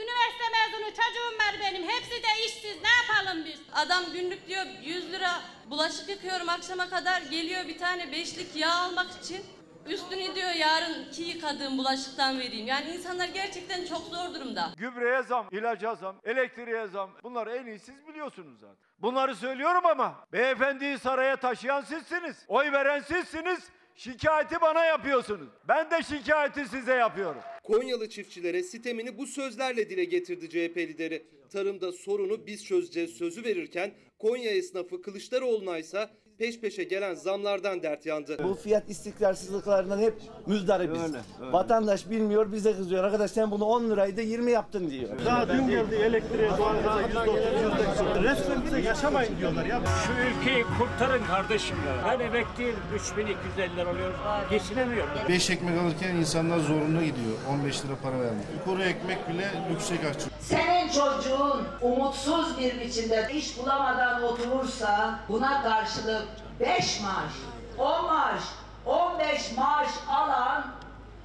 üniversite 0.03 0.46
mezunu 0.57 0.90
çocuğum 0.90 1.38
var 1.38 1.55
benim. 1.61 1.88
Hepsi 1.88 2.23
de 2.23 2.44
işsiz. 2.46 2.77
Ne 2.83 2.92
yapalım 3.01 3.44
biz? 3.44 3.61
Adam 3.73 4.12
günlük 4.12 4.49
diyor 4.49 4.66
100 4.83 5.12
lira 5.12 5.42
bulaşık 5.70 6.09
yıkıyorum 6.09 6.49
akşama 6.49 6.90
kadar 6.90 7.23
geliyor 7.23 7.68
bir 7.68 7.79
tane 7.79 8.12
beşlik 8.12 8.57
yağ 8.57 8.75
almak 8.75 9.09
için. 9.23 9.44
Üstünü 9.90 10.35
diyor 10.35 10.50
yarın 10.59 11.11
ki 11.11 11.22
yıkadığım 11.22 11.79
bulaşıktan 11.79 12.40
vereyim. 12.40 12.66
Yani 12.66 12.90
insanlar 12.90 13.29
gerçekten 13.29 13.85
çok 13.85 14.03
zor 14.03 14.35
durumda. 14.35 14.72
Gübreye 14.76 15.22
zam, 15.22 15.48
ilaca 15.53 15.94
zam, 15.94 16.16
elektriğe 16.24 16.87
zam. 16.87 17.11
Bunları 17.22 17.57
en 17.57 17.66
iyi 17.66 17.79
siz 17.79 18.09
biliyorsunuz 18.09 18.61
zaten. 18.61 18.76
Bunları 18.98 19.35
söylüyorum 19.37 19.87
ama 19.87 20.26
beyefendiyi 20.33 20.98
saraya 20.98 21.37
taşıyan 21.37 21.81
sizsiniz. 21.81 22.37
Oy 22.48 22.72
veren 22.72 23.00
sizsiniz. 23.00 23.59
Şikayeti 23.96 24.61
bana 24.61 24.85
yapıyorsunuz. 24.85 25.48
Ben 25.68 25.90
de 25.90 26.03
şikayeti 26.03 26.68
size 26.68 26.94
yapıyorum. 26.94 27.40
Konyalı 27.62 28.09
çiftçilere 28.09 28.62
sitemini 28.62 29.18
bu 29.18 29.26
sözlerle 29.26 29.90
dile 29.90 30.05
getirdi 30.05 30.48
CHP 30.48 30.76
lideri. 30.76 31.26
Tarımda 31.53 31.92
sorunu 31.92 32.46
biz 32.46 32.64
çözeceğiz 32.64 33.11
sözü 33.11 33.44
verirken 33.44 33.92
Konya 34.18 34.50
esnafı 34.50 35.03
Kılıçdaroğlu'na 35.03 35.79
ise 35.79 36.11
peş 36.40 36.61
peşe 36.61 36.85
gelen 36.85 37.14
zamlardan 37.14 37.83
dert 37.83 38.07
yandı. 38.07 38.44
Bu 38.44 38.55
fiyat 38.55 38.90
istikrarsızlıklarından 38.90 39.98
hep 39.98 40.14
müzdaribiz. 40.46 41.00
Vatandaş 41.40 42.11
bilmiyor 42.11 42.53
bize 42.53 42.76
kızıyor. 42.76 43.05
Arkadaş 43.05 43.31
sen 43.31 43.50
bunu 43.50 43.64
10 43.64 43.90
liraydı 43.90 44.20
20 44.20 44.50
yaptın 44.50 44.90
diyor. 44.90 45.09
Daha 45.24 45.48
dün 45.48 45.68
geldi 45.68 45.94
elektriğe, 45.94 46.50
doğalgaza 46.59 47.03
yüzde 47.03 47.18
otuz, 47.18 47.44
yüzde 47.44 48.31
Resmen 48.31 48.64
bize 48.64 48.81
yaşamayın 48.81 49.38
diyorlar 49.38 49.64
ya. 49.64 49.81
Şu 50.07 50.12
ülkeyi 50.12 50.64
kurtarın 50.79 51.24
kardeşim 51.24 51.76
ya. 51.87 51.94
Ben 52.09 52.24
emekliyim 52.24 52.76
3250 52.94 53.76
lira 53.76 53.90
oluyor. 53.90 54.12
Geçinemiyorum. 54.50 55.11
5 55.29 55.50
ekmek 55.50 55.81
alırken 55.81 56.16
insanlar 56.16 56.59
zorunda 56.59 57.05
gidiyor. 57.05 57.37
15 57.50 57.85
lira 57.85 57.92
para 58.03 58.20
vermek. 58.20 58.64
Kuru 58.64 58.83
ekmek 58.83 59.29
bile 59.29 59.50
lükse 59.72 59.96
kaçıyor. 59.96 60.31
Senin 60.40 60.88
çocuğun 60.88 61.62
umutsuz 61.83 62.59
bir 62.59 62.81
biçimde 62.81 63.29
iş 63.35 63.59
bulamadan 63.59 64.22
oturursa 64.22 65.20
buna 65.29 65.62
karşılık 65.62 66.30
5 66.61 67.01
maaş, 67.01 67.33
10 67.79 68.05
maaş, 68.05 68.42
15 68.87 69.57
maaş 69.57 69.88
alan 70.09 70.75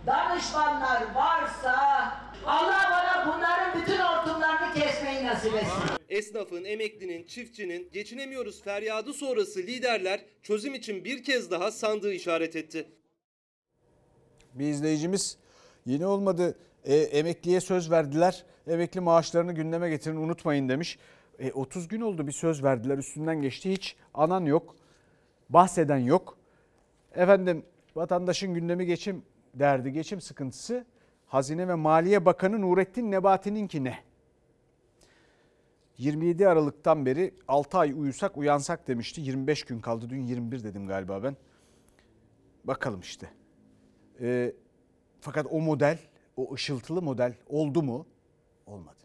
danışmanlar 0.06 1.16
varsa 1.16 1.76
Allah 2.46 2.90
bana 2.92 3.34
bunların 3.34 3.82
bütün 3.82 3.98
hortumlarını 3.98 4.74
kesmeyi 4.74 5.26
nasip 5.26 5.54
etsin. 5.56 5.84
Esnafın, 6.10 6.64
emeklinin, 6.64 7.26
çiftçinin 7.26 7.90
geçinemiyoruz 7.94 8.64
feryadı 8.64 9.14
sonrası 9.14 9.60
liderler 9.60 10.26
çözüm 10.44 10.74
için 10.74 11.06
bir 11.06 11.24
kez 11.24 11.52
daha 11.52 11.72
sandığı 11.72 12.14
işaret 12.14 12.56
etti. 12.56 12.88
Bir 14.54 14.66
izleyicimiz 14.66 15.38
yeni 15.86 16.06
olmadı 16.06 16.58
e, 16.86 16.96
emekliye 16.96 17.62
söz 17.62 17.92
verdiler. 17.92 18.44
Emekli 18.68 19.00
maaşlarını 19.00 19.54
gündeme 19.54 19.90
getirin 19.90 20.16
unutmayın 20.16 20.70
demiş. 20.70 21.00
E, 21.40 21.52
30 21.52 21.88
gün 21.88 22.02
oldu 22.02 22.28
bir 22.28 22.32
söz 22.32 22.64
verdiler 22.64 22.98
üstünden 22.98 23.42
geçti 23.42 23.72
hiç 23.72 23.96
anan 24.14 24.46
yok. 24.46 24.76
Bahseden 25.50 25.98
yok. 25.98 26.38
Efendim 27.16 27.66
vatandaşın 27.96 28.54
gündemi 28.54 28.86
geçim 28.86 29.24
derdi 29.54 29.92
geçim 29.92 30.22
sıkıntısı. 30.22 30.86
Hazine 31.28 31.68
ve 31.68 31.76
Maliye 31.76 32.26
Bakanı 32.26 32.62
Nurettin 32.62 33.12
Nebati'ninki 33.12 33.84
ne? 33.84 34.00
27 35.98 36.48
Aralık'tan 36.48 37.06
beri 37.06 37.34
6 37.48 37.78
ay 37.78 37.94
uyusak 37.98 38.38
uyansak 38.38 38.88
demişti. 38.88 39.22
25 39.22 39.64
gün 39.64 39.80
kaldı. 39.80 40.10
Dün 40.10 40.22
21 40.22 40.64
dedim 40.64 40.88
galiba 40.88 41.24
ben. 41.24 41.38
Bakalım 42.64 43.00
işte. 43.00 43.30
E, 44.22 44.56
fakat 45.22 45.48
o 45.50 45.62
model, 45.62 46.00
o 46.38 46.54
ışıltılı 46.54 47.02
model 47.02 47.34
oldu 47.48 47.84
mu? 47.84 48.06
Olmadı. 48.66 49.05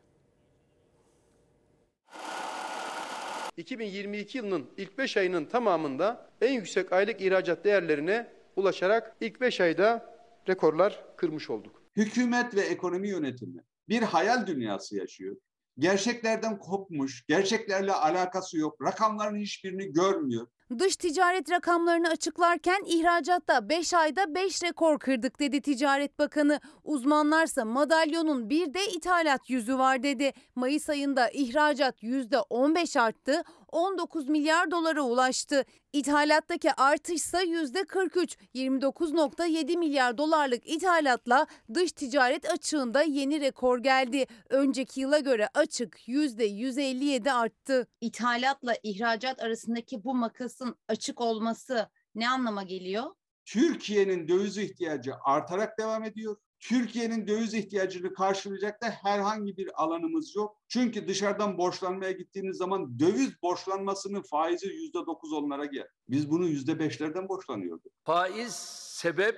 2022 3.60 4.38
yılının 4.38 4.66
ilk 4.76 4.98
5 4.98 5.16
ayının 5.16 5.44
tamamında 5.44 6.30
en 6.40 6.52
yüksek 6.52 6.92
aylık 6.92 7.20
ihracat 7.20 7.64
değerlerine 7.64 8.32
ulaşarak 8.56 9.16
ilk 9.20 9.40
5 9.40 9.60
ayda 9.60 10.16
rekorlar 10.48 11.04
kırmış 11.16 11.50
olduk. 11.50 11.82
Hükümet 11.96 12.54
ve 12.54 12.60
ekonomi 12.60 13.08
yönetimi 13.08 13.64
bir 13.88 14.02
hayal 14.02 14.46
dünyası 14.46 14.96
yaşıyor. 14.96 15.36
Gerçeklerden 15.78 16.58
kopmuş, 16.58 17.26
gerçeklerle 17.26 17.92
alakası 17.92 18.58
yok, 18.58 18.82
rakamların 18.82 19.36
hiçbirini 19.36 19.92
görmüyor. 19.92 20.46
Dış 20.78 20.96
ticaret 20.96 21.50
rakamlarını 21.50 22.08
açıklarken 22.08 22.82
ihracatta 22.86 23.68
5 23.68 23.94
ayda 23.94 24.34
5 24.34 24.62
rekor 24.62 24.98
kırdık 24.98 25.40
dedi 25.40 25.60
Ticaret 25.60 26.18
Bakanı. 26.18 26.60
Uzmanlarsa 26.84 27.64
madalyonun 27.64 28.50
bir 28.50 28.74
de 28.74 28.86
ithalat 28.86 29.50
yüzü 29.50 29.78
var 29.78 30.02
dedi. 30.02 30.32
Mayıs 30.54 30.90
ayında 30.90 31.30
ihracat 31.30 32.02
%15 32.02 33.00
arttı, 33.00 33.42
19 33.72 34.28
milyar 34.28 34.70
dolara 34.70 35.02
ulaştı. 35.02 35.64
İthalattaki 35.92 36.72
artışsa 36.72 37.42
%43, 37.42 38.36
29.7 38.54 39.76
milyar 39.78 40.18
dolarlık 40.18 40.68
ithalatla 40.68 41.46
dış 41.74 41.92
ticaret 41.92 42.50
açığında 42.50 43.02
yeni 43.02 43.40
rekor 43.40 43.78
geldi. 43.78 44.26
Önceki 44.48 45.00
yıla 45.00 45.18
göre 45.18 45.48
açık 45.54 46.08
%157 46.08 47.32
arttı. 47.32 47.86
İthalatla 48.00 48.74
ihracat 48.82 49.42
arasındaki 49.42 50.04
bu 50.04 50.14
makasın 50.14 50.76
açık 50.88 51.20
olması 51.20 51.88
ne 52.14 52.28
anlama 52.28 52.62
geliyor? 52.62 53.04
Türkiye'nin 53.44 54.28
döviz 54.28 54.58
ihtiyacı 54.58 55.12
artarak 55.24 55.78
devam 55.78 56.04
ediyor. 56.04 56.36
Türkiye'nin 56.60 57.26
döviz 57.26 57.54
ihtiyacını 57.54 58.14
karşılayacak 58.14 58.82
da 58.82 58.90
herhangi 58.90 59.56
bir 59.56 59.82
alanımız 59.82 60.36
yok. 60.36 60.56
Çünkü 60.68 61.08
dışarıdan 61.08 61.58
borçlanmaya 61.58 62.12
gittiğiniz 62.12 62.56
zaman 62.56 62.98
döviz 62.98 63.42
borçlanmasının 63.42 64.22
faizi 64.22 64.66
yüzde 64.66 64.98
dokuz 65.06 65.32
onlara 65.32 65.64
gel. 65.64 65.86
Biz 66.08 66.30
bunu 66.30 66.46
yüzde 66.46 66.78
beşlerden 66.78 67.28
borçlanıyorduk. 67.28 67.92
Faiz 68.04 68.54
sebep, 69.00 69.36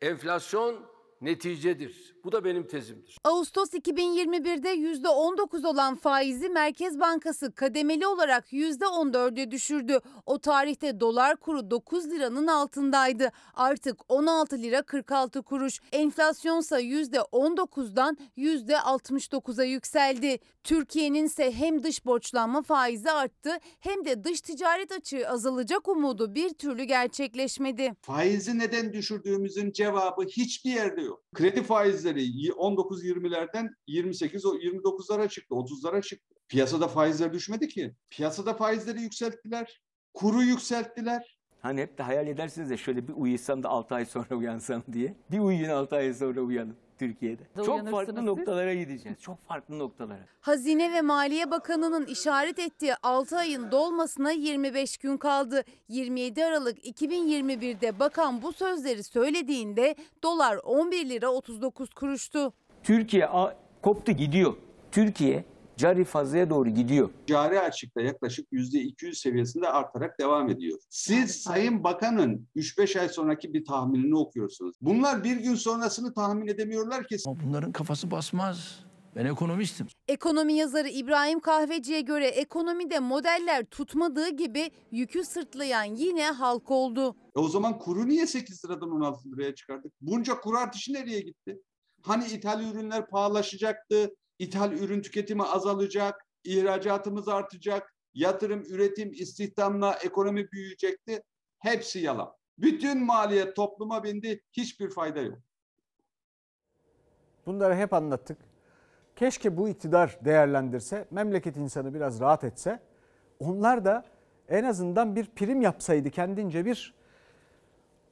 enflasyon 0.00 0.95
neticedir. 1.20 2.16
Bu 2.24 2.32
da 2.32 2.44
benim 2.44 2.66
tezimdir. 2.66 3.18
Ağustos 3.24 3.74
2021'de 3.74 4.74
%19 4.74 5.66
olan 5.66 5.96
faizi 5.96 6.48
Merkez 6.48 7.00
Bankası 7.00 7.52
kademeli 7.52 8.06
olarak 8.06 8.52
%14'e 8.52 9.50
düşürdü. 9.50 10.00
O 10.26 10.38
tarihte 10.38 11.00
dolar 11.00 11.36
kuru 11.36 11.70
9 11.70 12.10
liranın 12.10 12.46
altındaydı. 12.46 13.32
Artık 13.54 14.00
16 14.08 14.58
lira 14.58 14.82
46 14.82 15.42
kuruş. 15.42 15.80
Enflasyonsa 15.92 16.80
%19'dan 16.80 18.18
%69'a 18.36 19.64
yükseldi. 19.64 20.38
Türkiye'nin 20.64 21.24
ise 21.24 21.52
hem 21.52 21.82
dış 21.82 22.06
borçlanma 22.06 22.62
faizi 22.62 23.10
arttı 23.10 23.50
hem 23.80 24.04
de 24.04 24.24
dış 24.24 24.40
ticaret 24.40 24.92
açığı 24.92 25.28
azalacak 25.28 25.88
umudu 25.88 26.34
bir 26.34 26.50
türlü 26.54 26.84
gerçekleşmedi. 26.84 27.92
Faizi 28.02 28.58
neden 28.58 28.92
düşürdüğümüzün 28.92 29.72
cevabı 29.72 30.22
hiçbir 30.22 30.70
yerde 30.70 31.05
yok. 31.06 31.22
Kredi 31.34 31.62
faizleri 31.62 32.20
19-20'lerden 32.20 33.68
28-29'lara 33.88 35.28
çıktı, 35.28 35.54
30'lara 35.54 36.02
çıktı. 36.02 36.34
Piyasada 36.48 36.88
faizler 36.88 37.32
düşmedi 37.32 37.68
ki. 37.68 37.94
Piyasada 38.10 38.54
faizleri 38.54 39.00
yükselttiler, 39.00 39.82
kuru 40.14 40.42
yükselttiler. 40.42 41.38
Hani 41.60 41.80
hep 41.80 41.98
de 41.98 42.02
hayal 42.02 42.26
edersiniz 42.26 42.70
de 42.70 42.76
şöyle 42.76 43.08
bir 43.08 43.12
uyusam 43.12 43.62
da 43.62 43.68
6 43.68 43.94
ay 43.94 44.04
sonra 44.04 44.34
uyansam 44.34 44.82
diye. 44.92 45.16
Bir 45.30 45.38
uyuyun 45.38 45.68
6 45.68 45.96
ay 45.96 46.14
sonra 46.14 46.40
uyanın 46.40 46.76
Türkiye'de. 46.98 47.42
Çok 47.64 47.90
farklı 47.90 48.14
siz. 48.14 48.24
noktalara 48.24 48.74
gideceğiz. 48.74 49.18
Çok 49.20 49.48
farklı 49.48 49.78
noktalara. 49.78 50.20
Hazine 50.40 50.92
ve 50.92 51.02
Maliye 51.02 51.50
Bakanı'nın 51.50 52.06
işaret 52.06 52.58
ettiği 52.58 52.94
6 53.02 53.36
ayın 53.36 53.70
dolmasına 53.70 54.30
25 54.30 54.96
gün 54.98 55.16
kaldı. 55.16 55.64
27 55.88 56.44
Aralık 56.44 56.86
2021'de 56.86 57.98
bakan 57.98 58.42
bu 58.42 58.52
sözleri 58.52 59.02
söylediğinde 59.02 59.94
dolar 60.22 60.56
11 60.56 61.08
lira 61.08 61.28
39 61.28 61.94
kuruştu. 61.94 62.52
Türkiye 62.82 63.28
koptu 63.82 64.12
gidiyor. 64.12 64.54
Türkiye 64.92 65.44
cari 65.76 66.04
fazlaya 66.04 66.50
doğru 66.50 66.68
gidiyor. 66.70 67.10
Cari 67.26 67.60
açıkta 67.60 68.00
yaklaşık 68.00 68.46
yüzde 68.52 68.80
200 68.80 69.18
seviyesinde 69.18 69.68
artarak 69.68 70.20
devam 70.20 70.50
ediyor. 70.50 70.78
Siz 70.90 71.30
Sayın 71.42 71.84
Bakan'ın 71.84 72.48
3-5 72.56 73.00
ay 73.00 73.08
sonraki 73.08 73.54
bir 73.54 73.64
tahminini 73.64 74.18
okuyorsunuz. 74.18 74.76
Bunlar 74.80 75.24
bir 75.24 75.36
gün 75.36 75.54
sonrasını 75.54 76.14
tahmin 76.14 76.46
edemiyorlar 76.46 77.06
ki. 77.06 77.16
Bunların 77.26 77.72
kafası 77.72 78.10
basmaz. 78.10 78.86
Ben 79.16 79.26
ekonomistim. 79.26 79.86
Ekonomi 80.08 80.52
yazarı 80.52 80.88
İbrahim 80.88 81.40
Kahveci'ye 81.40 82.00
göre 82.00 82.26
ekonomide 82.26 82.98
modeller 82.98 83.64
tutmadığı 83.64 84.28
gibi 84.28 84.70
yükü 84.90 85.24
sırtlayan 85.24 85.84
yine 85.84 86.30
halk 86.30 86.70
oldu. 86.70 87.16
E 87.36 87.38
o 87.38 87.48
zaman 87.48 87.78
kuru 87.78 88.08
niye 88.08 88.26
8 88.26 88.64
liradan 88.64 88.90
16 88.90 89.28
liraya 89.28 89.54
çıkardık? 89.54 89.92
Bunca 90.00 90.40
kuru 90.40 90.58
artışı 90.58 90.92
nereye 90.92 91.20
gitti? 91.20 91.58
Hani 92.02 92.26
ithal 92.26 92.62
ürünler 92.62 93.06
pahalaşacaktı, 93.06 94.10
ithal 94.38 94.72
ürün 94.72 95.02
tüketimi 95.02 95.42
azalacak, 95.42 96.26
ihracatımız 96.44 97.28
artacak, 97.28 97.94
yatırım, 98.14 98.62
üretim, 98.62 99.12
istihdamla 99.12 99.98
ekonomi 100.04 100.52
büyüyecekti. 100.52 101.22
Hepsi 101.58 101.98
yalan. 101.98 102.32
Bütün 102.58 103.04
maliyet 103.04 103.56
topluma 103.56 104.04
bindi, 104.04 104.42
hiçbir 104.52 104.90
fayda 104.90 105.20
yok. 105.20 105.38
Bunları 107.46 107.74
hep 107.74 107.92
anlattık. 107.92 108.38
Keşke 109.16 109.56
bu 109.56 109.68
iktidar 109.68 110.18
değerlendirse, 110.24 111.06
memleket 111.10 111.56
insanı 111.56 111.94
biraz 111.94 112.20
rahat 112.20 112.44
etse. 112.44 112.80
Onlar 113.40 113.84
da 113.84 114.04
en 114.48 114.64
azından 114.64 115.16
bir 115.16 115.26
prim 115.26 115.60
yapsaydı, 115.62 116.10
kendince 116.10 116.64
bir 116.64 116.94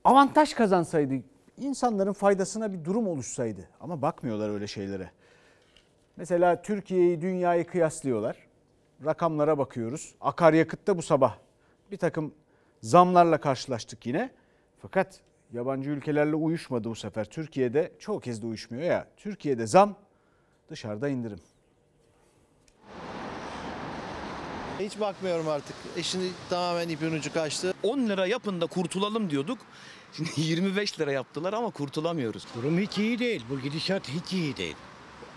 avantaj 0.05 0.55
kazansaydı. 0.55 1.15
insanların 1.57 2.13
faydasına 2.13 2.73
bir 2.73 2.85
durum 2.85 3.07
oluşsaydı. 3.07 3.69
Ama 3.81 4.03
bakmıyorlar 4.03 4.51
öyle 4.51 4.67
şeylere. 4.67 5.11
Mesela 6.17 6.63
Türkiye'yi, 6.63 7.21
dünyayı 7.21 7.67
kıyaslıyorlar. 7.67 8.37
Rakamlara 9.05 9.59
bakıyoruz. 9.59 10.15
Akaryakıtta 10.21 10.99
bu 10.99 11.03
sabah 11.03 11.39
bir 11.91 11.97
takım 11.97 12.35
zamlarla 12.83 13.41
karşılaştık 13.41 14.07
yine. 14.07 14.31
Fakat 14.83 15.21
yabancı 15.53 15.91
ülkelerle 15.91 16.35
uyuşmadı 16.35 16.91
bu 16.91 16.95
sefer. 16.95 17.25
Türkiye'de 17.25 17.93
çoğu 17.99 18.21
kez 18.21 18.43
de 18.43 18.47
uyuşmuyor 18.47 18.83
ya. 18.83 19.09
Türkiye'de 19.17 19.67
zam, 19.67 19.95
dışarıda 20.71 21.09
indirim. 21.09 21.41
Hiç 24.81 25.01
bakmıyorum 25.01 25.49
artık. 25.49 25.77
Eşini 25.97 26.29
tamamen 26.51 26.89
ipin 26.89 27.13
ucu 27.13 27.33
kaçtı. 27.33 27.75
10 27.83 27.99
lira 27.99 28.27
yapın 28.27 28.61
da 28.61 28.67
kurtulalım 28.67 29.31
diyorduk. 29.31 29.59
Şimdi 30.13 30.31
25 30.41 31.01
lira 31.01 31.13
yaptılar 31.13 31.53
ama 31.53 31.71
kurtulamıyoruz. 31.71 32.47
Durum 32.57 32.79
hiç 32.79 32.99
iyi 32.99 33.19
değil. 33.19 33.45
Bu 33.51 33.61
gidişat 33.61 34.09
hiç 34.09 34.33
iyi 34.33 34.57
değil. 34.57 34.77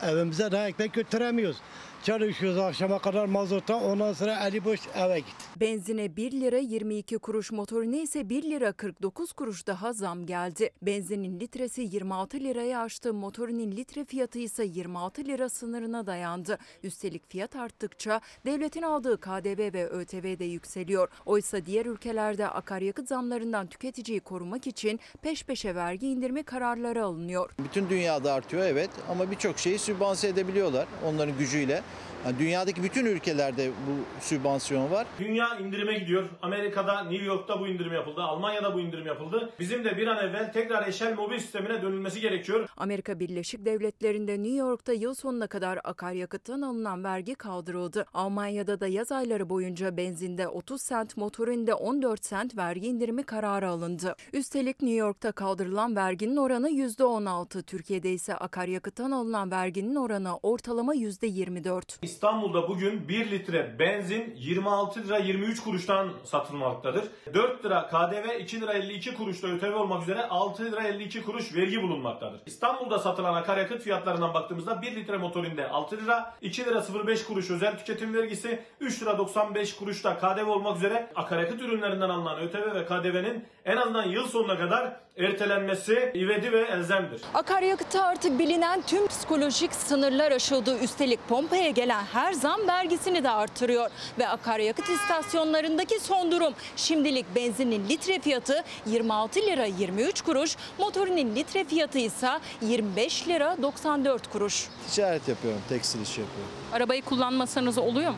Evimize 0.02 0.52
daha 0.52 0.68
ekmek 0.68 0.94
götüremiyoruz. 0.94 1.58
Çalışıyoruz 2.04 2.58
akşama 2.60 3.00
kadar 3.00 3.26
mazota 3.26 3.76
ondan 3.76 4.14
sonra 4.14 4.48
eli 4.48 4.66
boş 4.66 4.80
eve 4.96 5.20
git. 5.20 5.36
Benzine 5.60 6.16
1 6.16 6.32
lira 6.32 6.58
22 6.58 7.18
kuruş, 7.18 7.52
motorine 7.52 8.02
ise 8.02 8.30
1 8.30 8.44
lira 8.44 8.72
49 8.72 9.32
kuruş 9.34 9.68
daha 9.68 9.94
zam 9.94 10.26
geldi. 10.26 10.70
Benzinin 10.82 11.40
litresi 11.40 11.82
26 11.82 12.40
liraya 12.40 12.82
aştı, 12.82 13.14
motorinin 13.14 13.72
litre 13.72 14.06
fiyatı 14.06 14.40
ise 14.40 14.66
26 14.66 15.26
lira 15.26 15.50
sınırına 15.50 16.08
dayandı. 16.08 16.58
Üstelik 16.84 17.30
fiyat 17.32 17.56
arttıkça 17.56 18.22
devletin 18.46 18.82
aldığı 18.82 19.18
KDV 19.20 19.74
ve 19.74 19.88
ÖTV 19.90 20.40
de 20.40 20.46
yükseliyor. 20.46 21.10
Oysa 21.26 21.66
diğer 21.66 21.86
ülkelerde 21.86 22.48
akaryakıt 22.48 23.08
zamlarından 23.08 23.68
tüketiciyi 23.68 24.20
korumak 24.20 24.68
için 24.68 25.00
peş 25.22 25.44
peşe 25.44 25.76
vergi 25.76 26.08
indirme 26.08 26.44
kararları 26.44 27.04
alınıyor. 27.06 27.50
Bütün 27.64 27.90
dünyada 27.90 28.34
artıyor 28.34 28.64
evet 28.66 28.90
ama 29.10 29.32
birçok 29.32 29.60
şeyi 29.60 29.80
sübvanse 29.80 30.28
edebiliyorlar 30.28 30.88
onların 31.06 31.38
gücüyle. 31.38 31.82
Yani 32.26 32.40
dünyadaki 32.40 32.84
bütün 32.84 33.06
ülkelerde 33.06 33.70
bu 33.70 34.22
sübvansiyon 34.22 34.92
var. 34.92 35.08
Dünya 35.20 35.60
indirime 35.60 35.94
gidiyor. 36.00 36.30
Amerika'da, 36.42 37.04
New 37.04 37.26
York'ta 37.26 37.60
bu 37.60 37.68
indirim 37.68 37.94
yapıldı. 37.94 38.22
Almanya'da 38.22 38.74
bu 38.74 38.80
indirim 38.80 39.06
yapıldı. 39.06 39.50
Bizim 39.60 39.84
de 39.86 39.98
bir 39.98 40.08
an 40.08 40.30
evvel 40.30 40.54
tekrar 40.54 40.88
eşel 40.88 41.16
mobil 41.16 41.40
sistemine 41.40 41.82
dönülmesi 41.82 42.22
gerekiyor. 42.22 42.70
Amerika 42.78 43.20
Birleşik 43.20 43.66
Devletleri'nde 43.66 44.44
New 44.44 44.58
York'ta 44.58 44.94
yıl 44.94 45.14
sonuna 45.14 45.48
kadar 45.48 45.80
akaryakıttan 45.84 46.62
alınan 46.62 47.04
vergi 47.04 47.36
kaldırıldı. 47.36 48.06
Almanya'da 48.14 48.80
da 48.80 48.88
yaz 48.88 49.12
ayları 49.12 49.50
boyunca 49.50 49.98
benzinde 49.98 50.48
30 50.48 50.82
sent, 50.82 51.18
motorinde 51.18 51.74
14 51.74 52.26
sent 52.26 52.58
vergi 52.58 52.88
indirimi 52.88 53.24
kararı 53.24 53.70
alındı. 53.70 54.16
Üstelik 54.34 54.82
New 54.82 54.98
York'ta 54.98 55.32
kaldırılan 55.32 55.96
verginin 55.96 56.36
oranı 56.36 56.70
%16, 56.70 57.64
Türkiye'de 57.64 58.12
ise 58.12 58.36
akaryakıttan 58.36 59.12
alınan 59.12 59.52
verginin 59.52 59.96
oranı 59.96 60.38
ortalama 60.38 60.96
%24. 60.96 61.77
İstanbul'da 62.02 62.68
bugün 62.68 63.08
1 63.08 63.32
litre 63.32 63.80
benzin 63.80 64.34
26 64.38 65.04
lira 65.08 65.18
23 65.18 65.64
kuruştan 65.64 66.10
satılmaktadır. 66.24 67.04
4 67.34 67.66
lira 67.66 67.88
KDV, 67.88 68.40
2 68.40 68.62
lira 68.62 68.74
52 68.74 69.14
kuruş 69.14 69.44
da 69.44 69.48
ÖTV 69.48 69.76
olmak 69.76 70.04
üzere 70.04 70.28
6 70.28 70.66
lira 70.66 70.84
52 70.84 71.24
kuruş 71.24 71.56
vergi 71.56 71.82
bulunmaktadır. 71.82 72.42
İstanbul'da 72.46 73.00
satılan 73.00 73.34
akaryakıt 73.34 73.82
fiyatlarından 73.82 74.34
baktığımızda 74.34 74.82
1 74.82 74.96
litre 74.96 75.18
motorinde 75.18 75.70
6 75.70 75.98
lira, 75.98 76.34
2 76.42 76.66
lira 76.66 76.84
05 77.08 77.26
kuruş 77.26 77.52
özel 77.52 77.78
tüketim 77.78 78.14
vergisi, 78.14 78.60
3 78.80 79.02
lira 79.02 79.18
95 79.18 79.76
kuruş 79.76 80.04
da 80.04 80.18
KDV 80.18 80.48
olmak 80.48 80.78
üzere 80.78 81.10
akaryakıt 81.16 81.62
ürünlerinden 81.62 82.10
alınan 82.10 82.40
ÖTV 82.40 82.76
ve 82.76 82.86
KDV'nin 82.86 83.46
en 83.66 83.78
azından 83.78 84.08
yıl 84.08 84.28
sonuna 84.28 84.58
kadar 84.58 85.07
ertelenmesi 85.18 86.12
ivedi 86.16 86.52
ve 86.52 86.60
elzemdir. 86.62 87.22
Akaryakıta 87.34 88.04
artık 88.04 88.40
bilinen 88.40 88.82
tüm 88.82 89.08
psikolojik 89.08 89.74
sınırlar 89.74 90.32
aşıldı. 90.32 90.80
Üstelik 90.80 91.28
pompaya 91.30 91.70
gelen 91.70 92.04
her 92.04 92.34
zam 92.34 92.68
vergisini 92.68 93.24
de 93.24 93.30
artırıyor. 93.30 93.90
Ve 94.20 94.28
akaryakıt 94.28 94.90
istasyonlarındaki 94.90 96.00
son 96.00 96.32
durum. 96.32 96.54
Şimdilik 96.76 97.26
benzinin 97.36 97.90
litre 97.90 98.20
fiyatı 98.20 98.64
26 98.86 99.40
lira 99.40 99.66
23 99.66 100.22
kuruş, 100.22 100.56
motorinin 100.80 101.36
litre 101.36 101.64
fiyatı 101.64 102.00
ise 102.00 102.30
25 102.62 103.28
lira 103.28 103.58
94 103.62 104.28
kuruş. 104.28 104.68
Ticaret 104.92 105.28
yapıyorum, 105.28 105.62
tekstil 105.70 106.02
işi 106.02 106.22
yapıyorum. 106.22 106.52
Arabayı 106.74 107.02
kullanmasanız 107.02 107.78
oluyor 107.78 108.12
mu? 108.12 108.18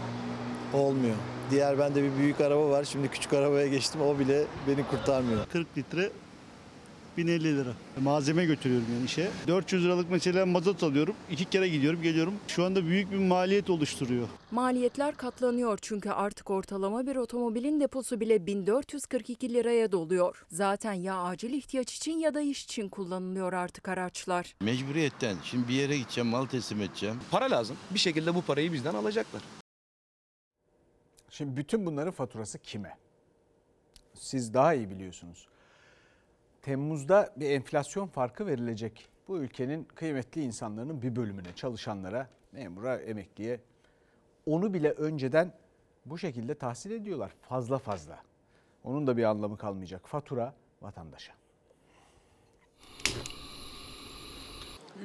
Olmuyor. 0.73 1.15
Diğer 1.51 1.79
bende 1.79 2.03
bir 2.03 2.17
büyük 2.17 2.41
araba 2.41 2.69
var. 2.69 2.83
Şimdi 2.83 3.07
küçük 3.07 3.33
arabaya 3.33 3.67
geçtim. 3.67 4.01
O 4.01 4.19
bile 4.19 4.43
beni 4.67 4.87
kurtarmıyor. 4.87 5.45
40 5.51 5.77
litre 5.77 6.09
1050 7.19 7.57
lira. 7.57 7.73
Malzeme 8.01 8.45
götürüyorum 8.45 8.87
yani 8.93 9.05
işe. 9.05 9.29
400 9.47 9.85
liralık 9.85 10.11
mesela 10.11 10.45
mazot 10.45 10.83
alıyorum. 10.83 11.15
İki 11.31 11.45
kere 11.45 11.69
gidiyorum 11.69 12.01
geliyorum. 12.01 12.33
Şu 12.47 12.63
anda 12.63 12.85
büyük 12.85 13.11
bir 13.11 13.17
maliyet 13.17 13.69
oluşturuyor. 13.69 14.27
Maliyetler 14.51 15.15
katlanıyor 15.15 15.79
çünkü 15.81 16.09
artık 16.09 16.49
ortalama 16.49 17.07
bir 17.07 17.15
otomobilin 17.15 17.79
deposu 17.79 18.19
bile 18.19 18.45
1442 18.45 19.53
liraya 19.53 19.91
doluyor. 19.91 20.45
Zaten 20.49 20.93
ya 20.93 21.23
acil 21.23 21.53
ihtiyaç 21.53 21.95
için 21.95 22.19
ya 22.19 22.33
da 22.33 22.41
iş 22.41 22.63
için 22.63 22.89
kullanılıyor 22.89 23.53
artık 23.53 23.87
araçlar. 23.87 24.55
Mecburiyetten. 24.61 25.37
Şimdi 25.43 25.67
bir 25.67 25.73
yere 25.73 25.97
gideceğim, 25.97 26.29
mal 26.29 26.45
teslim 26.45 26.81
edeceğim. 26.81 27.15
Para 27.31 27.51
lazım. 27.51 27.77
Bir 27.91 27.99
şekilde 27.99 28.35
bu 28.35 28.41
parayı 28.41 28.73
bizden 28.73 28.93
alacaklar. 28.93 29.41
Şimdi 31.29 31.57
bütün 31.57 31.85
bunların 31.85 32.11
faturası 32.11 32.59
kime? 32.59 32.97
Siz 34.13 34.53
daha 34.53 34.73
iyi 34.73 34.89
biliyorsunuz. 34.89 35.47
Temmuz'da 36.61 37.33
bir 37.35 37.49
enflasyon 37.49 38.07
farkı 38.07 38.47
verilecek. 38.47 39.09
Bu 39.27 39.37
ülkenin 39.37 39.83
kıymetli 39.83 40.41
insanların 40.41 41.01
bir 41.01 41.15
bölümüne, 41.15 41.55
çalışanlara, 41.55 42.27
memura, 42.51 42.97
emekliye 42.97 43.59
onu 44.45 44.73
bile 44.73 44.91
önceden 44.91 45.53
bu 46.05 46.17
şekilde 46.17 46.55
tahsil 46.55 46.91
ediyorlar 46.91 47.31
fazla 47.41 47.77
fazla. 47.77 48.19
Onun 48.83 49.07
da 49.07 49.17
bir 49.17 49.23
anlamı 49.23 49.57
kalmayacak. 49.57 50.07
Fatura 50.07 50.53
vatandaşa. 50.81 51.33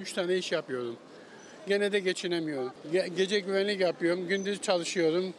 Üç 0.01 0.13
tane 0.13 0.37
iş 0.37 0.53
yapıyordum. 0.53 0.97
Gene 1.67 1.93
de 1.93 2.01
geçinemiyorum. 2.01 2.73
Ge- 2.93 3.15
gece 3.17 3.41
güvenlik 3.41 3.81
yapıyorum, 3.81 4.29
gündüz 4.29 4.61
çalışıyorum. 4.61 5.35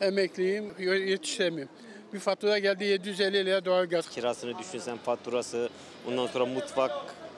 Emekliyim, 0.00 0.74
yetişemiyorum. 0.78 1.72
Bir 2.12 2.18
fatura 2.18 2.58
geldi 2.58 2.84
750 2.84 3.46
lira 3.46 3.64
doğalgaz. 3.64 4.08
Kirasını 4.08 4.58
düşünsen 4.58 4.96
faturası, 4.96 5.68
ondan 6.08 6.26
sonra 6.26 6.46
mutfak 6.46 6.92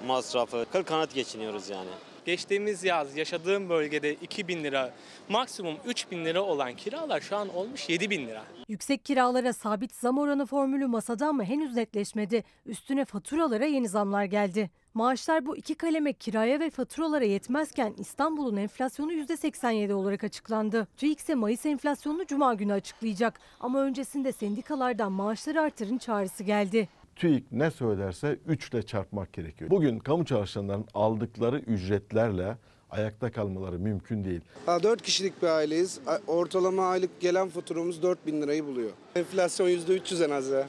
masrafı. 0.07 0.67
Kıl 0.73 0.83
kanat 0.83 1.15
geçiniyoruz 1.15 1.71
yani. 1.71 1.91
Geçtiğimiz 2.25 2.85
yaz 2.85 3.17
yaşadığım 3.17 3.69
bölgede 3.69 4.15
2000 4.15 4.65
lira, 4.65 4.93
maksimum 5.29 5.77
3000 5.87 6.25
lira 6.25 6.43
olan 6.43 6.75
kiralar 6.75 7.21
şu 7.21 7.37
an 7.37 7.55
olmuş 7.55 7.89
7000 7.89 8.27
lira. 8.29 8.43
Yüksek 8.69 9.05
kiralara 9.05 9.53
sabit 9.53 9.95
zam 9.95 10.19
oranı 10.19 10.47
formülü 10.47 10.87
masada 10.87 11.27
ama 11.27 11.45
henüz 11.45 11.77
netleşmedi. 11.77 12.45
Üstüne 12.67 13.05
faturalara 13.05 13.65
yeni 13.67 13.89
zamlar 13.89 14.25
geldi. 14.25 14.71
Maaşlar 14.95 15.47
bu 15.47 15.57
iki 15.57 15.75
kaleme 15.75 16.13
kiraya 16.13 16.61
ve 16.61 16.71
faturalara 16.71 17.25
yetmezken 17.25 17.95
İstanbul'un 17.99 18.57
enflasyonu 18.57 19.13
%87 19.13 19.93
olarak 19.93 20.25
açıklandı. 20.25 20.89
TÜİK 20.97 21.19
ise 21.19 21.35
Mayıs 21.35 21.67
enflasyonunu 21.67 22.27
Cuma 22.27 22.55
günü 22.55 22.73
açıklayacak. 22.73 23.41
Ama 23.61 23.81
öncesinde 23.83 24.33
sendikalardan 24.33 25.13
maaşları 25.13 25.61
artırın 25.61 25.99
çağrısı 25.99 26.45
geldi. 26.45 26.89
TÜİK 27.17 27.53
ne 27.53 27.71
söylerse 27.71 28.39
3 28.47 28.69
ile 28.69 28.83
çarpmak 28.83 29.33
gerekiyor. 29.33 29.71
Bugün 29.71 29.99
kamu 29.99 30.25
çalışanlarının 30.25 30.87
aldıkları 30.95 31.59
ücretlerle 31.59 32.57
ayakta 32.91 33.33
kalmaları 33.33 33.79
mümkün 33.79 34.25
değil. 34.25 34.41
4 34.67 35.03
kişilik 35.03 35.43
bir 35.43 35.49
aileyiz. 35.49 36.01
Ortalama 36.27 36.87
aylık 36.87 37.21
gelen 37.21 37.49
faturamız 37.49 38.03
4 38.03 38.27
bin 38.27 38.43
lirayı 38.43 38.67
buluyor. 38.67 38.91
Enflasyon 39.17 39.69
%300 39.69 40.25
en 40.25 40.31
az 40.31 40.49
ya. 40.49 40.69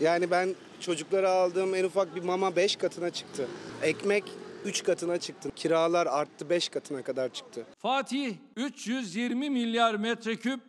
Yani 0.00 0.30
ben 0.30 0.48
çocuklara 0.80 1.30
aldığım 1.30 1.74
en 1.74 1.84
ufak 1.84 2.16
bir 2.16 2.22
mama 2.22 2.56
5 2.56 2.76
katına 2.76 3.10
çıktı. 3.10 3.48
Ekmek 3.82 4.24
3 4.64 4.82
katına 4.82 5.18
çıktı. 5.18 5.50
Kiralar 5.56 6.06
arttı 6.06 6.50
5 6.50 6.68
katına 6.68 7.02
kadar 7.02 7.28
çıktı. 7.28 7.66
Fatih 7.78 8.34
320 8.56 9.50
milyar 9.50 9.94
metreküp 9.94 10.60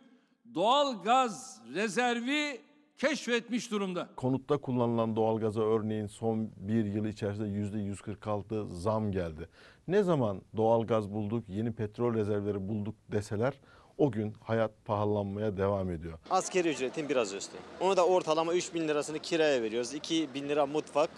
doğal 0.54 1.02
gaz 1.02 1.60
rezervi 1.74 2.60
keşfetmiş 2.98 3.70
durumda. 3.70 4.08
Konutta 4.16 4.58
kullanılan 4.58 5.16
doğalgaza 5.16 5.62
örneğin 5.62 6.06
son 6.06 6.50
bir 6.56 6.84
yıl 6.84 7.04
içerisinde 7.04 7.48
%146 7.48 8.68
zam 8.74 9.12
geldi. 9.12 9.48
Ne 9.88 10.02
zaman 10.02 10.42
doğalgaz 10.56 11.12
bulduk, 11.12 11.44
yeni 11.48 11.72
petrol 11.72 12.14
rezervleri 12.14 12.68
bulduk 12.68 12.94
deseler 13.12 13.60
o 14.02 14.10
gün 14.10 14.34
hayat 14.44 14.70
pahalanmaya 14.84 15.56
devam 15.56 15.90
ediyor. 15.90 16.18
Askeri 16.30 16.68
ücretin 16.68 17.08
biraz 17.08 17.32
üstü. 17.34 17.56
Onu 17.80 17.96
da 17.96 18.06
ortalama 18.06 18.54
3 18.54 18.74
bin 18.74 18.88
lirasını 18.88 19.18
kiraya 19.18 19.62
veriyoruz. 19.62 19.94
2 19.94 20.28
bin 20.34 20.48
lira 20.48 20.66
mutfak. 20.66 21.10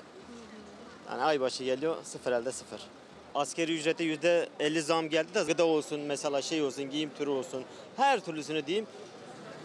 Yani 1.10 1.22
ay 1.22 1.40
başı 1.40 1.64
geliyor 1.64 1.96
sıfır 2.02 2.32
elde 2.32 2.52
sıfır. 2.52 2.80
Askeri 3.34 3.78
ücrete 3.78 4.04
yüzde 4.04 4.48
50 4.60 4.82
zam 4.82 5.08
geldi 5.08 5.34
de 5.34 5.42
gıda 5.42 5.64
olsun 5.64 6.00
mesela 6.00 6.42
şey 6.42 6.62
olsun 6.62 6.90
giyim 6.90 7.10
türü 7.18 7.30
olsun 7.30 7.62
her 7.96 8.20
türlüsünü 8.20 8.66
diyeyim 8.66 8.86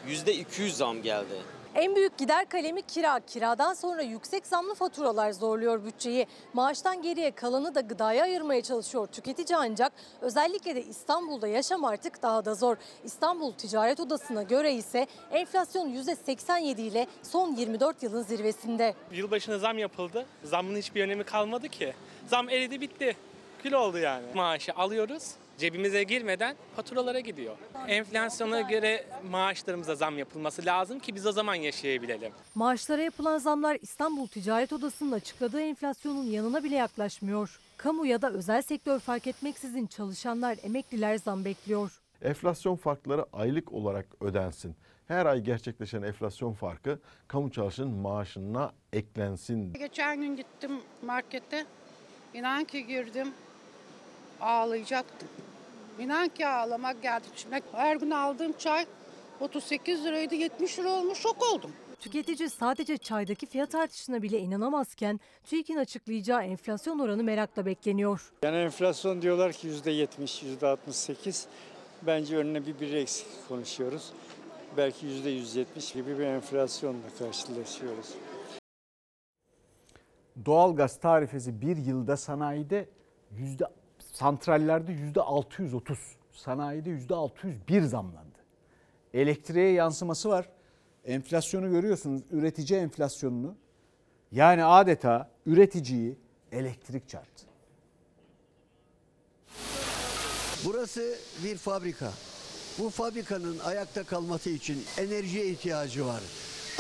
yüzde 0.08 0.36
200 0.36 0.78
zam 0.78 1.02
geldi. 1.02 1.36
En 1.80 1.96
büyük 1.96 2.18
gider 2.18 2.50
kalemi 2.50 2.82
kira. 2.82 3.20
Kiradan 3.20 3.74
sonra 3.74 4.02
yüksek 4.02 4.48
zamlı 4.48 4.76
faturalar 4.76 5.32
zorluyor 5.32 5.86
bütçeyi. 5.86 6.28
Maaştan 6.54 7.02
geriye 7.02 7.32
kalanı 7.32 7.76
da 7.76 7.82
gıdaya 7.82 8.24
ayırmaya 8.24 8.64
çalışıyor 8.64 9.08
tüketici 9.08 9.58
ancak 9.58 9.94
özellikle 10.22 10.76
de 10.76 10.84
İstanbul'da 10.84 11.48
yaşam 11.48 11.86
artık 11.86 12.22
daha 12.22 12.46
da 12.46 12.56
zor. 12.56 12.78
İstanbul 13.04 13.54
Ticaret 13.54 14.00
Odası'na 14.00 14.44
göre 14.44 14.74
ise 14.74 15.08
enflasyon 15.32 15.90
%87 15.90 16.82
ile 16.82 17.08
son 17.24 17.56
24 17.56 18.04
yılın 18.04 18.24
zirvesinde. 18.24 18.96
Yılbaşına 19.12 19.58
zam 19.58 19.78
yapıldı. 19.78 20.26
Zamın 20.44 20.76
hiçbir 20.76 21.04
önemi 21.04 21.24
kalmadı 21.24 21.70
ki. 21.70 21.94
Zam 22.28 22.50
eridi 22.50 22.82
bitti. 22.82 23.16
Kül 23.64 23.74
oldu 23.74 23.98
yani. 23.98 24.26
Maaşı 24.36 24.74
alıyoruz. 24.74 25.32
Cebimize 25.60 26.04
girmeden 26.04 26.56
faturalara 26.76 27.20
gidiyor. 27.20 27.56
Enflasyona 27.88 28.62
göre 28.62 29.06
maaşlarımıza 29.30 29.96
zam 29.96 30.18
yapılması 30.18 30.66
lazım 30.66 31.00
ki 31.00 31.16
biz 31.16 31.26
o 31.26 31.32
zaman 31.32 31.56
yaşayabilelim. 31.56 32.32
Maaşlara 32.56 33.02
yapılan 33.02 33.38
zamlar 33.38 33.78
İstanbul 33.82 34.28
Ticaret 34.28 34.74
Odası'nın 34.74 35.12
açıkladığı 35.12 35.62
enflasyonun 35.62 36.24
yanına 36.24 36.64
bile 36.64 36.76
yaklaşmıyor. 36.76 37.60
Kamu 37.78 38.06
ya 38.06 38.22
da 38.22 38.32
özel 38.32 38.62
sektör 38.62 39.00
fark 39.00 39.28
etmeksizin 39.28 39.88
çalışanlar, 39.88 40.58
emekliler 40.64 41.18
zam 41.18 41.46
bekliyor. 41.46 41.92
Enflasyon 42.22 42.76
farkları 42.76 43.26
aylık 43.34 43.74
olarak 43.74 44.06
ödensin. 44.22 44.76
Her 45.08 45.26
ay 45.26 45.42
gerçekleşen 45.42 46.02
enflasyon 46.02 46.54
farkı 46.54 47.00
kamu 47.28 47.52
çalışanın 47.52 47.92
maaşına 47.92 48.72
eklensin. 48.94 49.74
Geçen 49.74 50.22
gün 50.22 50.36
gittim 50.36 50.72
markete. 51.06 51.66
İnan 52.34 52.64
ki 52.64 52.88
girdim 52.88 53.28
ağlayacaktım. 54.42 55.28
İnan 56.00 56.28
ki 56.28 56.48
ağlamak 56.48 57.02
geldi 57.04 57.26
içime. 57.34 57.62
Her 57.72 57.96
gün 57.96 58.12
aldığım 58.12 58.54
çay 58.58 58.86
38 59.40 60.06
liraydı 60.06 60.36
70 60.36 60.80
lira 60.80 60.90
olmuş 60.90 61.20
şok 61.20 61.54
oldum. 61.54 61.72
Tüketici 62.00 62.50
sadece 62.50 62.98
çaydaki 62.98 63.46
fiyat 63.46 63.76
artışına 63.76 64.22
bile 64.22 64.40
inanamazken 64.40 65.20
TÜİK'in 65.44 65.78
açıklayacağı 65.78 66.44
enflasyon 66.44 67.00
oranı 67.00 67.24
merakla 67.24 67.66
bekleniyor. 67.66 68.32
Yani 68.44 68.58
enflasyon 68.58 69.22
diyorlar 69.22 69.52
ki 69.52 69.68
%70, 69.68 70.60
%68. 70.62 71.46
Bence 72.02 72.38
önüne 72.38 72.66
bir 72.66 72.80
bir 72.80 72.94
eksik 72.94 73.28
konuşuyoruz. 73.48 74.14
Belki 74.78 75.08
%170 75.08 75.94
gibi 75.94 76.20
bir 76.20 76.24
enflasyonla 76.24 77.08
karşılaşıyoruz. 77.20 78.16
Doğalgaz 80.46 81.00
tarifesi 81.00 81.62
bir 81.62 81.78
yılda 81.78 82.18
sanayide 82.18 82.90
yüzde 83.32 83.66
santrallerde 84.20 84.92
yüzde 84.92 85.22
630, 85.22 86.00
sanayide 86.32 86.90
yüzde 86.90 87.16
601 87.16 87.82
zamlandı. 87.82 88.40
Elektriğe 89.14 89.72
yansıması 89.72 90.30
var. 90.30 90.50
Enflasyonu 91.06 91.70
görüyorsunuz, 91.70 92.22
üretici 92.32 92.80
enflasyonunu. 92.80 93.56
Yani 94.32 94.64
adeta 94.64 95.30
üreticiyi 95.46 96.18
elektrik 96.52 97.10
çarptı. 97.10 97.46
Burası 100.66 101.16
bir 101.44 101.58
fabrika. 101.58 102.12
Bu 102.80 102.90
fabrikanın 102.90 103.60
ayakta 103.60 104.04
kalması 104.04 104.50
için 104.50 104.84
enerjiye 104.98 105.46
ihtiyacı 105.48 106.06
var. 106.06 106.22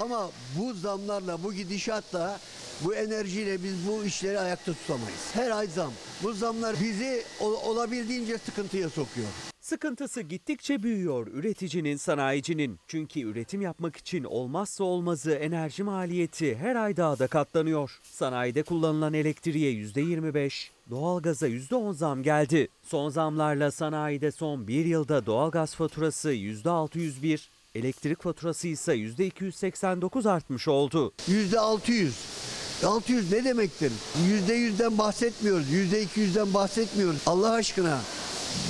Ama 0.02 0.30
bu 0.60 0.74
zamlarla, 0.74 1.44
bu 1.44 1.54
gidişatla, 1.54 2.40
bu 2.84 2.96
enerjiyle 2.96 3.64
biz 3.64 3.88
bu 3.88 4.06
işleri 4.06 4.40
ayakta 4.40 4.74
tutamayız. 4.74 5.30
Her 5.34 5.52
ay 5.52 5.68
zam. 5.68 5.94
Bu 6.24 6.34
zamlar 6.34 6.76
bizi 6.82 7.24
olabildiğince 7.42 8.38
sıkıntıya 8.38 8.90
sokuyor. 8.90 9.28
Sıkıntısı 9.62 10.22
gittikçe 10.22 10.84
büyüyor 10.84 11.28
üreticinin, 11.28 11.98
sanayicinin. 11.98 12.80
Çünkü 12.88 13.20
üretim 13.20 13.62
yapmak 13.62 13.98
için 13.98 14.24
olmazsa 14.24 14.84
olmazı 14.84 15.32
enerji 15.32 15.84
maliyeti 15.84 16.56
her 16.56 16.76
ay 16.76 16.98
daha 16.98 17.20
da 17.20 17.28
katlanıyor. 17.28 18.00
Sanayide 18.04 18.64
kullanılan 18.64 19.14
elektriğe 19.14 19.74
%25, 19.74 20.70
doğalgaza 20.90 21.48
%10 21.48 21.94
zam 21.94 22.24
geldi. 22.24 22.68
Son 22.84 23.10
zamlarla 23.10 23.72
sanayide 23.72 24.32
son 24.32 24.68
bir 24.68 24.86
yılda 24.86 25.26
doğalgaz 25.26 25.76
faturası 25.76 26.34
%601, 26.34 27.50
elektrik 27.80 28.24
faturası 28.24 28.68
ise 28.68 28.96
%289 28.96 30.30
artmış 30.30 30.68
oldu. 30.68 31.14
%600. 31.28 32.10
600 32.86 33.32
ne 33.32 33.44
demektir? 33.44 33.92
%100'den 34.48 34.98
bahsetmiyoruz. 34.98 35.72
%200'den 35.72 36.54
bahsetmiyoruz. 36.54 37.20
Allah 37.26 37.52
aşkına 37.52 38.00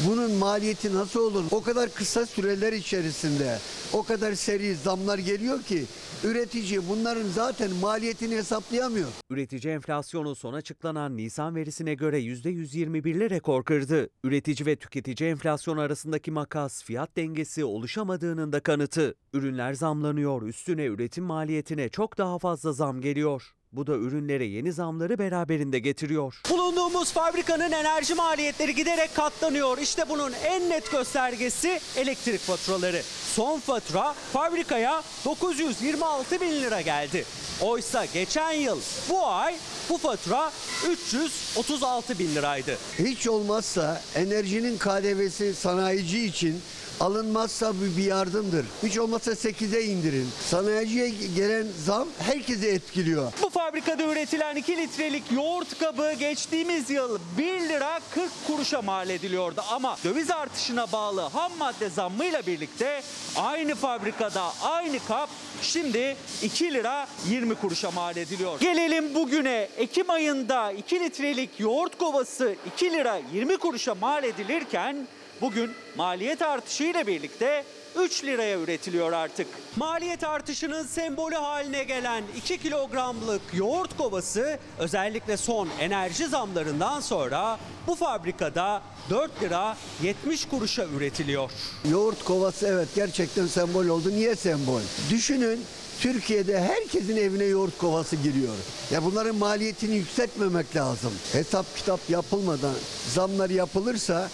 bunun 0.07 0.32
maliyeti 0.32 0.93
nasıl 0.93 1.19
olur? 1.19 1.43
O 1.51 1.61
kadar 1.61 1.89
kısa 1.93 2.25
süreler 2.25 2.73
içerisinde 2.73 3.59
o 3.93 4.03
kadar 4.03 4.34
seri 4.34 4.75
zamlar 4.75 5.17
geliyor 5.17 5.61
ki 5.61 5.86
üretici 6.23 6.89
bunların 6.89 7.27
zaten 7.27 7.71
maliyetini 7.71 8.36
hesaplayamıyor. 8.36 9.07
Üretici 9.30 9.73
enflasyonu 9.73 10.36
son 10.36 10.53
açıklanan 10.53 11.17
Nisan 11.17 11.55
verisine 11.55 11.93
göre 11.93 12.19
%121'le 12.19 13.30
rekor 13.30 13.63
kırdı. 13.63 14.09
Üretici 14.23 14.65
ve 14.65 14.75
tüketici 14.75 15.30
enflasyon 15.30 15.77
arasındaki 15.77 16.32
makas 16.32 16.84
fiyat 16.84 17.17
dengesi 17.17 17.65
oluşamadığının 17.65 18.51
da 18.51 18.59
kanıtı. 18.59 19.15
Ürünler 19.34 19.73
zamlanıyor, 19.73 20.41
üstüne 20.41 20.86
üretim 20.86 21.23
maliyetine 21.23 21.89
çok 21.89 22.17
daha 22.17 22.39
fazla 22.39 22.73
zam 22.73 23.01
geliyor. 23.01 23.53
Bu 23.72 23.88
da 23.88 23.93
ürünlere 23.93 24.45
yeni 24.45 24.74
zamları 24.74 25.20
beraberinde 25.20 25.80
getiriyor. 25.80 26.41
Bulunduğumuz 26.49 27.11
fabrikanın 27.11 27.72
enerji 27.72 28.13
maliyetleri 28.15 28.76
giderek 28.76 29.15
katlanıyor. 29.15 29.78
İşte 29.78 30.09
bunun 30.09 30.34
en 30.43 30.70
net 30.70 30.91
göstergesi 30.91 31.80
elektrik 31.97 32.39
faturaları. 32.41 33.01
Son 33.36 33.59
fatura 33.59 34.13
fabrikaya 34.34 35.03
926 35.26 36.41
bin 36.41 36.51
lira 36.51 36.82
geldi. 36.82 37.26
Oysa 37.61 38.05
geçen 38.05 38.51
yıl 38.51 38.80
bu 39.09 39.28
ay 39.28 39.55
bu 39.89 39.97
fatura 39.97 40.51
336 40.89 42.19
bin 42.19 42.35
liraydı. 42.35 42.77
Hiç 42.99 43.27
olmazsa 43.27 44.01
enerjinin 44.15 44.77
KDV'si 44.77 45.53
sanayici 45.53 46.25
için 46.25 46.61
alınmazsa 46.99 47.73
bu 47.73 47.97
bir 47.97 48.03
yardımdır. 48.03 48.65
Hiç 48.83 48.97
olmazsa 48.97 49.31
8'e 49.31 49.83
indirin. 49.83 50.29
Sanayiciye 50.49 51.09
gelen 51.35 51.67
zam 51.85 52.07
herkese 52.19 52.67
etkiliyor. 52.67 53.31
Bu 53.41 53.49
fabrikada 53.49 54.03
üretilen 54.03 54.55
2 54.55 54.77
litrelik 54.77 55.23
yoğurt 55.31 55.79
kabı 55.79 56.13
geçtiğimiz 56.13 56.89
yıl 56.89 57.19
1 57.37 57.43
lira 57.69 57.99
40 58.11 58.31
kuruşa 58.47 58.81
mal 58.81 59.09
ediliyordu. 59.09 59.61
Ama 59.71 59.97
döviz 60.03 60.31
artışına 60.31 60.91
bağlı 60.91 61.21
ham 61.21 61.51
madde 61.59 61.89
zammıyla 61.89 62.45
birlikte 62.47 63.01
aynı 63.35 63.75
fabrikada 63.75 64.53
aynı 64.61 64.99
kap 65.07 65.29
şimdi 65.61 66.17
2 66.43 66.73
lira 66.73 67.07
20 67.29 67.55
kuruşa 67.55 67.91
mal 67.91 68.17
ediliyor. 68.17 68.59
Gelelim 68.59 69.15
bugüne 69.15 69.69
Ekim 69.80 70.09
ayında 70.09 70.71
2 70.71 70.99
litrelik 70.99 71.59
yoğurt 71.59 71.97
kovası 71.97 72.55
2 72.75 72.91
lira 72.91 73.19
20 73.34 73.57
kuruşa 73.57 73.95
mal 73.95 74.23
edilirken 74.23 75.07
bugün 75.41 75.71
maliyet 75.97 76.41
artışı 76.41 76.84
ile 76.84 77.07
birlikte 77.07 77.63
3 77.99 78.23
liraya 78.23 78.59
üretiliyor 78.59 79.11
artık. 79.11 79.47
Maliyet 79.75 80.23
artışının 80.23 80.84
sembolü 80.84 81.36
haline 81.36 81.84
gelen 81.84 82.23
2 82.38 82.57
kilogramlık 82.57 83.41
yoğurt 83.53 83.97
kovası 83.97 84.59
özellikle 84.80 85.38
son 85.38 85.69
enerji 85.80 86.27
zamlarından 86.27 86.99
sonra 86.99 87.59
bu 87.88 87.95
fabrikada 87.95 88.82
4 89.09 89.43
lira 89.43 89.77
70 90.03 90.45
kuruşa 90.45 90.86
üretiliyor. 90.86 91.51
Yoğurt 91.91 92.23
kovası 92.23 92.67
evet 92.67 92.88
gerçekten 92.95 93.47
sembol 93.47 93.86
oldu. 93.86 94.09
Niye 94.09 94.36
sembol? 94.36 94.82
Düşünün 95.09 95.65
Türkiye'de 96.02 96.60
herkesin 96.62 97.18
evine 97.18 97.43
yoğurt 97.43 97.78
kovası 97.78 98.16
giriyor. 98.16 98.54
Ya 98.91 99.06
bunların 99.06 99.36
maliyetini 99.36 99.95
yükseltmemek 99.95 100.76
lazım. 100.76 101.12
Hesap 101.32 101.78
kitap 101.78 102.00
yapılmadan 102.10 102.74
zamlar 103.14 103.50
yapılırsa 103.50 104.30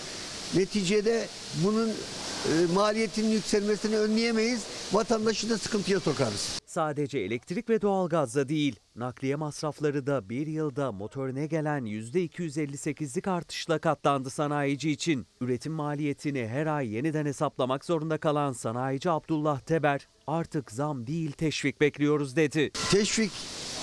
neticede 0.55 1.27
bunun 1.63 1.89
e, 1.89 2.73
maliyetinin 2.73 3.31
yükselmesini 3.31 3.97
önleyemeyiz. 3.97 4.61
Vatandaşı 4.93 5.49
da 5.49 5.57
sıkıntıya 5.57 5.99
sokarız. 5.99 6.59
Sadece 6.65 7.19
elektrik 7.19 7.69
ve 7.69 7.81
doğalgazda 7.81 8.49
değil, 8.49 8.79
nakliye 8.95 9.35
masrafları 9.35 10.07
da 10.07 10.29
bir 10.29 10.47
yılda 10.47 10.91
motorine 10.91 11.47
gelen 11.47 11.85
%258'lik 11.85 13.27
artışla 13.27 13.79
katlandı 13.79 14.29
sanayici 14.29 14.91
için. 14.91 15.27
Üretim 15.41 15.73
maliyetini 15.73 16.47
her 16.47 16.65
ay 16.65 16.93
yeniden 16.93 17.25
hesaplamak 17.25 17.85
zorunda 17.85 18.17
kalan 18.17 18.53
sanayici 18.53 19.09
Abdullah 19.09 19.59
Teber, 19.59 20.07
artık 20.27 20.71
zam 20.71 21.07
değil 21.07 21.31
teşvik 21.31 21.81
bekliyoruz 21.81 22.35
dedi. 22.35 22.71
Teşvik 22.91 23.31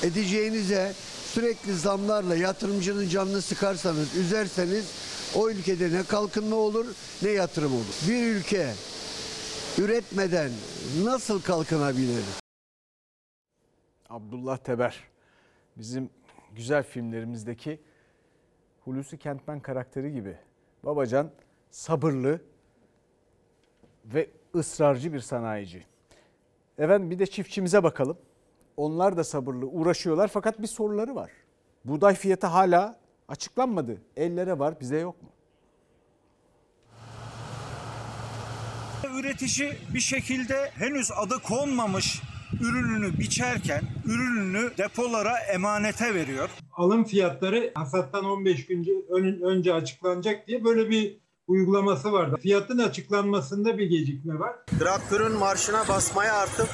edeceğinize 0.03 0.93
sürekli 1.33 1.75
zamlarla 1.75 2.37
yatırımcının 2.37 3.09
canını 3.09 3.43
sıkarsanız, 3.43 4.17
üzerseniz 4.17 4.85
o 5.35 5.51
ülkede 5.51 5.93
ne 5.93 6.03
kalkınma 6.03 6.57
olur 6.57 6.87
ne 7.23 7.31
yatırım 7.31 7.75
olur. 7.75 8.09
Bir 8.09 8.27
ülke 8.27 8.75
üretmeden 9.79 10.51
nasıl 11.05 11.43
kalkınabilir? 11.43 12.25
Abdullah 14.11 14.57
Teber 14.57 15.05
bizim 15.77 16.11
güzel 16.57 16.83
filmlerimizdeki 16.83 17.81
Hulusi 18.85 19.19
Kentmen 19.19 19.61
karakteri 19.61 20.13
gibi. 20.13 20.37
Babacan 20.85 21.31
sabırlı 21.71 22.41
ve 24.05 24.31
ısrarcı 24.55 25.13
bir 25.13 25.21
sanayici. 25.21 25.87
Efendim 26.79 27.11
bir 27.11 27.19
de 27.19 27.27
çiftçimize 27.27 27.83
bakalım. 27.83 28.19
Onlar 28.77 29.17
da 29.17 29.25
sabırlı 29.25 29.67
uğraşıyorlar 29.67 30.29
fakat 30.29 30.63
bir 30.63 30.67
soruları 30.67 31.15
var. 31.15 31.31
Buğday 31.85 32.15
fiyatı 32.15 32.47
hala 32.47 33.01
açıklanmadı. 33.29 34.03
Ellere 34.17 34.59
var 34.59 34.81
bize 34.81 34.99
yok 34.99 35.23
mu? 35.23 35.32
Üretici 39.19 39.77
bir 39.95 40.01
şekilde 40.01 40.71
henüz 40.75 41.11
adı 41.17 41.39
konmamış 41.39 42.21
ürününü 42.61 43.19
biçerken 43.19 43.83
ürününü 44.07 44.71
depolara 44.79 45.39
emanete 45.39 46.15
veriyor. 46.15 46.49
alım 46.73 47.05
fiyatları 47.05 47.73
hasattan 47.75 48.25
15 48.25 48.67
gün 48.67 49.07
ön- 49.11 49.41
önce 49.43 49.75
açıklanacak 49.75 50.47
diye 50.47 50.65
böyle 50.65 50.91
bir 50.91 51.17
uygulaması 51.47 52.13
vardı. 52.13 52.37
Fiyatın 52.43 52.79
açıklanmasında 52.79 53.79
bir 53.79 53.87
gecikme 53.87 54.39
var. 54.39 54.53
Traktörün 54.79 55.33
marşına 55.33 55.89
basmaya 55.89 56.35
artık 56.35 56.69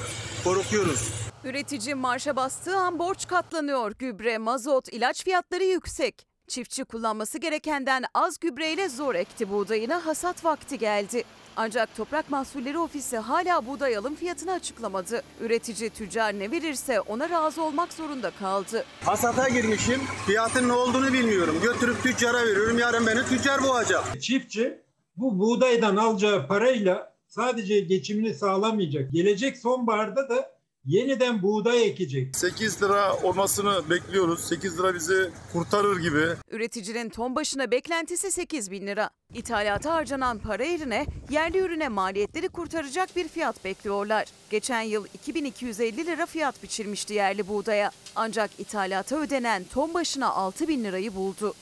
korkuyoruz. 0.44 1.10
Üretici 1.44 1.94
marşa 1.94 2.36
bastığı 2.36 2.76
an 2.76 2.98
borç 2.98 3.26
katlanıyor. 3.26 3.92
Gübre, 3.98 4.38
mazot, 4.38 4.88
ilaç 4.92 5.24
fiyatları 5.24 5.64
yüksek. 5.64 6.26
Çiftçi 6.48 6.84
kullanması 6.84 7.38
gerekenden 7.38 8.04
az 8.14 8.38
gübreyle 8.38 8.88
zor 8.88 9.14
ekti 9.14 9.50
buğdayını 9.50 9.94
hasat 9.94 10.44
vakti 10.44 10.78
geldi. 10.78 11.24
Ancak 11.60 11.96
Toprak 11.96 12.30
Mahsulleri 12.30 12.78
Ofisi 12.78 13.18
hala 13.18 13.66
buğday 13.66 13.96
alım 13.96 14.14
fiyatını 14.14 14.52
açıklamadı. 14.52 15.22
Üretici 15.40 15.90
tüccar 15.90 16.38
ne 16.38 16.50
verirse 16.50 17.00
ona 17.00 17.30
razı 17.30 17.62
olmak 17.62 17.92
zorunda 17.92 18.30
kaldı. 18.30 18.84
Hasata 19.04 19.48
girmişim. 19.48 20.00
Fiyatın 20.26 20.68
ne 20.68 20.72
olduğunu 20.72 21.12
bilmiyorum. 21.12 21.56
Götürüp 21.62 22.02
tüccara 22.02 22.46
veriyorum. 22.46 22.78
Yarın 22.78 23.06
beni 23.06 23.24
tüccar 23.24 23.62
boğacak. 23.62 24.22
Çiftçi 24.22 24.78
bu 25.16 25.38
buğdaydan 25.38 25.96
alacağı 25.96 26.46
parayla 26.46 27.14
sadece 27.26 27.80
geçimini 27.80 28.34
sağlamayacak. 28.34 29.12
Gelecek 29.12 29.58
sonbaharda 29.58 30.28
da 30.28 30.57
yeniden 30.88 31.42
buğday 31.42 31.86
ekecek. 31.86 32.36
8 32.36 32.82
lira 32.82 33.16
olmasını 33.16 33.90
bekliyoruz. 33.90 34.48
8 34.48 34.78
lira 34.78 34.94
bizi 34.94 35.30
kurtarır 35.52 36.00
gibi. 36.00 36.26
Üreticinin 36.50 37.08
ton 37.08 37.36
başına 37.36 37.70
beklentisi 37.70 38.32
8 38.32 38.70
bin 38.70 38.86
lira. 38.86 39.10
İthalata 39.34 39.94
harcanan 39.94 40.38
para 40.38 40.64
yerine 40.64 41.06
yerli 41.30 41.58
ürüne 41.58 41.88
maliyetleri 41.88 42.48
kurtaracak 42.48 43.16
bir 43.16 43.28
fiyat 43.28 43.64
bekliyorlar. 43.64 44.24
Geçen 44.50 44.80
yıl 44.82 45.06
2250 45.14 46.06
lira 46.06 46.26
fiyat 46.26 46.62
biçilmişti 46.62 47.14
yerli 47.14 47.48
buğdaya. 47.48 47.90
Ancak 48.16 48.50
ithalata 48.58 49.16
ödenen 49.16 49.64
ton 49.64 49.94
başına 49.94 50.28
6 50.30 50.68
bin 50.68 50.84
lirayı 50.84 51.14
buldu. 51.14 51.54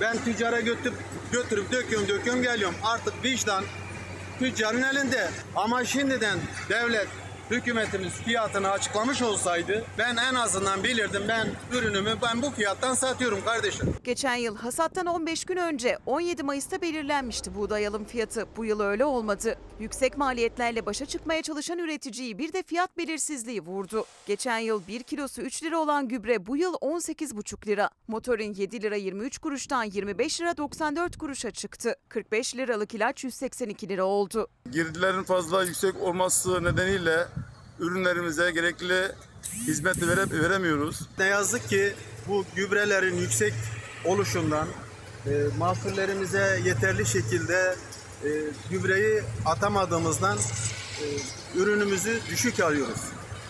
Ben 0.00 0.24
tüccara 0.24 0.60
götürüp, 0.60 0.98
götürüp 1.32 1.72
döküyorum 1.72 2.08
döküyorum 2.08 2.42
geliyorum. 2.42 2.76
Artık 2.82 3.24
vicdan 3.24 3.64
tüccarın 4.38 4.82
elinde. 4.82 5.30
Ama 5.56 5.84
şimdiden 5.84 6.38
devlet 6.68 7.08
hükümetimiz 7.50 8.12
fiyatını 8.12 8.70
açıklamış 8.70 9.22
olsaydı 9.22 9.84
ben 9.98 10.16
en 10.16 10.34
azından 10.34 10.84
bilirdim 10.84 11.22
ben 11.28 11.48
ürünümü 11.72 12.14
ben 12.22 12.42
bu 12.42 12.50
fiyattan 12.50 12.94
satıyorum 12.94 13.44
kardeşim. 13.44 13.94
Geçen 14.04 14.34
yıl 14.34 14.56
hasattan 14.56 15.06
15 15.06 15.44
gün 15.44 15.56
önce 15.56 15.98
17 16.06 16.42
Mayıs'ta 16.42 16.80
belirlenmişti 16.80 17.54
buğday 17.54 17.86
alım 17.86 18.04
fiyatı. 18.04 18.46
Bu 18.56 18.64
yıl 18.64 18.80
öyle 18.80 19.04
olmadı. 19.04 19.56
Yüksek 19.80 20.18
maliyetlerle 20.18 20.86
başa 20.86 21.06
çıkmaya 21.06 21.42
çalışan 21.42 21.78
üreticiyi 21.78 22.38
bir 22.38 22.52
de 22.52 22.62
fiyat 22.62 22.96
belirsizliği 22.98 23.60
vurdu. 23.60 24.04
Geçen 24.26 24.58
yıl 24.58 24.86
1 24.88 25.02
kilosu 25.02 25.42
3 25.42 25.62
lira 25.62 25.78
olan 25.78 26.08
gübre 26.08 26.46
bu 26.46 26.56
yıl 26.56 26.74
18,5 26.74 27.66
lira. 27.66 27.90
Motorun 28.08 28.54
7 28.54 28.82
lira 28.82 28.96
23 28.96 29.38
kuruştan 29.38 29.84
25 29.84 30.40
lira 30.40 30.56
94 30.56 31.16
kuruşa 31.16 31.50
çıktı. 31.50 31.96
45 32.08 32.56
liralık 32.56 32.94
ilaç 32.94 33.24
182 33.24 33.88
lira 33.88 34.04
oldu. 34.04 34.48
Girdilerin 34.72 35.22
fazla 35.22 35.64
yüksek 35.64 36.02
olması 36.02 36.64
nedeniyle 36.64 37.26
ürünlerimize 37.80 38.50
gerekli 38.50 39.12
hizmeti 39.66 40.08
vere, 40.08 40.30
veremiyoruz. 40.30 41.00
Ne 41.18 41.24
yazık 41.24 41.68
ki 41.68 41.92
bu 42.28 42.44
gübrelerin 42.56 43.16
yüksek 43.16 43.54
oluşundan 44.04 44.68
e, 45.26 45.30
mahsullerimize 45.58 46.60
yeterli 46.64 47.06
şekilde 47.06 47.76
e, 48.24 48.28
gübreyi 48.70 49.22
atamadığımızdan 49.46 50.38
e, 50.38 51.04
ürünümüzü 51.58 52.20
düşük 52.30 52.60
alıyoruz. 52.60 53.00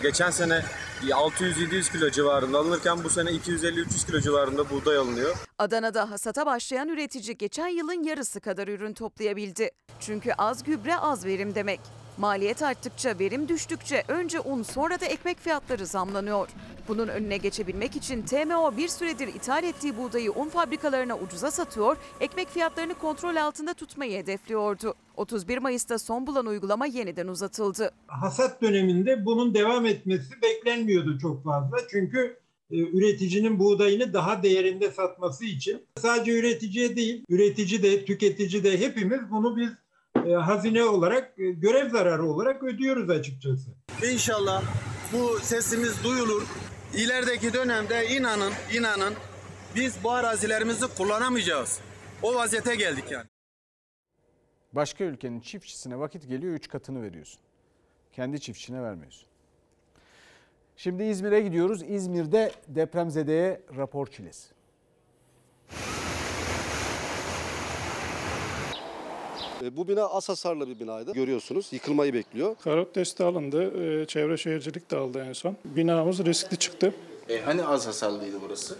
Geçen 0.01 0.31
sene 0.31 0.65
600-700 1.03 1.91
kilo 1.91 2.09
civarında 2.09 2.57
alınırken 2.57 3.03
bu 3.03 3.09
sene 3.09 3.29
250-300 3.29 4.05
kilo 4.05 4.19
civarında 4.21 4.69
buğday 4.69 4.97
alınıyor. 4.97 5.35
Adana'da 5.57 6.11
hasata 6.11 6.45
başlayan 6.45 6.89
üretici 6.89 7.37
geçen 7.37 7.67
yılın 7.67 8.03
yarısı 8.03 8.39
kadar 8.41 8.67
ürün 8.67 8.93
toplayabildi. 8.93 9.71
Çünkü 9.99 10.31
az 10.37 10.63
gübre 10.63 10.95
az 10.95 11.25
verim 11.25 11.55
demek. 11.55 11.79
Maliyet 12.17 12.63
arttıkça, 12.63 13.19
verim 13.19 13.47
düştükçe 13.47 14.03
önce 14.07 14.39
un 14.39 14.63
sonra 14.63 14.99
da 15.01 15.05
ekmek 15.05 15.39
fiyatları 15.39 15.85
zamlanıyor. 15.85 16.49
Bunun 16.87 17.07
önüne 17.07 17.37
geçebilmek 17.37 17.95
için 17.95 18.21
TMO 18.21 18.77
bir 18.77 18.87
süredir 18.87 19.27
ithal 19.27 19.63
ettiği 19.63 19.97
buğdayı 19.97 20.31
un 20.31 20.49
fabrikalarına 20.49 21.17
ucuza 21.17 21.51
satıyor, 21.51 21.97
ekmek 22.19 22.49
fiyatlarını 22.49 22.93
kontrol 22.93 23.35
altında 23.35 23.73
tutmayı 23.73 24.17
hedefliyordu. 24.17 24.93
31 25.17 25.57
Mayıs'ta 25.57 25.99
son 25.99 26.27
bulan 26.27 26.45
uygulama 26.45 26.85
yeniden 26.85 27.27
uzatıldı. 27.27 27.91
Hasat 28.07 28.61
döneminde 28.61 29.25
bunun 29.25 29.53
devam 29.53 29.85
etmesi 29.85 30.41
beklenmiyordu 30.41 31.19
çok 31.19 31.43
fazla. 31.43 31.77
Çünkü 31.91 32.39
e, 32.71 32.77
üreticinin 32.77 33.59
buğdayını 33.59 34.13
daha 34.13 34.43
değerinde 34.43 34.91
satması 34.91 35.45
için 35.45 35.81
sadece 35.97 36.39
üreticiye 36.39 36.95
değil, 36.95 37.23
üretici 37.29 37.83
de, 37.83 38.05
tüketici 38.05 38.63
de 38.63 38.79
hepimiz 38.79 39.19
bunu 39.31 39.57
biz 39.57 39.69
hazine 40.33 40.83
olarak, 40.83 41.39
e, 41.39 41.51
görev 41.51 41.89
zararı 41.89 42.25
olarak 42.25 42.63
ödüyoruz 42.63 43.09
açıkçası. 43.09 43.69
İnşallah 44.11 44.63
bu 45.13 45.39
sesimiz 45.39 46.03
duyulur. 46.03 46.43
İlerideki 46.93 47.53
dönemde 47.53 48.07
inanın, 48.07 48.53
inanın 48.73 49.13
biz 49.75 50.03
bu 50.03 50.11
arazilerimizi 50.11 50.85
kullanamayacağız. 50.97 51.79
O 52.23 52.35
vaziyete 52.35 52.75
geldik 52.75 53.11
yani. 53.11 53.27
Başka 54.73 55.03
ülkenin 55.03 55.39
çiftçisine 55.39 55.99
vakit 55.99 56.27
geliyor 56.27 56.53
3 56.53 56.69
katını 56.69 57.01
veriyorsun. 57.01 57.41
Kendi 58.13 58.39
çiftçine 58.39 58.83
vermiyorsun. 58.83 59.27
Şimdi 60.77 61.03
İzmir'e 61.03 61.41
gidiyoruz. 61.41 61.83
İzmir'de 61.83 62.51
depremzedeye 62.67 63.61
rapor 63.77 64.07
çilesi. 64.07 64.55
E, 69.63 69.77
Bu 69.77 69.87
bina 69.87 70.03
az 70.05 70.29
hasarlı 70.29 70.67
bir 70.69 70.79
binaydı. 70.79 71.13
Görüyorsunuz 71.13 71.67
yıkılmayı 71.71 72.13
bekliyor. 72.13 72.55
Karot 72.63 72.95
desteği 72.95 73.27
alındı. 73.27 73.63
Ee, 74.01 74.05
Çevre 74.05 74.37
Şehircilik 74.37 74.91
de 74.91 74.97
aldı 74.97 75.25
en 75.29 75.33
son. 75.33 75.57
Binamız 75.65 76.25
riskli 76.25 76.57
çıktı. 76.57 76.93
E, 77.29 77.41
hani 77.41 77.65
az 77.65 77.87
hasarlıydı 77.87 78.37
burası? 78.41 78.77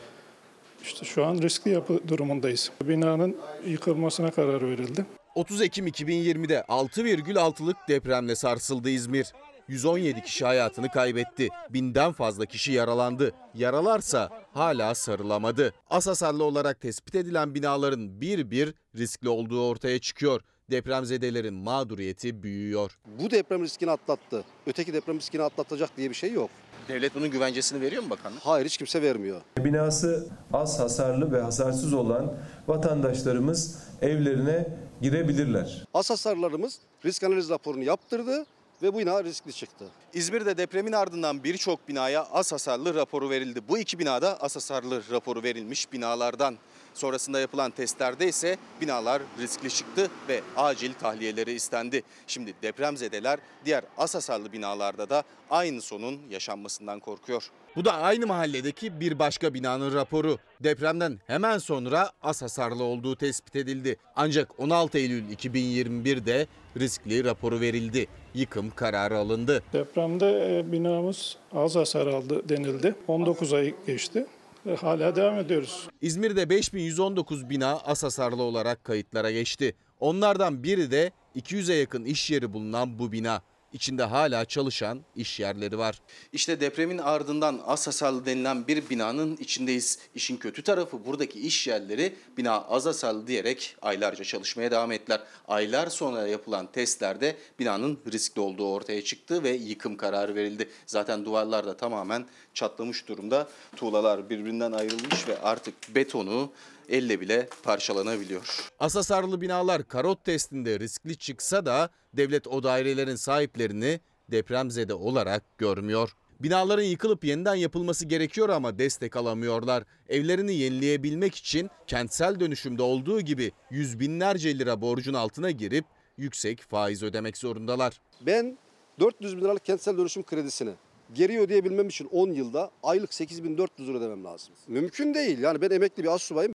İşte 0.83 1.05
şu 1.05 1.25
an 1.25 1.41
riskli 1.41 1.71
yapı 1.71 1.99
durumundayız. 2.07 2.71
Binanın 2.83 3.37
yıkılmasına 3.67 4.31
karar 4.31 4.61
verildi. 4.69 5.05
30 5.35 5.61
Ekim 5.61 5.87
2020'de 5.87 6.59
6,6'lık 6.67 7.77
depremle 7.89 8.35
sarsıldı 8.35 8.89
İzmir. 8.89 9.27
117 9.67 10.21
kişi 10.23 10.45
hayatını 10.45 10.89
kaybetti. 10.91 11.49
Binden 11.69 12.11
fazla 12.11 12.45
kişi 12.45 12.71
yaralandı. 12.71 13.31
Yaralarsa 13.53 14.29
hala 14.53 14.95
sarılamadı. 14.95 15.73
Az 15.89 16.07
hasarlı 16.07 16.43
olarak 16.43 16.81
tespit 16.81 17.15
edilen 17.15 17.55
binaların 17.55 18.21
bir 18.21 18.51
bir 18.51 18.73
riskli 18.97 19.29
olduğu 19.29 19.67
ortaya 19.67 19.99
çıkıyor. 19.99 20.41
Depremzedelerin 20.71 21.53
mağduriyeti 21.53 22.43
büyüyor. 22.43 22.97
Bu 23.19 23.31
deprem 23.31 23.63
riskini 23.63 23.91
atlattı. 23.91 24.43
Öteki 24.67 24.93
deprem 24.93 25.17
riskini 25.17 25.43
atlatacak 25.43 25.97
diye 25.97 26.09
bir 26.09 26.15
şey 26.15 26.31
yok. 26.31 26.49
Devlet 26.87 27.15
bunun 27.15 27.31
güvencesini 27.31 27.81
veriyor 27.81 28.03
mu 28.03 28.09
bakanlık? 28.09 28.41
Hayır 28.41 28.65
hiç 28.65 28.77
kimse 28.77 29.01
vermiyor. 29.01 29.41
Binası 29.57 30.27
az 30.53 30.79
hasarlı 30.79 31.31
ve 31.31 31.41
hasarsız 31.41 31.93
olan 31.93 32.33
vatandaşlarımız 32.67 33.83
evlerine 34.01 34.67
girebilirler. 35.01 35.85
Az 35.93 36.09
hasarlarımız 36.09 36.79
risk 37.05 37.23
analiz 37.23 37.49
raporunu 37.49 37.83
yaptırdı. 37.83 38.45
ve 38.83 38.93
bu 38.93 38.99
bina 38.99 39.23
riskli 39.23 39.53
çıktı. 39.53 39.85
İzmir'de 40.13 40.57
depremin 40.57 40.91
ardından 40.91 41.43
birçok 41.43 41.87
binaya 41.87 42.25
az 42.25 42.51
hasarlı 42.51 42.95
raporu 42.95 43.29
verildi. 43.29 43.59
Bu 43.69 43.77
iki 43.77 43.99
binada 43.99 44.41
az 44.41 44.55
hasarlı 44.55 45.01
raporu 45.11 45.43
verilmiş 45.43 45.93
binalardan. 45.93 46.57
Sonrasında 46.95 47.39
yapılan 47.39 47.71
testlerde 47.71 48.27
ise 48.27 48.57
binalar 48.81 49.21
riskli 49.39 49.69
çıktı 49.69 50.09
ve 50.29 50.41
acil 50.57 50.93
tahliyeleri 50.93 51.51
istendi. 51.51 52.03
Şimdi 52.27 52.53
depremzedeler 52.61 53.39
diğer 53.65 53.83
az 53.97 54.15
hasarlı 54.15 54.53
binalarda 54.53 55.09
da 55.09 55.23
aynı 55.49 55.81
sonun 55.81 56.19
yaşanmasından 56.29 56.99
korkuyor. 56.99 57.51
Bu 57.75 57.85
da 57.85 57.93
aynı 57.93 58.27
mahalledeki 58.27 58.99
bir 58.99 59.19
başka 59.19 59.53
binanın 59.53 59.93
raporu. 59.93 60.37
Depremden 60.63 61.19
hemen 61.27 61.57
sonra 61.57 62.11
az 62.23 62.41
hasarlı 62.41 62.83
olduğu 62.83 63.15
tespit 63.15 63.55
edildi. 63.55 63.97
Ancak 64.15 64.59
16 64.59 64.97
Eylül 64.97 65.23
2021'de 65.29 66.47
riskli 66.79 67.23
raporu 67.23 67.59
verildi. 67.61 68.07
Yıkım 68.33 68.71
kararı 68.75 69.17
alındı. 69.17 69.63
Depremde 69.73 70.57
e, 70.59 70.71
binamız 70.71 71.37
az 71.53 71.75
hasar 71.75 72.07
aldı 72.07 72.49
denildi. 72.49 72.95
19 73.07 73.53
ay 73.53 73.73
geçti. 73.87 74.25
Hala 74.73 75.15
devam 75.15 75.39
ediyoruz. 75.39 75.87
İzmir'de 76.01 76.49
5119 76.49 77.49
bina 77.49 77.79
az 77.79 78.03
hasarlı 78.03 78.43
olarak 78.43 78.83
kayıtlara 78.83 79.31
geçti. 79.31 79.75
Onlardan 79.99 80.63
biri 80.63 80.91
de 80.91 81.11
200'e 81.35 81.75
yakın 81.75 82.05
iş 82.05 82.31
yeri 82.31 82.53
bulunan 82.53 82.99
bu 82.99 83.11
bina. 83.11 83.41
İçinde 83.75 84.03
hala 84.03 84.45
çalışan 84.45 84.99
iş 85.15 85.39
yerleri 85.39 85.77
var. 85.77 86.01
İşte 86.33 86.59
depremin 86.59 86.97
ardından 86.97 87.61
az 87.65 88.01
denilen 88.01 88.67
bir 88.67 88.89
binanın 88.89 89.37
içindeyiz. 89.37 89.99
İşin 90.15 90.37
kötü 90.37 90.63
tarafı 90.63 91.05
buradaki 91.05 91.39
iş 91.39 91.67
yerleri 91.67 92.15
bina 92.37 92.61
az 92.61 93.03
diyerek 93.27 93.75
aylarca 93.81 94.23
çalışmaya 94.23 94.71
devam 94.71 94.91
ettiler. 94.91 95.21
Aylar 95.47 95.87
sonra 95.87 96.27
yapılan 96.27 96.71
testlerde 96.71 97.37
binanın 97.59 97.99
riskli 98.11 98.39
olduğu 98.39 98.71
ortaya 98.71 99.03
çıktı 99.03 99.43
ve 99.43 99.49
yıkım 99.49 99.97
kararı 99.97 100.35
verildi. 100.35 100.69
Zaten 100.85 101.25
duvarlar 101.25 101.65
da 101.65 101.77
tamamen 101.77 102.25
çatlamış 102.53 103.07
durumda. 103.07 103.47
Tuğlalar 103.75 104.29
birbirinden 104.29 104.71
ayrılmış 104.71 105.27
ve 105.27 105.41
artık 105.41 105.95
betonu 105.95 106.51
elle 106.89 107.21
bile 107.21 107.49
parçalanabiliyor. 107.63 108.69
Az 108.79 108.95
hasarlı 108.95 109.41
binalar 109.41 109.87
karot 109.87 110.25
testinde 110.25 110.79
riskli 110.79 111.17
çıksa 111.17 111.65
da 111.65 111.89
devlet 112.13 112.47
o 112.47 112.63
dairelerin 112.63 113.15
sahiplerini 113.15 113.99
depremzede 114.31 114.93
olarak 114.93 115.57
görmüyor. 115.57 116.11
Binaların 116.39 116.83
yıkılıp 116.83 117.23
yeniden 117.23 117.55
yapılması 117.55 118.05
gerekiyor 118.05 118.49
ama 118.49 118.79
destek 118.79 119.15
alamıyorlar. 119.15 119.83
Evlerini 120.09 120.55
yenileyebilmek 120.55 121.35
için 121.35 121.69
kentsel 121.87 122.39
dönüşümde 122.39 122.81
olduğu 122.81 123.21
gibi 123.21 123.51
yüz 123.71 123.99
binlerce 123.99 124.59
lira 124.59 124.81
borcun 124.81 125.13
altına 125.13 125.51
girip 125.51 125.85
yüksek 126.17 126.61
faiz 126.61 127.03
ödemek 127.03 127.37
zorundalar. 127.37 128.01
Ben 128.21 128.57
400 128.99 129.37
bin 129.37 129.41
liralık 129.41 129.65
kentsel 129.65 129.97
dönüşüm 129.97 130.23
kredisini 130.23 130.71
geri 131.13 131.39
ödeyebilmem 131.39 131.87
için 131.87 132.07
10 132.11 132.31
yılda 132.31 132.71
aylık 132.83 133.13
8400 133.13 133.89
lira 133.89 133.97
ödemem 133.97 134.23
lazım. 134.23 134.53
Mümkün 134.67 135.13
değil. 135.13 135.39
Yani 135.39 135.61
ben 135.61 135.69
emekli 135.69 136.03
bir 136.03 136.13
astsubayım. 136.13 136.54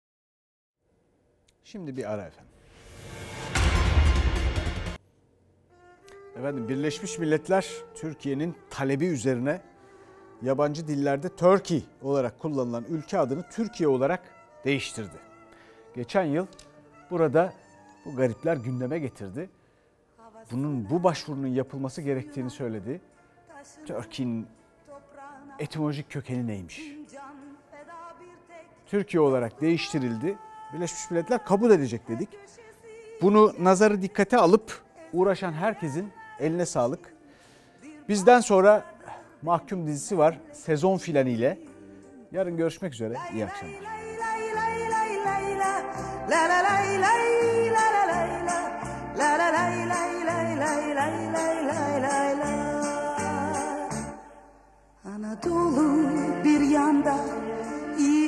Şimdi 1.71 1.97
bir 1.97 2.11
ara 2.11 2.25
efendim. 2.25 2.51
Efendim 6.35 6.69
Birleşmiş 6.69 7.19
Milletler 7.19 7.67
Türkiye'nin 7.95 8.55
talebi 8.69 9.05
üzerine 9.05 9.61
yabancı 10.41 10.87
dillerde 10.87 11.35
Turkey 11.35 11.85
olarak 12.01 12.39
kullanılan 12.39 12.85
ülke 12.89 13.19
adını 13.19 13.43
Türkiye 13.49 13.89
olarak 13.89 14.23
değiştirdi. 14.65 15.15
Geçen 15.95 16.23
yıl 16.23 16.47
burada 17.11 17.53
bu 18.05 18.15
garipler 18.15 18.57
gündeme 18.57 18.99
getirdi. 18.99 19.49
Bunun 20.51 20.89
bu 20.89 21.03
başvurunun 21.03 21.47
yapılması 21.47 22.01
gerektiğini 22.01 22.49
söyledi. 22.49 23.01
Turkey'nin 23.85 24.47
etimolojik 25.59 26.11
kökeni 26.11 26.47
neymiş? 26.47 26.81
Türkiye 28.85 29.21
olarak 29.21 29.61
değiştirildi. 29.61 30.37
Birleşmiş 30.73 31.11
Milletler 31.11 31.45
kabul 31.45 31.71
edecek 31.71 32.07
dedik. 32.07 32.29
Bunu 33.21 33.53
nazarı 33.59 34.01
dikkate 34.01 34.37
alıp 34.37 34.81
uğraşan 35.13 35.53
herkesin 35.53 36.11
eline 36.39 36.65
sağlık. 36.65 37.13
Bizden 38.09 38.39
sonra 38.39 38.83
Mahkum 39.41 39.87
dizisi 39.87 40.17
var 40.17 40.39
sezon 40.53 40.97
filanıyla. 40.97 41.57
Yarın 42.31 42.57
görüşmek 42.57 42.93
üzere. 42.93 43.13
İyi 43.33 43.45
akşamlar. 43.45 43.79
Anadolu 55.05 56.03
bir 56.43 56.61
yanda 56.61 57.15